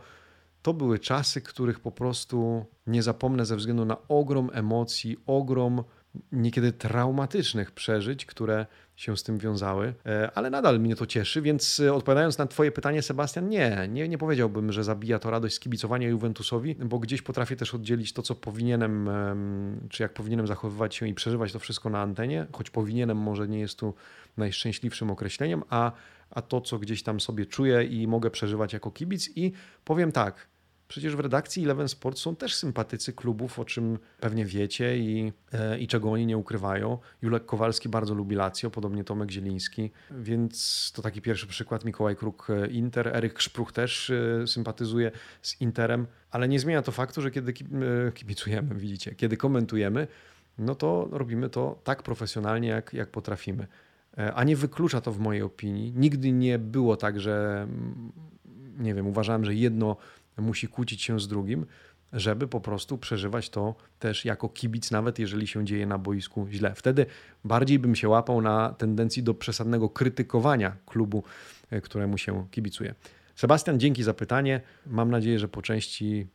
to 0.67 0.75
były 0.75 0.99
czasy, 0.99 1.41
których 1.41 1.81
po 1.81 1.93
prostu 1.93 2.65
nie 2.87 3.03
zapomnę 3.03 3.47
ze 3.47 3.57
względu 3.57 3.85
na 3.85 3.97
ogrom 4.09 4.51
emocji, 4.53 5.17
ogrom 5.27 5.85
niekiedy 6.33 6.73
traumatycznych 6.73 7.71
przeżyć, 7.71 8.27
które 8.27 8.67
się 8.97 9.17
z 9.17 9.23
tym 9.23 9.39
wiązały, 9.39 9.95
e, 10.07 10.31
ale 10.35 10.51
nadal 10.51 10.81
mnie 10.81 10.97
to 10.97 11.07
cieszy, 11.07 11.43
więc 11.43 11.81
e, 11.81 11.95
odpowiadając 11.95 12.39
na 12.39 12.47
Twoje 12.47 12.73
pytanie, 12.73 13.03
Sebastian, 13.03 13.49
nie, 13.49 13.89
nie, 13.89 14.09
nie 14.09 14.19
powiedziałbym, 14.19 14.73
że 14.73 14.85
zabija 14.85 15.19
to 15.19 15.31
radość 15.31 15.55
z 15.55 15.61
kibicowania 15.61 16.09
Juventusowi, 16.09 16.75
bo 16.75 16.99
gdzieś 16.99 17.23
potrafię 17.23 17.57
też 17.57 17.75
oddzielić 17.75 18.13
to, 18.13 18.23
co 18.23 18.35
powinienem, 18.35 19.11
czy 19.91 20.03
jak 20.03 20.13
powinienem 20.15 20.47
zachowywać 20.47 20.95
się 20.95 21.09
i 21.09 21.15
przeżywać 21.15 21.53
to 21.53 21.59
wszystko 21.59 21.91
na 21.91 22.01
antenie, 22.01 22.47
choć 22.53 22.71
powinienem 22.71 23.17
może 23.17 23.49
nie 23.49 23.61
jest 23.61 23.79
tu 23.79 23.95
najszczęśliwszym 24.37 25.11
określeniem, 25.11 25.63
a, 25.71 25.93
a 26.31 26.43
to, 26.43 26.61
co 26.61 26.79
gdzieś 26.79 27.03
tam 27.03 27.21
sobie 27.21 27.47
czuję 27.47 27.85
i 27.85 28.07
mogę 28.07 28.31
przeżywać 28.31 28.73
jako 28.73 28.91
kibic. 28.91 29.31
I 29.37 29.53
powiem 29.85 30.13
tak, 30.13 30.56
Przecież 30.89 31.17
w 31.17 31.21
redakcji 31.21 31.65
Eleven 31.65 31.89
Sport 31.89 32.19
są 32.19 32.37
też 32.37 32.55
sympatycy 32.55 33.13
klubów, 33.13 33.59
o 33.59 33.65
czym 33.65 33.99
pewnie 34.21 34.45
wiecie 34.45 34.99
i, 34.99 35.33
e, 35.53 35.79
i 35.79 35.87
czego 35.87 36.13
oni 36.13 36.27
nie 36.27 36.37
ukrywają. 36.37 36.99
Julek 37.23 37.47
Kowalski 37.47 37.89
bardzo 37.89 38.15
lubi 38.15 38.37
Lazio, 38.37 38.71
podobnie 38.71 39.05
Tomek 39.05 39.31
Zieliński, 39.31 39.91
więc 40.11 40.93
to 40.95 41.03
taki 41.03 41.23
pierwszy 41.23 41.47
przykład. 41.47 41.85
Mikołaj 41.85 42.17
Kruk 42.17 42.49
e, 42.51 42.67
Inter, 42.67 43.09
Eryk 43.09 43.41
Szpruch 43.41 43.73
też 43.73 44.11
e, 44.11 44.47
sympatyzuje 44.47 45.11
z 45.43 45.61
Interem, 45.61 46.07
ale 46.31 46.49
nie 46.49 46.61
zmienia 46.61 46.83
to 46.83 46.93
faktu, 46.93 47.23
że 47.23 47.31
kiedy 47.31 47.53
kibicujemy, 48.15 48.75
widzicie, 48.75 49.15
kiedy 49.15 49.37
komentujemy, 49.37 50.07
no 50.59 50.75
to 50.75 51.09
robimy 51.11 51.51
to 51.51 51.79
tak 51.85 52.03
profesjonalnie, 52.03 52.69
jak, 52.69 52.93
jak 52.93 53.11
potrafimy. 53.11 53.67
a 54.35 54.45
nie 54.45 54.57
wyklucza 54.57 55.01
to 55.01 55.13
w 55.13 55.19
mojej 55.19 55.43
opinii. 55.43 55.93
Nigdy 55.97 56.33
nie 56.33 56.59
było 56.59 56.97
tak, 56.97 57.21
że 57.21 57.63
mm, 57.63 58.13
nie 58.79 58.95
wiem, 58.95 59.07
uważałem, 59.07 59.45
że 59.45 59.55
jedno 59.55 59.97
musi 60.37 60.69
kłócić 60.69 61.03
się 61.03 61.21
z 61.21 61.29
drugim, 61.29 61.67
żeby 62.13 62.49
po 62.49 62.61
prostu 62.61 62.99
przeżywać 62.99 63.51
to 63.51 63.75
też 63.99 64.25
jako 64.25 64.49
kibic, 64.49 64.91
nawet 64.91 65.19
jeżeli 65.19 65.47
się 65.47 65.65
dzieje 65.65 65.87
na 65.87 65.99
boisku 65.99 66.49
źle. 66.51 66.75
Wtedy 66.75 67.07
bardziej 67.45 67.79
bym 67.79 67.95
się 67.95 68.09
łapał 68.09 68.41
na 68.41 68.75
tendencji 68.79 69.23
do 69.23 69.35
przesadnego 69.35 69.89
krytykowania 69.89 70.77
klubu, 70.87 71.25
e, 71.71 71.81
któremu 71.81 72.19
się 72.19 72.47
kibicuje. 72.51 72.95
Sebastian, 73.35 73.81
dzięki 73.81 74.03
za 74.03 74.15
pytanie. 74.15 74.61
Mam 74.87 75.11
nadzieję, 75.11 75.39
że 75.39 75.49
po 75.49 75.63
części 75.63 76.27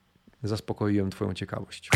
zaspokoiłem 0.43 1.09
Twoją 1.09 1.33
ciekawość. 1.33 1.89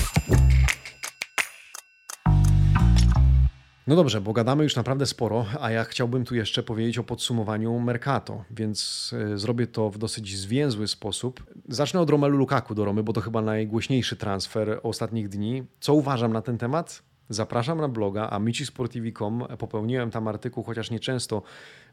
No 3.88 3.96
dobrze, 3.96 4.22
bo 4.22 4.34
gadamy 4.34 4.64
już 4.64 4.76
naprawdę 4.76 5.06
sporo, 5.06 5.46
a 5.62 5.72
ja 5.72 5.84
chciałbym 5.84 6.26
tu 6.26 6.36
jeszcze 6.36 6.64
powiedzieć 6.64 6.98
o 6.98 7.04
podsumowaniu 7.04 7.80
Mercato, 7.80 8.44
więc 8.52 9.12
e, 9.34 9.38
zrobię 9.38 9.68
to 9.68 9.90
w 9.90 9.98
dosyć 9.98 10.38
zwięzły 10.38 10.88
sposób. 10.88 11.44
Zacznę 11.70 12.02
od 12.02 12.10
Romelu 12.10 12.38
Lukaku 12.38 12.76
do 12.76 12.86
Romy, 12.86 13.04
bo 13.04 13.14
to 13.14 13.22
chyba 13.22 13.42
najgłośniejszy 13.42 14.16
transfer 14.16 14.80
ostatnich 14.84 15.30
dni. 15.30 15.64
Co 15.80 15.94
uważam 15.94 16.34
na 16.34 16.42
ten 16.42 16.58
temat? 16.58 17.04
Zapraszam 17.30 17.82
na 17.82 17.88
bloga 17.88 18.30
amicisportivi.com. 18.30 19.44
Popełniłem 19.58 20.12
tam 20.12 20.28
artykuł, 20.28 20.64
chociaż 20.64 20.92
nieczęsto 20.92 21.42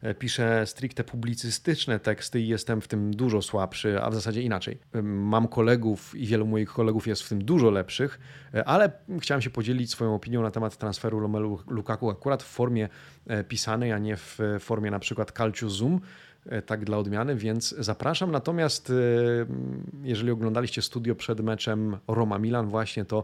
e, 0.01 0.13
piszę 0.13 0.65
stricte 0.65 1.03
publicystyczne 1.03 1.99
teksty 1.99 2.41
i 2.41 2.47
jestem 2.47 2.81
w 2.81 2.87
tym 2.87 3.13
dużo 3.13 3.41
słabszy, 3.41 4.01
a 4.01 4.09
w 4.09 4.15
zasadzie 4.15 4.41
inaczej. 4.41 4.77
Mam 5.03 5.47
kolegów 5.47 6.15
i 6.15 6.25
wielu 6.25 6.45
moich 6.45 6.69
kolegów 6.69 7.07
jest 7.07 7.23
w 7.23 7.29
tym 7.29 7.43
dużo 7.43 7.71
lepszych, 7.71 8.19
e, 8.53 8.65
ale 8.65 8.91
chciałem 9.19 9.41
się 9.41 9.49
podzielić 9.49 9.91
swoją 9.91 10.15
opinią 10.15 10.41
na 10.41 10.51
temat 10.51 10.77
transferu 10.77 11.19
Romelu 11.19 11.59
Lukaku 11.67 12.09
akurat 12.09 12.43
w 12.43 12.47
formie 12.47 12.89
e, 13.27 13.43
pisanej, 13.43 13.91
a 13.91 13.97
nie 13.97 14.17
w 14.17 14.39
formie 14.59 14.91
na 14.91 14.99
przykład 14.99 15.31
Calcio 15.31 15.69
Zoom 15.69 15.99
tak 16.65 16.85
dla 16.85 16.97
odmiany, 16.97 17.35
więc 17.35 17.75
zapraszam. 17.79 18.31
Natomiast 18.31 18.91
jeżeli 20.03 20.31
oglądaliście 20.31 20.81
studio 20.81 21.15
przed 21.15 21.41
meczem 21.41 21.97
Roma-Milan 22.07 22.67
właśnie, 22.67 23.05
to 23.05 23.23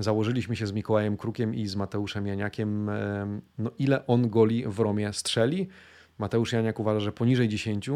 założyliśmy 0.00 0.56
się 0.56 0.66
z 0.66 0.72
Mikołajem 0.72 1.16
Krukiem 1.16 1.54
i 1.54 1.66
z 1.66 1.76
Mateuszem 1.76 2.26
Janiakiem, 2.26 2.90
no 3.58 3.70
ile 3.78 4.06
on 4.06 4.30
goli 4.30 4.64
w 4.66 4.78
Romie 4.78 5.12
strzeli. 5.12 5.68
Mateusz 6.18 6.52
Janiak 6.52 6.80
uważa, 6.80 7.00
że 7.00 7.12
poniżej 7.12 7.48
10, 7.48 7.90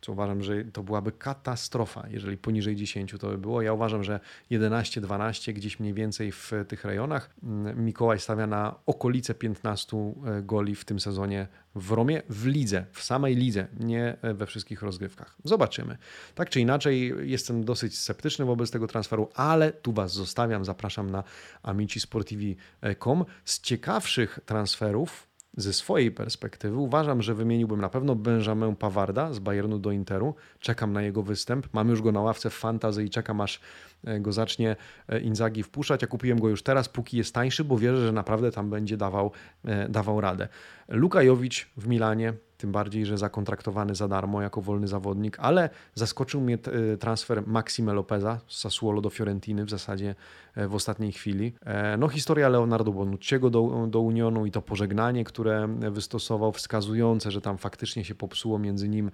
co 0.00 0.12
uważam, 0.12 0.42
że 0.42 0.64
to 0.64 0.82
byłaby 0.82 1.12
katastrofa, 1.12 2.06
jeżeli 2.10 2.36
poniżej 2.36 2.76
10 2.76 3.14
to 3.20 3.28
by 3.28 3.38
było. 3.38 3.62
Ja 3.62 3.72
uważam, 3.72 4.04
że 4.04 4.20
11-12 4.50 5.52
gdzieś 5.52 5.80
mniej 5.80 5.94
więcej 5.94 6.32
w 6.32 6.52
tych 6.68 6.84
rejonach. 6.84 7.30
Mikołaj 7.76 8.20
stawia 8.20 8.46
na 8.46 8.74
okolice 8.86 9.34
15 9.34 9.96
e, 9.96 10.42
goli 10.42 10.74
w 10.74 10.84
tym 10.84 11.00
sezonie 11.00 11.46
w 11.74 11.92
Romie, 11.92 12.22
w 12.28 12.46
lidze, 12.46 12.84
w 12.92 13.02
samej 13.02 13.36
lidze, 13.36 13.66
nie 13.80 14.16
we 14.22 14.46
wszystkich 14.46 14.82
rozgrywkach. 14.82 15.36
Zobaczymy. 15.44 15.98
Tak 16.34 16.50
czy 16.50 16.60
inaczej, 16.60 17.14
jestem 17.22 17.64
dosyć 17.64 17.98
sceptyczny 17.98 18.44
wobec 18.44 18.70
tego 18.70 18.86
transferu, 18.86 19.28
ale 19.34 19.72
tu 19.72 19.92
Was 19.92 20.12
zostawiam, 20.12 20.64
zapraszam 20.64 21.10
na 21.10 21.24
amicisportivi.com. 21.62 23.24
Z 23.44 23.60
ciekawszych 23.60 24.38
transferów 24.46 25.29
ze 25.56 25.72
swojej 25.72 26.10
perspektywy 26.10 26.76
uważam, 26.76 27.22
że 27.22 27.34
wymieniłbym 27.34 27.80
na 27.80 27.88
pewno 27.88 28.14
Benjamin 28.14 28.76
Pawarda 28.76 29.32
z 29.32 29.38
Bayernu 29.38 29.78
do 29.78 29.90
Interu. 29.90 30.34
Czekam 30.60 30.92
na 30.92 31.02
jego 31.02 31.22
występ. 31.22 31.68
Mam 31.72 31.88
już 31.88 32.02
go 32.02 32.12
na 32.12 32.20
ławce 32.20 32.50
w 32.50 32.54
fantazy 32.54 33.04
i 33.04 33.10
czekam 33.10 33.40
aż 33.40 33.60
e, 34.04 34.20
go 34.20 34.32
zacznie 34.32 34.76
e, 35.08 35.20
Inzagi 35.20 35.62
wpuszczać. 35.62 36.02
Ja 36.02 36.08
kupiłem 36.08 36.40
go 36.40 36.48
już 36.48 36.62
teraz, 36.62 36.88
póki 36.88 37.16
jest 37.16 37.34
tańszy, 37.34 37.64
bo 37.64 37.78
wierzę, 37.78 38.06
że 38.06 38.12
naprawdę 38.12 38.52
tam 38.52 38.70
będzie 38.70 38.96
dawał, 38.96 39.32
e, 39.64 39.88
dawał 39.88 40.20
radę. 40.20 40.48
Lukajowicz 40.88 41.70
w 41.76 41.86
Milanie 41.86 42.34
tym 42.60 42.72
bardziej, 42.72 43.06
że 43.06 43.18
zakontraktowany 43.18 43.94
za 43.94 44.08
darmo 44.08 44.42
jako 44.42 44.60
wolny 44.60 44.88
zawodnik, 44.88 45.36
ale 45.40 45.70
zaskoczył 45.94 46.40
mnie 46.40 46.58
e, 46.92 46.96
transfer 46.96 47.46
Maxime 47.46 47.92
Lopeza 47.92 48.40
z 48.48 48.58
Sassuolo 48.58 49.00
do 49.00 49.10
Fiorentiny 49.10 49.64
w 49.64 49.70
zasadzie 49.70 50.14
e, 50.54 50.68
w 50.68 50.74
ostatniej 50.74 51.12
chwili. 51.12 51.52
E, 51.66 51.96
no 51.96 52.08
historia 52.08 52.48
Leonardo 52.48 52.92
Bonucciego 52.92 53.50
do, 53.50 53.86
do 53.90 54.00
Unionu 54.00 54.46
i 54.46 54.50
to 54.50 54.62
pożegnanie, 54.62 55.24
które 55.24 55.68
wystosował, 55.90 56.52
wskazujące, 56.52 57.30
że 57.30 57.40
tam 57.40 57.58
faktycznie 57.58 58.04
się 58.04 58.14
popsuło 58.14 58.58
między 58.58 58.88
nim 58.88 59.10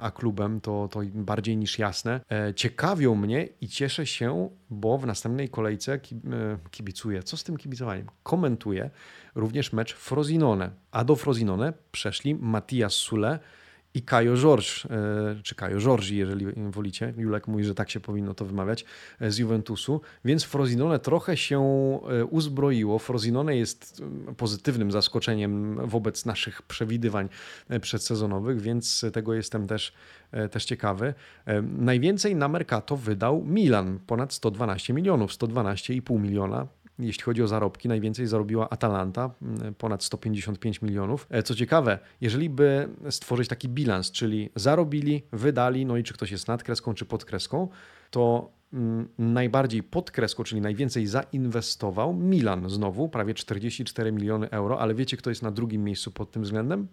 a 0.00 0.10
klubem, 0.10 0.60
to, 0.60 0.88
to 0.92 1.00
bardziej 1.14 1.56
niż 1.56 1.78
jasne. 1.78 2.20
Ciekawią 2.56 3.14
mnie 3.14 3.48
i 3.60 3.68
cieszę 3.68 4.06
się, 4.06 4.50
bo 4.70 4.98
w 4.98 5.06
następnej 5.06 5.48
kolejce 5.48 6.00
kibicuję. 6.70 7.22
Co 7.22 7.36
z 7.36 7.44
tym 7.44 7.56
kibicowaniem? 7.56 8.06
Komentuję 8.22 8.90
również 9.34 9.72
mecz 9.72 9.94
Frosinone. 9.94 10.70
A 10.90 11.04
do 11.04 11.16
Frosinone 11.16 11.72
przeszli 11.92 12.34
Matias 12.34 12.92
Sule 12.92 13.38
i 13.94 14.02
Kajo 14.02 14.36
George, 14.36 14.86
e, 14.86 15.42
czy 15.42 15.54
Kajo 15.54 15.78
Giorgi, 15.78 16.16
jeżeli 16.16 16.46
wolicie. 16.70 17.14
Julek 17.16 17.48
mówi, 17.48 17.64
że 17.64 17.74
tak 17.74 17.90
się 17.90 18.00
powinno 18.00 18.34
to 18.34 18.44
wymawiać, 18.44 18.84
e, 19.20 19.30
z 19.30 19.38
Juventusu. 19.38 20.00
Więc 20.24 20.44
Frosinone 20.44 20.98
trochę 20.98 21.36
się 21.36 21.60
e, 22.08 22.24
uzbroiło. 22.24 22.98
Frosinone 22.98 23.56
jest 23.56 24.02
pozytywnym 24.36 24.90
zaskoczeniem 24.90 25.80
wobec 25.86 26.26
naszych 26.26 26.62
przewidywań 26.62 27.28
przedsezonowych, 27.80 28.60
więc 28.60 29.04
tego 29.12 29.34
jestem 29.34 29.66
też, 29.66 29.92
też 30.50 30.64
ciekawy. 30.64 31.14
Najwięcej 31.78 32.36
na 32.36 32.48
Mercato 32.48 32.96
wydał 32.96 33.44
Milan, 33.44 33.98
ponad 34.06 34.32
112 34.32 34.92
milionów, 34.92 35.32
112,5 35.32 36.20
miliona 36.20 36.66
jeśli 36.98 37.22
chodzi 37.22 37.42
o 37.42 37.48
zarobki, 37.48 37.88
najwięcej 37.88 38.26
zarobiła 38.26 38.70
Atalanta, 38.70 39.30
mm, 39.42 39.74
ponad 39.74 40.04
155 40.04 40.82
milionów. 40.82 41.26
E, 41.30 41.42
co 41.42 41.54
ciekawe, 41.54 41.98
jeżeli 42.20 42.50
by 42.50 42.88
stworzyć 43.10 43.48
taki 43.48 43.68
bilans, 43.68 44.10
czyli 44.10 44.50
zarobili, 44.54 45.22
wydali, 45.32 45.86
no 45.86 45.96
i 45.96 46.02
czy 46.02 46.14
ktoś 46.14 46.30
jest 46.30 46.48
nad 46.48 46.62
kreską, 46.62 46.94
czy 46.94 47.04
pod 47.04 47.24
kreską, 47.24 47.68
to 48.10 48.50
mm, 48.72 49.08
najbardziej 49.18 49.82
pod 49.82 50.10
kreską, 50.10 50.44
czyli 50.44 50.60
najwięcej 50.60 51.06
zainwestował 51.06 52.14
Milan 52.14 52.70
znowu, 52.70 53.08
prawie 53.08 53.34
44 53.34 54.12
miliony 54.12 54.50
euro, 54.50 54.80
ale 54.80 54.94
wiecie, 54.94 55.16
kto 55.16 55.30
jest 55.30 55.42
na 55.42 55.50
drugim 55.50 55.84
miejscu 55.84 56.10
pod 56.10 56.30
tym 56.30 56.42
względem? 56.42 56.88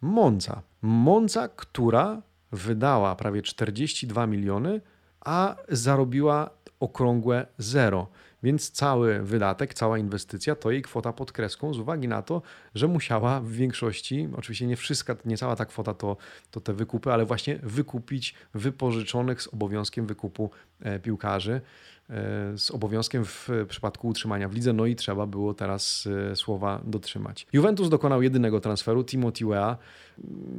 Monza. 0.00 0.62
Monza, 0.82 1.48
która 1.48 2.22
wydała 2.52 3.16
prawie 3.16 3.42
42 3.42 4.26
miliony, 4.26 4.80
a 5.20 5.56
zarobiła 5.68 6.50
okrągłe 6.80 7.46
zero. 7.58 8.08
Więc 8.46 8.70
cały 8.70 9.22
wydatek, 9.22 9.74
cała 9.74 9.98
inwestycja 9.98 10.54
to 10.54 10.70
jej 10.70 10.82
kwota 10.82 11.12
pod 11.12 11.32
kreską 11.32 11.74
z 11.74 11.78
uwagi 11.78 12.08
na 12.08 12.22
to, 12.22 12.42
że 12.74 12.88
musiała 12.88 13.40
w 13.40 13.50
większości, 13.50 14.28
oczywiście 14.36 14.66
nie 14.66 14.76
wszystka, 14.76 15.16
nie 15.24 15.36
cała 15.36 15.56
ta 15.56 15.64
kwota 15.64 15.94
to, 15.94 16.16
to 16.50 16.60
te 16.60 16.72
wykupy, 16.72 17.12
ale 17.12 17.24
właśnie 17.24 17.58
wykupić 17.62 18.34
wypożyczonych 18.54 19.42
z 19.42 19.48
obowiązkiem 19.48 20.06
wykupu 20.06 20.50
e, 20.80 20.98
piłkarzy. 20.98 21.60
E, 22.10 22.58
z 22.58 22.70
obowiązkiem 22.70 23.24
w 23.24 23.48
przypadku 23.68 24.08
utrzymania 24.08 24.48
w 24.48 24.54
lidze, 24.54 24.72
no 24.72 24.86
i 24.86 24.96
trzeba 24.96 25.26
było 25.26 25.54
teraz 25.54 26.08
e, 26.30 26.36
słowa 26.36 26.80
dotrzymać. 26.84 27.46
Juventus 27.52 27.88
dokonał 27.88 28.22
jedynego 28.22 28.60
transferu, 28.60 29.04
Timothy 29.04 29.46
Wea. 29.46 29.76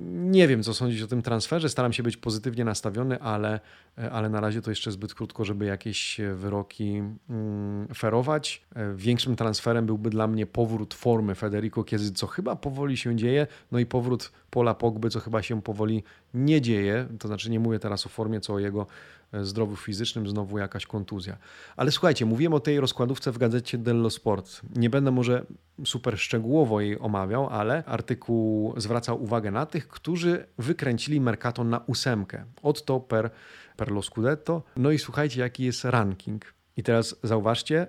Nie 0.09 0.47
wiem, 0.47 0.63
co 0.63 0.73
sądzić 0.73 1.01
o 1.01 1.07
tym 1.07 1.21
transferze, 1.21 1.69
staram 1.69 1.93
się 1.93 2.03
być 2.03 2.17
pozytywnie 2.17 2.65
nastawiony, 2.65 3.21
ale, 3.21 3.59
e, 3.97 4.11
ale 4.11 4.29
na 4.29 4.41
razie 4.41 4.61
to 4.61 4.71
jeszcze 4.71 4.91
zbyt 4.91 5.13
krótko, 5.13 5.45
żeby 5.45 5.65
jakieś 5.65 6.21
wyroki 6.35 7.03
mm, 7.29 7.87
ferować. 7.95 8.65
Większym 8.95 9.35
transferem 9.35 9.85
byłby 9.85 10.09
dla 10.09 10.27
mnie 10.27 10.45
powrót 10.45 10.93
formy 10.93 11.35
Federico 11.35 11.83
Chiesa, 11.83 12.13
co 12.15 12.27
chyba 12.27 12.55
powoli 12.55 12.97
się 12.97 13.15
dzieje, 13.15 13.47
no 13.71 13.79
i 13.79 13.85
powrót 13.85 14.31
Pola 14.49 14.73
Pogby, 14.73 15.09
co 15.09 15.19
chyba 15.19 15.41
się 15.41 15.61
powoli 15.61 16.03
nie 16.33 16.61
dzieje, 16.61 17.07
to 17.19 17.27
znaczy 17.27 17.49
nie 17.49 17.59
mówię 17.59 17.79
teraz 17.79 18.05
o 18.05 18.09
formie, 18.09 18.39
co 18.39 18.53
o 18.53 18.59
jego 18.59 18.87
E, 18.87 19.16
zdrowiu 19.41 19.75
fizycznym, 19.75 20.27
znowu 20.27 20.57
jakaś 20.57 20.85
kontuzja. 20.85 21.37
Ale 21.75 21.91
słuchajcie, 21.91 22.25
mówiłem 22.25 22.53
o 22.53 22.59
tej 22.59 22.79
rozkładówce 22.79 23.31
w 23.31 23.37
gazecie 23.37 23.77
Dello 23.77 24.09
Sport. 24.09 24.61
Nie 24.75 24.89
będę 24.89 25.11
może 25.11 25.45
super 25.85 26.19
szczegółowo 26.19 26.81
jej 26.81 26.99
omawiał, 26.99 27.49
ale 27.49 27.83
artykuł 27.85 28.73
zwracał 28.77 29.23
uwagę 29.23 29.51
na 29.51 29.65
tych, 29.65 29.87
którzy 29.87 30.45
wykręcili 30.57 31.21
Mercato 31.21 31.63
na 31.63 31.79
ósemkę. 31.87 32.45
Od 32.63 32.85
to 32.85 32.99
per, 32.99 33.29
per 33.77 33.91
lo 33.91 34.01
Scudetto. 34.01 34.63
No 34.75 34.91
i 34.91 34.99
słuchajcie, 34.99 35.41
jaki 35.41 35.63
jest 35.63 35.85
ranking. 35.85 36.53
I 36.77 36.83
teraz 36.83 37.15
zauważcie, 37.23 37.87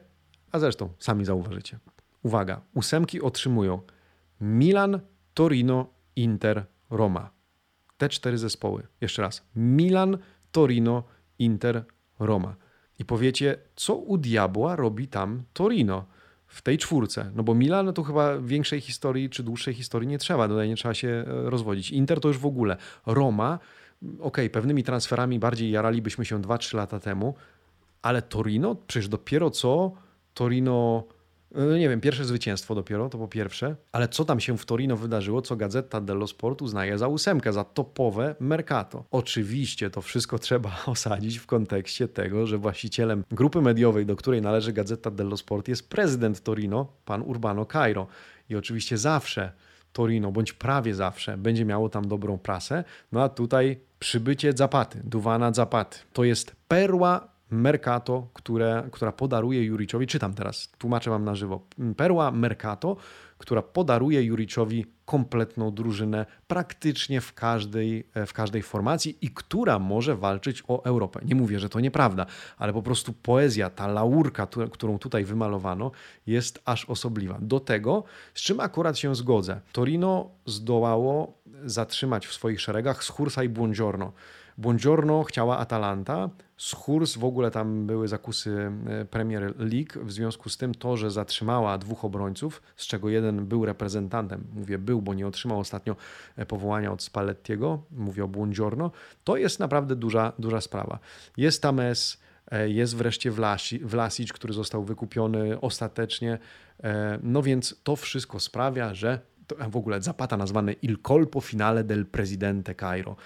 a 0.52 0.58
zresztą 0.58 0.88
sami 0.98 1.24
zauważycie. 1.24 1.78
Uwaga, 2.22 2.60
ósemki 2.74 3.20
otrzymują 3.20 3.80
Milan, 4.40 5.00
Torino, 5.34 5.90
Inter, 6.16 6.66
Roma. 6.90 7.30
Te 7.96 8.08
cztery 8.08 8.38
zespoły. 8.38 8.86
Jeszcze 9.00 9.22
raz. 9.22 9.42
Milan, 9.56 10.18
Torino, 10.52 11.04
Inter, 11.38 11.84
Roma. 12.18 12.54
I 12.98 13.04
powiecie, 13.04 13.58
co 13.76 13.94
u 13.94 14.18
diabła 14.18 14.76
robi 14.76 15.08
tam 15.08 15.42
Torino 15.52 16.04
w 16.46 16.62
tej 16.62 16.78
czwórce? 16.78 17.30
No 17.34 17.42
bo 17.42 17.54
Milan 17.54 17.86
no 17.86 17.92
to 17.92 18.02
chyba 18.02 18.38
większej 18.38 18.80
historii 18.80 19.30
czy 19.30 19.42
dłuższej 19.42 19.74
historii 19.74 20.08
nie 20.08 20.18
trzeba, 20.18 20.48
tutaj 20.48 20.68
nie 20.68 20.76
trzeba 20.76 20.94
się 20.94 21.08
e, 21.08 21.24
rozwodzić. 21.50 21.90
Inter 21.90 22.20
to 22.20 22.28
już 22.28 22.38
w 22.38 22.46
ogóle. 22.46 22.76
Roma, 23.06 23.58
okej, 24.02 24.20
okay, 24.20 24.50
pewnymi 24.50 24.82
transferami 24.82 25.38
bardziej 25.38 25.70
jaralibyśmy 25.70 26.24
się 26.24 26.42
2-3 26.42 26.76
lata 26.76 27.00
temu, 27.00 27.34
ale 28.02 28.22
Torino, 28.22 28.74
przecież 28.86 29.08
dopiero 29.08 29.50
co 29.50 29.92
Torino 30.34 31.04
nie 31.78 31.88
wiem, 31.88 32.00
pierwsze 32.00 32.24
zwycięstwo 32.24 32.74
dopiero, 32.74 33.08
to 33.08 33.18
po 33.18 33.28
pierwsze, 33.28 33.76
ale 33.92 34.08
co 34.08 34.24
tam 34.24 34.40
się 34.40 34.58
w 34.58 34.66
Torino 34.66 34.96
wydarzyło, 34.96 35.42
co 35.42 35.56
Gazeta 35.56 36.00
dello 36.00 36.26
Sport 36.26 36.62
uznaje 36.62 36.98
za 36.98 37.08
ósemkę, 37.08 37.52
za 37.52 37.64
topowe 37.64 38.34
Mercato. 38.40 39.04
Oczywiście 39.10 39.90
to 39.90 40.02
wszystko 40.02 40.38
trzeba 40.48 40.70
osadzić 40.86 41.38
w 41.38 41.46
kontekście 41.46 42.08
tego, 42.08 42.46
że 42.46 42.58
właścicielem 42.58 43.24
grupy 43.30 43.60
mediowej, 43.60 44.06
do 44.06 44.16
której 44.16 44.42
należy 44.42 44.72
Gazeta 44.72 45.10
dello 45.10 45.36
Sport 45.36 45.68
jest 45.68 45.90
prezydent 45.90 46.42
Torino, 46.42 46.92
pan 47.04 47.22
Urbano 47.22 47.66
Cairo. 47.66 48.06
I 48.50 48.56
oczywiście 48.56 48.98
zawsze 48.98 49.52
Torino, 49.92 50.32
bądź 50.32 50.52
prawie 50.52 50.94
zawsze, 50.94 51.38
będzie 51.38 51.64
miało 51.64 51.88
tam 51.88 52.08
dobrą 52.08 52.38
prasę. 52.38 52.84
No 53.12 53.22
a 53.22 53.28
tutaj 53.28 53.80
przybycie 53.98 54.52
Zapaty, 54.52 55.00
Duwana 55.04 55.52
Zapaty. 55.52 55.98
To 56.12 56.24
jest 56.24 56.56
perła 56.68 57.28
Mercato, 57.50 58.28
które, 58.34 58.88
która 58.92 59.12
podaruje 59.12 59.64
Juriczowi, 59.64 60.06
czytam 60.06 60.34
teraz, 60.34 60.72
tłumaczę 60.78 61.10
wam 61.10 61.24
na 61.24 61.34
żywo, 61.34 61.60
perła 61.96 62.30
Mercato, 62.30 62.96
która 63.38 63.62
podaruje 63.62 64.22
Juriczowi 64.22 64.86
kompletną 65.04 65.70
drużynę 65.70 66.26
praktycznie 66.46 67.20
w 67.20 67.34
każdej, 67.34 68.04
w 68.26 68.32
każdej 68.32 68.62
formacji 68.62 69.18
i 69.22 69.30
która 69.30 69.78
może 69.78 70.16
walczyć 70.16 70.62
o 70.68 70.84
Europę. 70.84 71.20
Nie 71.24 71.34
mówię, 71.34 71.58
że 71.58 71.68
to 71.68 71.80
nieprawda, 71.80 72.26
ale 72.58 72.72
po 72.72 72.82
prostu 72.82 73.12
poezja, 73.12 73.70
ta 73.70 73.86
laurka, 73.86 74.46
którą 74.72 74.98
tutaj 74.98 75.24
wymalowano, 75.24 75.90
jest 76.26 76.62
aż 76.64 76.84
osobliwa. 76.84 77.38
Do 77.40 77.60
tego, 77.60 78.04
z 78.34 78.40
czym 78.40 78.60
akurat 78.60 78.98
się 78.98 79.14
zgodzę, 79.14 79.60
Torino 79.72 80.30
zdołało 80.46 81.38
zatrzymać 81.64 82.26
w 82.26 82.32
swoich 82.32 82.60
szeregach 82.60 83.04
Schursa 83.04 83.44
i 83.44 83.48
Buongiorno. 83.48 84.12
Buongiorno 84.58 85.24
chciała 85.24 85.58
Atalanta, 85.58 86.30
Schurs 86.56 87.16
w 87.16 87.24
ogóle 87.24 87.50
tam 87.50 87.86
były 87.86 88.08
zakusy 88.08 88.72
e, 88.86 89.04
Premier 89.04 89.54
League, 89.58 90.06
w 90.06 90.12
związku 90.12 90.48
z 90.48 90.56
tym 90.56 90.74
to, 90.74 90.96
że 90.96 91.10
zatrzymała 91.10 91.78
dwóch 91.78 92.04
obrońców, 92.04 92.62
z 92.76 92.86
czego 92.86 93.08
jeden 93.08 93.46
był 93.46 93.64
reprezentantem, 93.64 94.44
mówię 94.54 94.78
był, 94.78 95.02
bo 95.02 95.14
nie 95.14 95.26
otrzymał 95.26 95.60
ostatnio 95.60 95.96
e, 96.36 96.46
powołania 96.46 96.92
od 96.92 97.02
Spallettiego, 97.02 97.82
mówię 97.90 98.24
o 98.24 98.28
Buongiorno, 98.28 98.90
to 99.24 99.36
jest 99.36 99.60
naprawdę 99.60 99.96
duża, 99.96 100.32
duża 100.38 100.60
sprawa. 100.60 100.98
Jest 101.36 101.62
Tames, 101.62 102.20
e, 102.50 102.70
jest 102.70 102.96
wreszcie 102.96 103.30
Vlasic, 103.82 104.32
który 104.32 104.54
został 104.54 104.84
wykupiony 104.84 105.60
ostatecznie, 105.60 106.38
no 107.22 107.42
więc 107.42 107.80
to 107.84 107.96
wszystko 107.96 108.40
sprawia, 108.40 108.94
że 108.94 109.20
w 109.70 109.76
ogóle 109.76 110.02
Zapata 110.02 110.36
nazwany 110.36 110.72
Il 110.72 110.98
Colpo 111.02 111.40
Finale 111.40 111.84
del 111.84 112.06
Presidente 112.06 112.74
Cairo. 112.74 113.16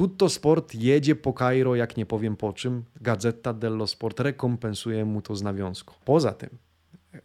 Tutto 0.00 0.28
Sport 0.28 0.74
jedzie 0.74 1.16
po 1.16 1.32
Cairo, 1.32 1.74
jak 1.74 1.96
nie 1.96 2.06
powiem 2.06 2.36
po 2.36 2.52
czym. 2.52 2.84
Gazeta 3.00 3.52
dello 3.52 3.86
Sport 3.86 4.20
rekompensuje 4.20 5.04
mu 5.04 5.22
to 5.22 5.36
z 5.36 5.42
nawiązku. 5.42 5.94
Poza 6.04 6.32
tym, 6.32 6.50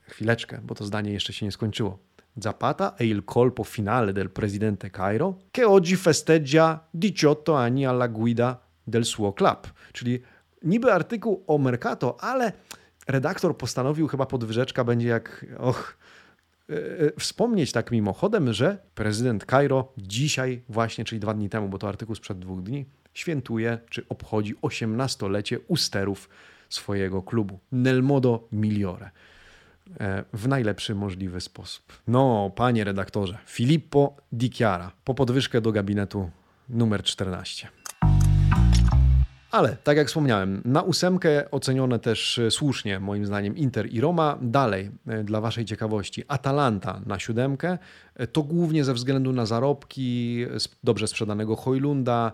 chwileczkę, 0.01 0.59
bo 0.63 0.75
to 0.75 0.85
zdanie 0.85 1.11
jeszcze 1.11 1.33
się 1.33 1.45
nie 1.45 1.51
skończyło. 1.51 1.99
Zapata 2.37 2.95
è 2.97 3.03
il 3.03 3.23
colpo 3.33 3.63
finale 3.63 4.13
del 4.13 4.29
presidente 4.29 4.89
Cairo 4.89 5.37
che 5.51 5.65
oggi 5.67 5.95
festeggia 5.95 6.79
18 6.93 7.57
anni 7.57 7.85
alla 7.85 8.07
guida 8.07 8.59
del 8.87 9.05
suo 9.05 9.33
club. 9.33 9.73
Czyli 9.93 10.21
niby 10.63 10.93
artykuł 10.93 11.43
o 11.47 11.57
Mercato, 11.57 12.17
ale 12.19 12.51
redaktor 13.07 13.57
postanowił 13.57 14.07
chyba 14.07 14.25
podwyżeczka 14.25 14.83
będzie 14.83 15.07
jak 15.07 15.45
och, 15.57 15.97
E, 15.97 15.97
e, 15.97 16.24
wspomnieć 17.19 17.71
tak 17.71 17.91
mimochodem, 17.91 18.53
że 18.53 18.77
prezydent 18.95 19.45
Kairo 19.45 19.93
dzisiaj 19.97 20.61
właśnie, 20.69 21.05
czyli 21.05 21.19
dwa 21.19 21.33
dni 21.33 21.49
temu, 21.49 21.69
bo 21.69 21.77
to 21.77 21.89
artykuł 21.89 22.15
sprzed 22.15 22.39
dwóch 22.39 22.63
dni, 22.63 22.85
świętuje 23.13 23.77
czy 23.89 24.07
obchodzi 24.09 24.55
18-lecie 24.55 25.59
usterów 25.67 26.29
swojego 26.69 27.21
klubu. 27.21 27.59
Nel 27.71 28.03
modo 28.03 28.47
migliore. 28.51 29.09
E, 29.99 30.23
w 30.33 30.47
najlepszy 30.47 30.95
możliwy 30.95 31.41
sposób. 31.41 31.93
No, 32.07 32.51
panie 32.55 32.83
redaktorze, 32.83 33.37
Filippo 33.45 34.15
Di 34.31 34.49
Chiara, 34.49 34.91
po 35.03 35.13
podwyżkę 35.13 35.61
do 35.61 35.71
gabinetu 35.71 36.31
numer 36.69 37.03
14. 37.03 37.67
Ale, 39.55 39.77
tak 39.83 39.97
jak 39.97 40.07
wspomniałem, 40.07 40.61
na 40.65 40.81
ósemkę 40.81 41.51
ocenione 41.51 41.99
też 41.99 42.39
e, 42.39 42.51
słusznie, 42.51 42.99
moim 42.99 43.25
zdaniem, 43.25 43.57
Inter 43.57 43.93
i 43.93 44.01
Roma. 44.01 44.37
Dalej, 44.41 44.91
e, 45.07 45.23
dla 45.23 45.41
Waszej 45.41 45.65
ciekawości, 45.65 46.23
Atalanta 46.27 47.01
na 47.05 47.19
siódemkę. 47.19 47.77
E, 48.15 48.27
to 48.27 48.43
głównie 48.43 48.83
ze 48.83 48.93
względu 48.93 49.33
na 49.33 49.45
zarobki, 49.45 50.45
dobrze 50.83 51.07
sprzedanego 51.07 51.55
Hojlunda, 51.55 52.31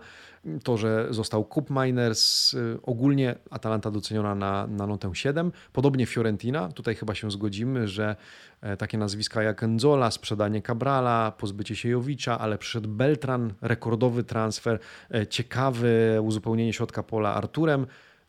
to, 0.62 0.76
że 0.76 1.06
został 1.10 1.44
Cup 1.44 1.70
Miners, 1.70 2.54
y, 2.54 2.78
ogólnie 2.82 3.34
Atalanta 3.50 3.90
doceniona 3.90 4.34
na, 4.34 4.66
na 4.66 4.86
notę 4.86 5.10
7. 5.14 5.52
Podobnie 5.72 6.06
Fiorentina, 6.06 6.68
tutaj 6.68 6.94
chyba 6.94 7.14
się 7.14 7.30
zgodzimy, 7.30 7.88
że 7.88 8.16
e, 8.60 8.76
takie 8.76 8.98
nazwiska 8.98 9.42
jak 9.42 9.62
Nzola, 9.62 10.10
sprzedanie 10.10 10.62
Cabrala, 10.62 11.32
pozbycie 11.38 11.76
się 11.76 11.88
Jowicza, 11.88 12.38
ale 12.38 12.58
przyszedł 12.58 12.88
Beltran, 12.88 13.54
rekordowy 13.60 14.24
transfer, 14.24 14.78
e, 15.14 15.26
ciekawy 15.26 16.18
uzupełnienie 16.22 16.72
środka 16.72 17.02
pola 17.02 17.34
Arturem. 17.34 17.86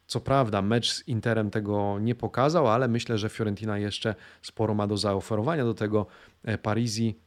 Co 0.08 0.20
prawda, 0.20 0.62
mecz 0.62 0.92
z 0.92 1.08
Interem 1.08 1.50
tego 1.50 2.00
nie 2.00 2.16
pokazał, 2.16 2.68
ale 2.68 2.88
myślę, 2.88 3.18
że 3.18 3.30
Fiorentina 3.30 3.78
jeszcze 3.78 4.16
sporo 4.42 4.74
ma 4.74 4.88
do 4.88 4.98
zaoferowania 4.98 5.64
do 5.64 5.74
tego 5.74 6.06
e, 6.44 6.58
Parisi. 6.58 7.20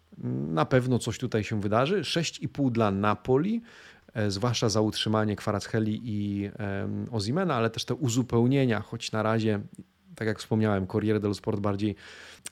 Na 0.49 0.65
pewno 0.65 0.99
coś 0.99 1.19
tutaj 1.19 1.45
się 1.45 1.61
wydarzy. 1.61 2.01
6,5 2.01 2.71
dla 2.71 2.91
Napoli. 2.91 3.63
E, 4.17 4.31
zwłaszcza 4.31 4.69
za 4.69 4.81
utrzymanie 4.81 5.37
Kwaracheli 5.37 6.01
i 6.05 6.51
Ozimena, 7.11 7.55
ale 7.55 7.71
też 7.71 7.85
te 7.85 7.95
uzupełnienia, 7.95 8.81
choć 8.81 9.13
na 9.13 9.23
razie, 9.23 9.61
tak 10.15 10.29
jak 10.29 10.39
wspomniałem, 10.39 10.87
Corriere 10.87 11.21
dello 11.21 11.35
Sport 11.35 11.61
bardziej 11.61 11.95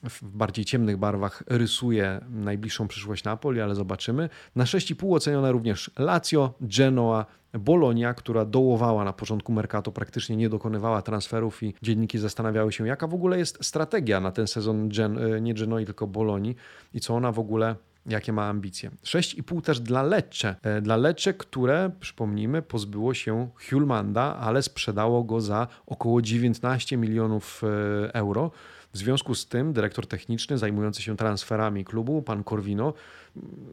w 0.03 0.25
bardziej 0.25 0.65
ciemnych 0.65 0.97
barwach 0.97 1.43
rysuje 1.47 2.21
najbliższą 2.31 2.89
przyszłość 2.89 3.25
Napoli, 3.25 3.61
ale 3.61 3.75
zobaczymy. 3.75 4.29
Na 4.57 4.65
6,5 4.65 5.15
oceniona 5.15 5.51
również 5.51 5.91
Lazio, 5.99 6.55
Genoa, 6.61 7.27
Bolonia, 7.53 8.15
która 8.15 8.45
dołowała 8.45 9.05
na 9.05 9.12
początku 9.12 9.53
Mercato, 9.53 9.93
praktycznie 9.93 10.37
nie 10.37 10.49
dokonywała 10.49 11.03
transferów 11.03 11.62
i 11.62 11.75
dzienniki 11.83 12.19
zastanawiały 12.19 12.73
się, 12.73 12.87
jaka 12.87 13.07
w 13.07 13.15
ogóle 13.15 13.39
jest 13.39 13.65
strategia 13.65 14.21
na 14.21 14.33
ten 14.33 14.47
sezon 14.47 14.89
Gen, 14.89 15.19
e, 15.19 15.41
nie 15.41 15.55
Genoi, 15.55 15.85
tylko 15.85 16.07
Bolonii 16.07 16.57
i 16.95 17.01
co 17.01 17.15
ona 17.15 17.33
w 17.33 17.39
ogóle 17.39 17.77
jakie 18.07 18.33
ma 18.33 18.49
ambicje. 18.49 18.91
6,5 19.05 19.63
też 19.63 19.81
dla 19.81 20.03
Lecce. 20.03 20.57
E, 20.63 20.81
dla 20.81 20.97
Lecce, 20.97 21.35
które, 21.35 21.91
przypomnijmy, 22.01 22.63
pozbyło 22.63 23.15
się 23.15 23.49
Hulmanda, 23.71 24.37
ale 24.37 24.63
sprzedało 24.63 25.25
go 25.25 25.41
za 25.41 25.67
około 25.87 26.23
19 26.23 26.97
milionów 26.97 27.63
e, 27.65 28.15
euro. 28.15 28.51
W 28.93 28.99
związku 28.99 29.35
z 29.35 29.47
tym 29.47 29.73
dyrektor 29.73 30.07
techniczny 30.07 30.59
zajmujący 30.59 31.03
się 31.03 31.17
transferami 31.17 31.85
klubu, 31.85 32.23
pan 32.23 32.45
Corvino, 32.45 32.95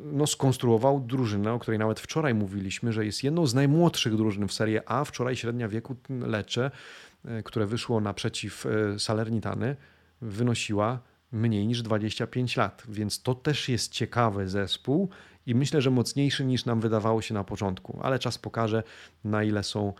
no, 0.03 0.27
skonstruował 0.27 0.99
drużynę, 0.99 1.53
o 1.53 1.59
której 1.59 1.79
nawet 1.79 1.99
wczoraj 1.99 2.33
mówiliśmy, 2.33 2.93
że 2.93 3.05
jest 3.05 3.23
jedną 3.23 3.47
z 3.47 3.53
najmłodszych 3.53 4.15
drużyn 4.15 4.47
w 4.47 4.53
Serie 4.53 4.89
A. 4.89 5.03
Wczoraj 5.03 5.35
średnia 5.35 5.67
wieku 5.67 5.95
Lecce, 6.09 6.71
e, 7.25 7.43
które 7.43 7.65
wyszło 7.65 8.01
naprzeciw 8.01 8.65
Salernitany, 8.97 9.75
wynosiła 10.21 10.99
mniej 11.31 11.67
niż 11.67 11.81
25 11.81 12.57
lat, 12.57 12.83
więc 12.89 13.21
to 13.21 13.35
też 13.35 13.69
jest 13.69 13.91
ciekawy 13.91 14.49
zespół 14.49 15.09
i 15.45 15.55
myślę, 15.55 15.81
że 15.81 15.91
mocniejszy 15.91 16.45
niż 16.45 16.65
nam 16.65 16.79
wydawało 16.79 17.21
się 17.21 17.33
na 17.33 17.43
początku, 17.43 17.99
ale 18.01 18.19
czas 18.19 18.37
pokaże, 18.37 18.83
na 19.23 19.43
ile 19.43 19.63
są 19.63 19.93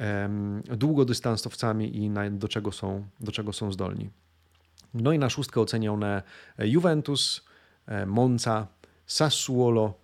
um, 0.00 0.62
długodystansowcami 0.62 1.96
i 1.96 2.10
na, 2.10 2.30
do, 2.30 2.48
czego 2.48 2.72
są, 2.72 3.04
do 3.20 3.32
czego 3.32 3.52
są 3.52 3.72
zdolni. 3.72 4.10
No 4.94 5.12
i 5.12 5.18
na 5.18 5.30
szóstkę 5.30 5.60
ocenione 5.60 6.22
Juventus, 6.58 7.44
e, 7.86 8.06
Monza, 8.06 8.66
Sassuolo, 9.06 9.94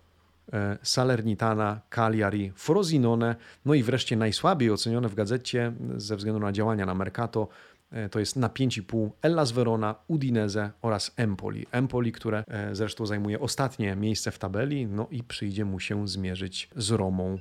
e, 0.53 0.77
Salernitana, 0.83 1.81
Cagliari, 1.89 2.51
Frosinone, 2.55 3.35
no 3.65 3.73
i 3.73 3.83
wreszcie 3.83 4.15
najsłabiej 4.15 4.71
ocenione 4.71 5.09
w 5.09 5.15
gazecie 5.15 5.73
ze 5.97 6.15
względu 6.15 6.39
na 6.39 6.51
działania 6.51 6.85
na 6.85 6.95
Mercato 6.95 7.47
E, 7.47 7.70
to 8.11 8.19
jest 8.19 8.35
na 8.35 8.49
5,5 8.49 9.09
Ellas 9.21 9.51
Verona, 9.51 9.95
Udinese 10.07 10.71
oraz 10.81 11.11
Empoli. 11.17 11.65
Empoli, 11.71 12.11
które 12.11 12.43
e, 12.47 12.75
zresztą 12.75 13.05
zajmuje 13.05 13.39
ostatnie 13.39 13.95
miejsce 13.95 14.31
w 14.31 14.39
tabeli, 14.39 14.87
no 14.87 15.07
i 15.11 15.23
przyjdzie 15.23 15.65
mu 15.65 15.79
się 15.79 16.07
zmierzyć 16.07 16.69
z 16.75 16.91
Romą. 16.91 17.37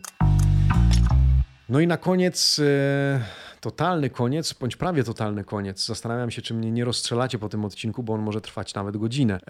No 1.68 1.80
i 1.80 1.86
na 1.86 1.96
koniec 1.96 2.58
e, 2.58 3.20
totalny 3.60 4.10
koniec, 4.10 4.52
bądź 4.52 4.76
prawie 4.76 5.04
totalny 5.04 5.44
koniec. 5.44 5.86
Zastanawiam 5.86 6.30
się, 6.30 6.42
czy 6.42 6.54
mnie 6.54 6.70
nie 6.70 6.84
rozstrzelacie 6.84 7.38
po 7.38 7.48
tym 7.48 7.64
odcinku, 7.64 8.02
bo 8.02 8.12
on 8.12 8.20
może 8.20 8.40
trwać 8.40 8.74
nawet 8.74 8.96
godzinę. 8.96 9.40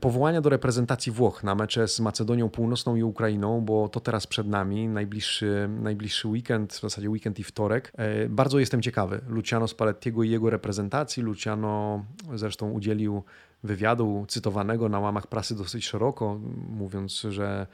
Powołania 0.00 0.40
do 0.40 0.48
reprezentacji 0.48 1.12
Włoch 1.12 1.44
na 1.44 1.54
mecze 1.54 1.88
z 1.88 2.00
Macedonią 2.00 2.48
Północną 2.48 2.96
i 2.96 3.02
Ukrainą, 3.02 3.60
bo 3.60 3.88
to 3.88 4.00
teraz 4.00 4.26
przed 4.26 4.46
nami, 4.46 4.88
najbliższy, 4.88 5.68
najbliższy 5.82 6.28
weekend, 6.28 6.72
w 6.72 6.80
zasadzie 6.80 7.10
weekend 7.10 7.38
i 7.38 7.44
wtorek. 7.44 7.92
E, 7.96 8.28
bardzo 8.28 8.58
jestem 8.58 8.82
ciekawy 8.82 9.20
Luciano 9.28 9.68
Spallettiego 9.68 10.22
i 10.22 10.30
jego 10.30 10.50
reprezentacji. 10.50 11.22
Luciano 11.22 12.04
zresztą 12.34 12.70
udzielił 12.70 13.22
wywiadu 13.62 14.24
cytowanego 14.28 14.88
na 14.88 15.00
łamach 15.00 15.26
prasy 15.26 15.56
dosyć 15.56 15.86
szeroko, 15.86 16.40
mówiąc, 16.68 17.26
że 17.30 17.66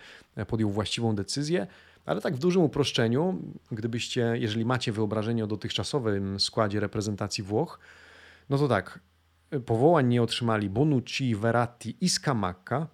podjął 0.46 0.70
właściwą 0.70 1.14
decyzję. 1.14 1.66
Ale 2.06 2.20
tak 2.20 2.34
w 2.34 2.38
dużym 2.38 2.62
uproszczeniu, 2.62 3.42
gdybyście, 3.72 4.34
jeżeli 4.34 4.64
macie 4.64 4.92
wyobrażenie 4.92 5.44
o 5.44 5.46
dotychczasowym 5.46 6.40
składzie 6.40 6.80
reprezentacji 6.80 7.44
Włoch, 7.44 7.78
no 8.50 8.58
to 8.58 8.68
tak, 8.68 9.00
powołań 9.66 10.08
nie 10.08 10.22
otrzymali 10.22 10.70
Bonucci, 10.70 11.36
Verratti 11.36 11.96
i 12.00 12.08
Scamacca. 12.08 12.86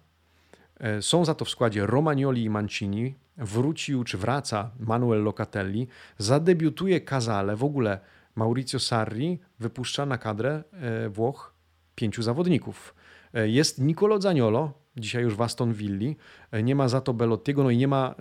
E, 0.79 1.01
są 1.01 1.25
za 1.25 1.35
to 1.35 1.45
w 1.45 1.49
składzie 1.49 1.85
Romagnoli 1.85 2.43
i 2.43 2.49
Mancini. 2.49 3.15
Wrócił 3.37 4.03
czy 4.03 4.17
wraca 4.17 4.71
Manuel 4.79 5.23
Locatelli. 5.23 5.87
Zadebiutuje 6.17 7.01
Casale. 7.01 7.55
W 7.55 7.63
ogóle 7.63 7.99
Maurizio 8.35 8.79
Sarri 8.79 9.39
wypuszcza 9.59 10.05
na 10.05 10.17
kadrę 10.17 10.63
e, 10.73 11.09
Włoch 11.09 11.53
pięciu 11.95 12.21
zawodników. 12.21 12.95
E, 13.33 13.49
jest 13.49 13.79
Nicolo 13.79 14.21
Zaniolo, 14.21 14.73
dzisiaj 14.97 15.23
już 15.23 15.35
w 15.35 15.41
Aston 15.41 15.73
Villi. 15.73 16.17
Nie 16.63 16.75
ma 16.75 16.87
za 16.87 17.01
to 17.01 17.13
Belottiego, 17.13 17.63
no 17.63 17.69
i 17.69 17.77
nie 17.77 17.87
ma, 17.87 18.15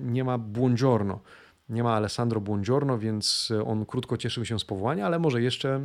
nie 0.00 0.24
ma 0.24 0.38
Buongiorno. 0.38 1.20
Nie 1.68 1.82
ma 1.82 1.94
Alessandro 1.94 2.40
Buongiorno, 2.40 2.98
więc 2.98 3.52
on 3.66 3.86
krótko 3.86 4.16
cieszył 4.16 4.44
się 4.44 4.58
z 4.58 4.64
powołania, 4.64 5.06
ale 5.06 5.18
może 5.18 5.42
jeszcze 5.42 5.80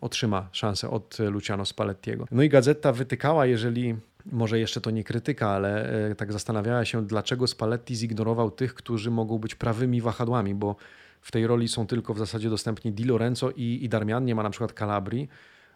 otrzyma 0.00 0.48
szansę 0.52 0.90
od 0.90 1.18
Luciano 1.18 1.64
Spallettiego. 1.64 2.26
No 2.30 2.42
i 2.42 2.48
gazeta 2.48 2.92
wytykała, 2.92 3.46
jeżeli 3.46 3.96
może 4.32 4.58
jeszcze 4.58 4.80
to 4.80 4.90
nie 4.90 5.04
krytyka, 5.04 5.48
ale 5.50 5.90
e, 6.10 6.14
tak 6.14 6.32
zastanawiała 6.32 6.84
się, 6.84 7.06
dlaczego 7.06 7.46
Spalletti 7.46 7.96
zignorował 7.96 8.50
tych, 8.50 8.74
którzy 8.74 9.10
mogą 9.10 9.38
być 9.38 9.54
prawymi 9.54 10.00
wahadłami, 10.00 10.54
bo 10.54 10.76
w 11.20 11.32
tej 11.32 11.46
roli 11.46 11.68
są 11.68 11.86
tylko 11.86 12.14
w 12.14 12.18
zasadzie 12.18 12.50
dostępni 12.50 12.92
Di 12.92 13.04
Lorenzo 13.04 13.50
i, 13.50 13.78
i 13.82 13.88
Darmian, 13.88 14.24
nie 14.24 14.34
ma 14.34 14.42
na 14.42 14.50
przykład 14.50 14.72
Calabri, 14.72 15.28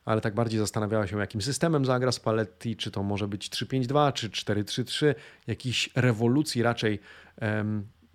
ale 0.04 0.20
tak 0.20 0.34
bardziej 0.34 0.58
zastanawiała 0.60 1.06
się, 1.06 1.18
jakim 1.18 1.42
systemem 1.42 1.84
zagra 1.84 2.12
Spalletti, 2.12 2.76
czy 2.76 2.90
to 2.90 3.02
może 3.02 3.28
być 3.28 3.48
3-5-2, 3.50 4.12
czy 4.12 4.30
4-3-3, 4.30 5.14
jakiejś 5.46 5.90
rewolucji 5.94 6.62
raczej 6.62 7.00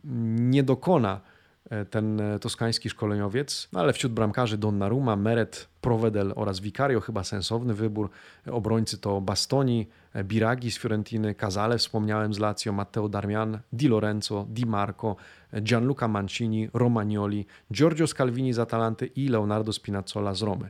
nie 0.04 0.64
dokona 0.64 1.22
E, 1.70 1.86
ten 1.86 2.22
e, 2.22 2.40
toskański 2.40 2.90
szkoleniowiec, 2.90 3.70
no 3.74 3.80
ale 3.80 3.94
wśród 3.94 4.14
bramkarzy 4.14 4.58
Donnarumma, 4.58 5.16
Meret, 5.16 5.68
Provedel 5.82 6.34
oraz 6.36 6.60
Vicario, 6.60 7.02
chyba 7.02 7.24
sensowny 7.24 7.74
wybór. 7.74 8.10
Obrońcy 8.52 8.98
to 8.98 9.22
Bastoni, 9.22 9.82
e, 9.82 10.05
Biragi 10.24 10.72
z 10.72 10.78
Fiorentiny, 10.78 11.36
Casale, 11.36 11.78
wspomniałem 11.78 12.34
z 12.34 12.39
Lazio, 12.39 12.74
Matteo 12.74 13.09
Darmian, 13.09 13.59
Di 13.74 13.88
Lorenzo, 13.88 14.45
Di 14.49 14.66
Marco, 14.66 15.16
Gianluca 15.61 16.07
Mancini, 16.07 16.70
Romagnoli, 16.74 17.45
Giorgio 17.72 18.07
Scalvini 18.07 18.53
z 18.53 18.59
Atalanty 18.59 19.05
i 19.05 19.28
Leonardo 19.28 19.74
Spinazzola 19.74 20.34
z 20.34 20.41
Romy. 20.41 20.70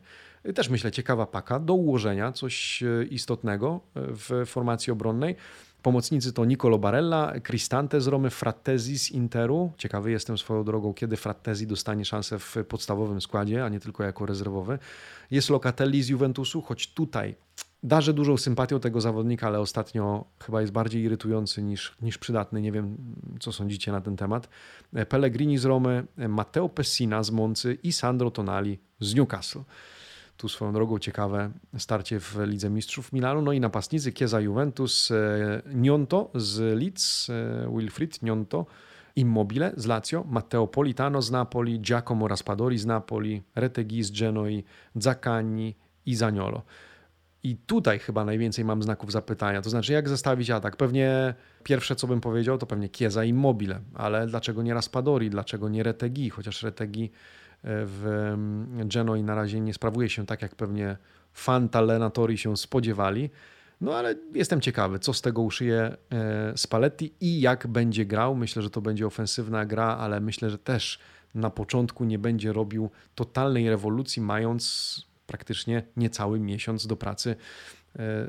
Też 0.55 0.69
myślę 0.69 0.91
ciekawa 0.91 1.25
paka 1.25 1.59
do 1.59 1.73
ułożenia, 1.73 2.31
coś 2.31 2.83
istotnego 3.09 3.79
w 3.95 4.43
formacji 4.45 4.93
obronnej. 4.93 5.35
Pomocnicy 5.85 6.33
to 6.33 6.45
Nicolo 6.45 6.79
Barella, 6.79 7.33
Cristante 7.47 8.01
z 8.01 8.07
Romy, 8.07 8.29
Frattesi 8.29 8.99
z 8.99 9.11
Interu. 9.11 9.71
Ciekawy 9.77 10.11
jestem 10.11 10.37
swoją 10.37 10.63
drogą, 10.63 10.93
kiedy 10.93 11.17
Frattesi 11.17 11.67
dostanie 11.67 12.05
szansę 12.05 12.39
w 12.39 12.55
podstawowym 12.67 13.21
składzie, 13.21 13.65
a 13.65 13.69
nie 13.69 13.79
tylko 13.79 14.03
jako 14.03 14.25
rezerwowy. 14.25 14.79
Jest 15.31 15.49
Locatelli 15.49 16.03
z 16.03 16.09
Juventusu, 16.09 16.61
choć 16.61 16.93
tutaj 16.93 17.35
darzę 17.83 18.13
dużą 18.13 18.37
sympatią 18.37 18.79
tego 18.79 19.01
zawodnika, 19.01 19.47
ale 19.47 19.59
ostatnio 19.59 20.25
chyba 20.43 20.61
jest 20.61 20.73
bardziej 20.73 21.03
irytujący 21.03 21.63
niż, 21.63 21.95
niż 22.01 22.17
przydatny. 22.17 22.61
Nie 22.61 22.71
wiem, 22.71 22.97
co 23.39 23.51
sądzicie 23.51 23.91
na 23.91 24.01
ten 24.01 24.15
temat. 24.15 24.49
Pellegrini 25.09 25.57
z 25.57 25.65
Romy, 25.65 26.05
Matteo 26.17 26.69
Pessina 26.69 27.23
z 27.23 27.31
Moncy 27.31 27.77
i 27.83 27.93
Sandro 27.93 28.31
Tonali 28.31 28.79
z 28.99 29.15
Newcastle. 29.15 29.59
Tu 30.37 30.49
swoją 30.49 30.73
drogą 30.73 30.99
ciekawe 30.99 31.51
starcie 31.77 32.19
w 32.19 32.37
Lidze 32.45 32.69
Mistrzów 32.69 33.13
Milanu. 33.13 33.41
No 33.41 33.51
i 33.51 33.59
napastnicy 33.59 34.11
Kieza 34.11 34.39
Juventus, 34.39 35.11
e, 35.11 35.61
Nionto 35.73 36.31
z 36.35 36.79
Leeds, 36.79 37.29
e, 37.29 37.69
Wilfried 37.77 38.21
Nionto, 38.21 38.65
Immobile 39.15 39.73
z 39.77 39.85
Lazio, 39.85 40.23
Matteo 40.23 40.67
Politano 40.67 41.21
z 41.21 41.31
Napoli, 41.31 41.79
Giacomo 41.79 42.27
Raspadori 42.27 42.77
z 42.77 42.85
Napoli, 42.85 43.41
Retegi 43.55 44.03
z 44.03 44.11
Genoi, 44.11 44.63
Zaccagni 44.95 45.75
i 46.05 46.15
Zaniolo. 46.15 46.61
I 47.43 47.55
tutaj 47.55 47.99
chyba 47.99 48.25
najwięcej 48.25 48.65
mam 48.65 48.83
znaków 48.83 49.11
zapytania. 49.11 49.61
To 49.61 49.69
znaczy, 49.69 49.93
jak 49.93 50.09
zestawić 50.09 50.49
atak? 50.49 50.77
Pewnie 50.77 51.33
pierwsze, 51.63 51.95
co 51.95 52.07
bym 52.07 52.21
powiedział, 52.21 52.57
to 52.57 52.65
pewnie 52.65 52.89
Kieza 52.89 53.23
i 53.23 53.33
Mobile, 53.33 53.79
ale 53.93 54.27
dlaczego 54.27 54.63
nie 54.63 54.73
Raspadori, 54.73 55.29
dlaczego 55.29 55.69
nie 55.69 55.83
Retegi? 55.83 56.29
Chociaż 56.29 56.63
Retegi 56.63 57.11
w 57.63 58.29
mm, 58.33 58.87
Genoi 58.87 59.23
na 59.23 59.35
razie 59.35 59.59
nie 59.59 59.73
sprawuje 59.73 60.09
się 60.09 60.25
tak, 60.25 60.41
jak 60.41 60.55
pewnie 60.55 60.97
fantalenatori 61.33 62.37
się 62.37 62.57
spodziewali. 62.57 63.29
No 63.81 63.95
ale 63.95 64.15
jestem 64.33 64.61
ciekawy, 64.61 64.99
co 64.99 65.13
z 65.13 65.21
tego 65.21 65.41
uszyje 65.41 65.97
e, 66.11 66.57
Spalletti 66.57 67.13
i 67.21 67.41
jak 67.41 67.67
będzie 67.67 68.05
grał. 68.05 68.35
Myślę, 68.35 68.61
że 68.61 68.69
to 68.69 68.81
będzie 68.81 69.07
ofensywna 69.07 69.65
gra, 69.65 69.97
ale 69.97 70.19
myślę, 70.19 70.49
że 70.49 70.57
też 70.57 70.99
na 71.35 71.49
początku 71.49 72.05
nie 72.05 72.19
będzie 72.19 72.53
robił 72.53 72.89
totalnej 73.15 73.69
rewolucji, 73.69 74.21
mając 74.21 75.05
praktycznie 75.27 75.83
niecały 75.97 76.39
miesiąc 76.39 76.87
do 76.87 76.95
pracy 76.95 77.29
e, 77.29 77.35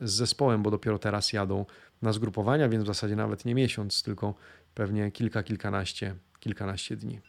z 0.03 0.13
zespołem, 0.13 0.63
bo 0.63 0.71
dopiero 0.71 0.99
teraz 0.99 1.33
jadą 1.33 1.67
na 2.03 2.13
zgrupowania, 2.13 2.69
więc 2.69 2.85
w 2.85 2.87
zasadzie 2.87 3.17
nawet 3.17 3.45
nie 3.45 3.55
miesiąc, 3.55 4.03
tylko 4.03 4.35
pewnie 4.75 5.11
kilka, 5.11 5.43
kilkanaście, 5.43 6.15
kilkanaście 6.41 6.97
dni. 6.97 7.21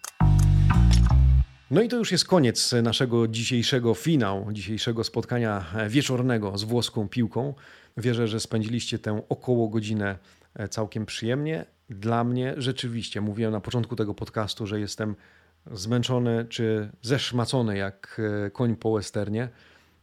No 1.71 1.81
i 1.81 1.87
to 1.87 1.97
już 1.97 2.11
jest 2.11 2.25
koniec 2.25 2.71
naszego 2.83 3.27
dzisiejszego 3.27 3.93
finału, 3.93 4.51
dzisiejszego 4.51 5.03
spotkania 5.03 5.65
wieczornego 5.89 6.57
z 6.57 6.63
włoską 6.63 7.09
piłką. 7.09 7.53
Wierzę, 7.97 8.27
że 8.27 8.39
spędziliście 8.39 8.99
tę 8.99 9.21
około 9.29 9.67
godzinę 9.67 10.17
e, 10.55 10.67
całkiem 10.67 11.05
przyjemnie. 11.05 11.65
Dla 11.89 12.23
mnie 12.23 12.53
rzeczywiście, 12.57 13.21
mówiłem 13.21 13.51
na 13.51 13.61
początku 13.61 13.95
tego 13.95 14.13
podcastu, 14.13 14.67
że 14.67 14.79
jestem 14.79 15.15
zmęczony 15.71 16.45
czy 16.49 16.89
zeszmacony 17.01 17.77
jak 17.77 18.21
e, 18.45 18.51
koń 18.51 18.75
po 18.75 18.93
westernie. 18.93 19.49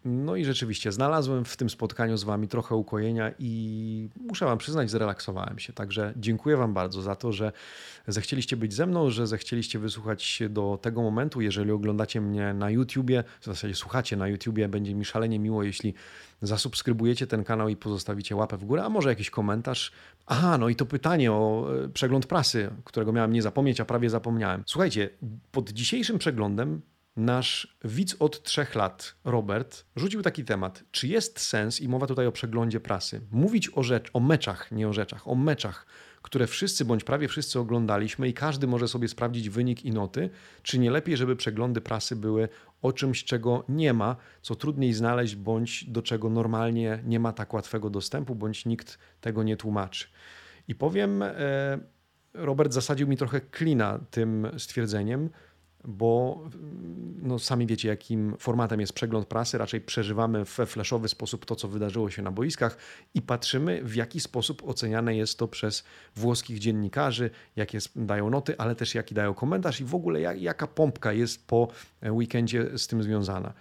No 0.05 0.37
i 0.37 0.45
rzeczywiście 0.45 0.93
znalazłem 0.93 1.45
w 1.45 1.57
tym 1.57 1.71
spotkaniu 1.71 2.17
z 2.17 2.25
Wami 2.25 2.49
trochę 2.49 2.75
ukojenia 2.75 3.33
i 3.39 4.09
muszę 4.21 4.47
Wam 4.47 4.59
przyznać, 4.59 4.91
zrelaksowałem 4.91 5.59
się. 5.59 5.73
Także 5.73 6.13
dziękuję 6.17 6.57
Wam 6.57 6.75
bardzo 6.75 7.03
za 7.03 7.17
to, 7.17 7.33
że 7.33 7.53
zechcieliście 8.09 8.57
być 8.57 8.75
ze 8.75 8.87
mną, 8.87 9.11
że 9.11 9.27
zechcieliście 9.27 9.79
wysłuchać 9.79 10.43
do 10.51 10.79
tego 10.83 11.03
momentu. 11.03 11.41
Jeżeli 11.41 11.71
oglądacie 11.71 12.21
mnie 12.21 12.55
na 12.55 12.71
YouTubie, 12.71 13.25
w 13.41 13.45
zasadzie 13.45 13.75
słuchacie 13.75 14.17
na 14.17 14.29
YouTubie, 14.29 14.69
będzie 14.69 14.95
mi 14.95 15.05
szalenie 15.05 15.39
miło, 15.39 15.63
jeśli 15.63 15.95
zasubskrybujecie 16.43 17.27
ten 17.27 17.45
kanał 17.45 17.69
i 17.69 17.77
pozostawicie 17.77 18.37
łapę 18.37 18.57
w 18.57 18.65
górę, 18.65 18.85
a 18.85 18.89
może 18.89 19.09
jakiś 19.09 19.31
komentarz. 19.31 19.93
Aha, 20.27 20.59
no 20.59 20.69
i 20.69 20.77
to 20.77 20.87
pytanie 20.87 21.33
o 21.33 21.69
e, 21.85 21.89
przegląd 21.89 22.27
prasy, 22.27 22.71
którego 22.85 23.13
miałem 23.13 23.33
nie 23.33 23.43
zapomnieć, 23.43 23.81
a 23.81 23.85
prawie 23.85 24.11
zapomniałem. 24.11 24.63
Słuchajcie, 24.67 25.11
pod 25.53 25.71
dzisiejszym 25.71 26.19
przeglądem 26.19 26.81
nasz 27.17 27.77
widz 27.85 28.17
od 28.19 28.43
trzech 28.43 28.75
lat, 28.75 29.15
Robert, 29.25 29.85
rzucił 29.97 30.23
taki 30.23 30.45
temat. 30.45 30.85
Czy 30.91 31.09
jest 31.09 31.41
sens, 31.41 31.81
i 31.81 31.89
mowa 31.89 32.07
tutaj 32.07 32.27
o 32.27 32.33
przeglądzie 32.33 32.81
prasy, 32.81 33.21
mówić 33.31 33.71
o, 33.75 33.83
rzecz, 33.83 34.11
o 34.13 34.21
meczach, 34.21 34.73
nie 34.73 34.89
o 34.89 34.93
rzeczach, 34.93 35.29
o 35.29 35.35
meczach, 35.35 35.87
które 36.23 36.47
wszyscy 36.47 36.85
bądź 36.85 37.05
prawie 37.05 37.29
wszyscy 37.29 37.59
oglądaliśmy 37.59 38.29
i 38.29 38.35
każdy 38.35 38.67
może 38.67 38.89
sobie 38.89 39.09
sprawdzić 39.09 39.51
wynik 39.51 39.85
i 39.85 39.91
noty, 39.91 40.31
czy 40.63 40.79
nie 40.79 40.91
lepiej, 40.91 41.17
żeby 41.17 41.37
przeglądy 41.37 41.81
prasy 41.81 42.17
były 42.17 42.49
o 42.83 42.93
czymś, 42.93 43.25
czego 43.25 43.65
nie 43.69 43.93
ma, 43.93 44.17
co 44.43 44.55
trudniej 44.55 44.93
znaleźć, 44.93 45.37
bądź 45.37 45.85
do 45.85 46.03
czego 46.03 46.31
normalnie 46.31 47.03
nie 47.05 47.21
ma 47.21 47.33
tak 47.33 47.55
łatwego 47.55 47.91
dostępu, 47.91 48.35
bądź 48.35 48.67
nikt 48.67 48.99
tego 49.21 49.43
nie 49.43 49.57
tłumaczy. 49.57 50.07
I 50.69 50.75
powiem, 50.75 51.23
e, 51.23 51.33
Robert 52.35 52.73
zasadził 52.73 53.09
mi 53.09 53.17
trochę 53.17 53.41
klina 53.41 54.01
tym 54.11 54.47
stwierdzeniem, 54.59 55.31
bo 55.85 56.43
no, 57.23 57.39
sami 57.39 57.67
wiecie, 57.67 57.89
jakim 57.89 58.37
formatem 58.39 58.81
jest 58.81 58.93
przegląd 58.93 59.29
prasy. 59.29 59.59
Raczej 59.59 59.81
przeżywamy 59.81 60.45
we 60.45 60.67
flashowy 60.67 61.09
sposób 61.09 61.47
to, 61.47 61.57
co 61.57 61.69
wydarzyło 61.69 62.11
się 62.11 62.23
na 62.23 62.31
boiskach 62.31 62.77
i 63.15 63.23
patrzymy, 63.23 63.85
w 63.85 63.95
jaki 63.95 64.21
sposób 64.21 64.69
oceniane 64.69 65.17
jest 65.17 65.39
to 65.39 65.49
przez 65.49 65.85
włoskich 66.17 66.59
dziennikarzy, 66.59 67.31
jakie 67.57 67.79
dają 67.97 68.31
noty, 68.31 68.59
ale 68.59 68.75
też 68.75 68.95
jaki 68.95 69.15
dają 69.15 69.35
komentarz 69.35 69.81
i 69.81 69.85
w 69.85 69.95
ogóle 69.95 70.21
jak, 70.21 70.43
jaka 70.43 70.67
pompka 70.67 71.13
jest 71.13 71.47
po 71.47 71.69
weekendzie 72.03 72.79
z 72.79 72.87
tym 72.87 73.03
związana. 73.03 73.53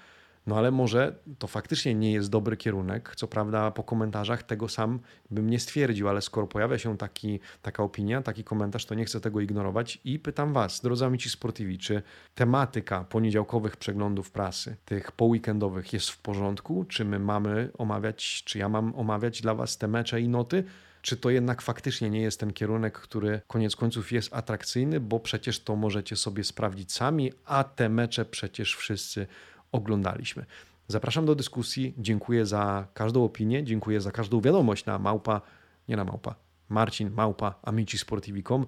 No 0.48 0.58
ale 0.58 0.72
może 0.72 1.16
to 1.40 1.48
faktycznie 1.48 1.96
nie 1.96 2.12
jest 2.12 2.30
dobry 2.30 2.58
kierunek. 2.58 3.16
Co 3.16 3.28
prawda, 3.28 3.72
po 3.72 3.84
komentarzach 3.84 4.44
tego 4.44 4.70
sam 4.70 5.00
bym 5.32 5.50
nie 5.50 5.60
stwierdził, 5.60 6.10
ale 6.10 6.22
skoro 6.22 6.48
pojawia 6.48 6.78
się 6.78 6.98
taki, 6.98 7.40
taka 7.62 7.84
opinia, 7.84 8.22
taki 8.22 8.44
komentarz, 8.44 8.86
to 8.86 8.96
nie 8.96 9.06
chcę 9.06 9.20
tego 9.20 9.40
ignorować 9.40 10.00
i 10.06 10.20
pytam 10.20 10.54
Was, 10.54 10.82
drodzy 10.82 11.06
amici 11.06 11.30
sportivi, 11.30 11.78
czy 11.78 12.02
tematyka 12.36 13.04
poniedziałkowych 13.04 13.78
przeglądów 13.78 14.32
prasy, 14.32 14.76
tych 14.86 15.12
poweekendowych 15.12 15.94
jest 15.94 16.10
w 16.10 16.18
porządku? 16.18 16.86
Czy 16.86 17.06
my 17.06 17.20
mamy 17.20 17.70
omawiać, 17.78 18.44
czy 18.46 18.60
ja 18.60 18.70
mam 18.70 18.96
omawiać 18.96 19.42
dla 19.42 19.56
Was 19.56 19.78
te 19.78 19.88
mecze 19.88 20.22
i 20.22 20.30
noty? 20.30 20.64
czy 21.04 21.18
to 21.18 21.30
jednak 21.30 21.62
faktycznie 21.62 22.10
nie 22.10 22.22
jest 22.22 22.40
ten 22.40 22.54
kierunek, 22.54 23.00
który 23.00 23.42
koniec 23.48 23.76
końców 23.76 24.12
jest 24.12 24.34
atrakcyjny, 24.34 25.00
bo 25.00 25.20
przecież 25.20 25.60
to 25.60 25.76
możecie 25.76 26.16
sobie 26.16 26.44
sprawdzić 26.44 26.92
sami, 26.92 27.32
a 27.46 27.64
te 27.64 27.90
mecze 27.90 28.26
przecież 28.26 28.76
wszyscy 28.76 29.28
oglądaliśmy. 29.74 30.46
Zapraszam 30.88 31.26
do 31.26 31.36
dyskusji. 31.36 31.94
Dziękuję 31.98 32.46
za 32.46 32.88
każdą 32.94 33.24
opinię, 33.24 33.64
dziękuję 33.64 34.02
za 34.02 34.12
każdą 34.12 34.42
wiadomość 34.42 34.86
na 34.86 35.00
małpa, 35.00 35.42
nie 35.88 35.96
na 35.96 36.04
małpa, 36.04 36.36
Marcin 36.70 37.12
Małpa, 37.12 37.56
amicisportivi.com 37.64 38.66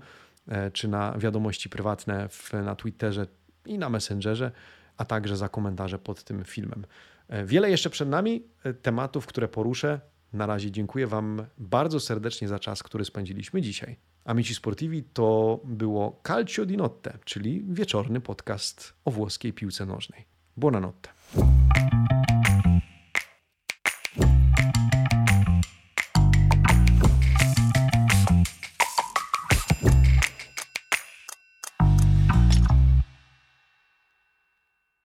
e, 0.47 0.71
czy 0.71 0.87
na 0.87 1.17
wiadomości 1.17 1.69
prywatne 1.69 2.29
w, 2.29 2.53
na 2.53 2.75
Twitterze 2.75 3.27
i 3.65 3.77
na 3.77 3.89
Messengerze, 3.89 4.51
a 4.97 5.05
także 5.05 5.37
za 5.37 5.49
komentarze 5.49 5.99
pod 5.99 6.23
tym 6.23 6.43
filmem. 6.43 6.85
E, 7.27 7.45
wiele 7.45 7.69
jeszcze 7.69 7.89
przed 7.89 8.09
nami 8.09 8.43
e, 8.63 8.73
tematów, 8.73 9.25
które 9.25 9.47
poruszę. 9.47 9.99
Na 10.33 10.45
razie 10.45 10.71
dziękuję 10.71 11.07
Wam 11.07 11.45
bardzo 11.57 11.99
serdecznie 11.99 12.47
za 12.47 12.59
czas, 12.59 12.83
który 12.83 13.05
spędziliśmy 13.05 13.61
dzisiaj. 13.61 13.97
Amici 14.25 14.55
Sportivi 14.55 15.03
to 15.03 15.59
było 15.63 16.21
Calcio 16.27 16.65
di 16.65 16.77
Notte, 16.77 17.17
czyli 17.25 17.65
wieczorny 17.69 18.21
podcast 18.21 18.93
o 19.05 19.11
włoskiej 19.11 19.53
piłce 19.53 19.85
nożnej. 19.85 20.34
Buonanotte. 20.57 21.09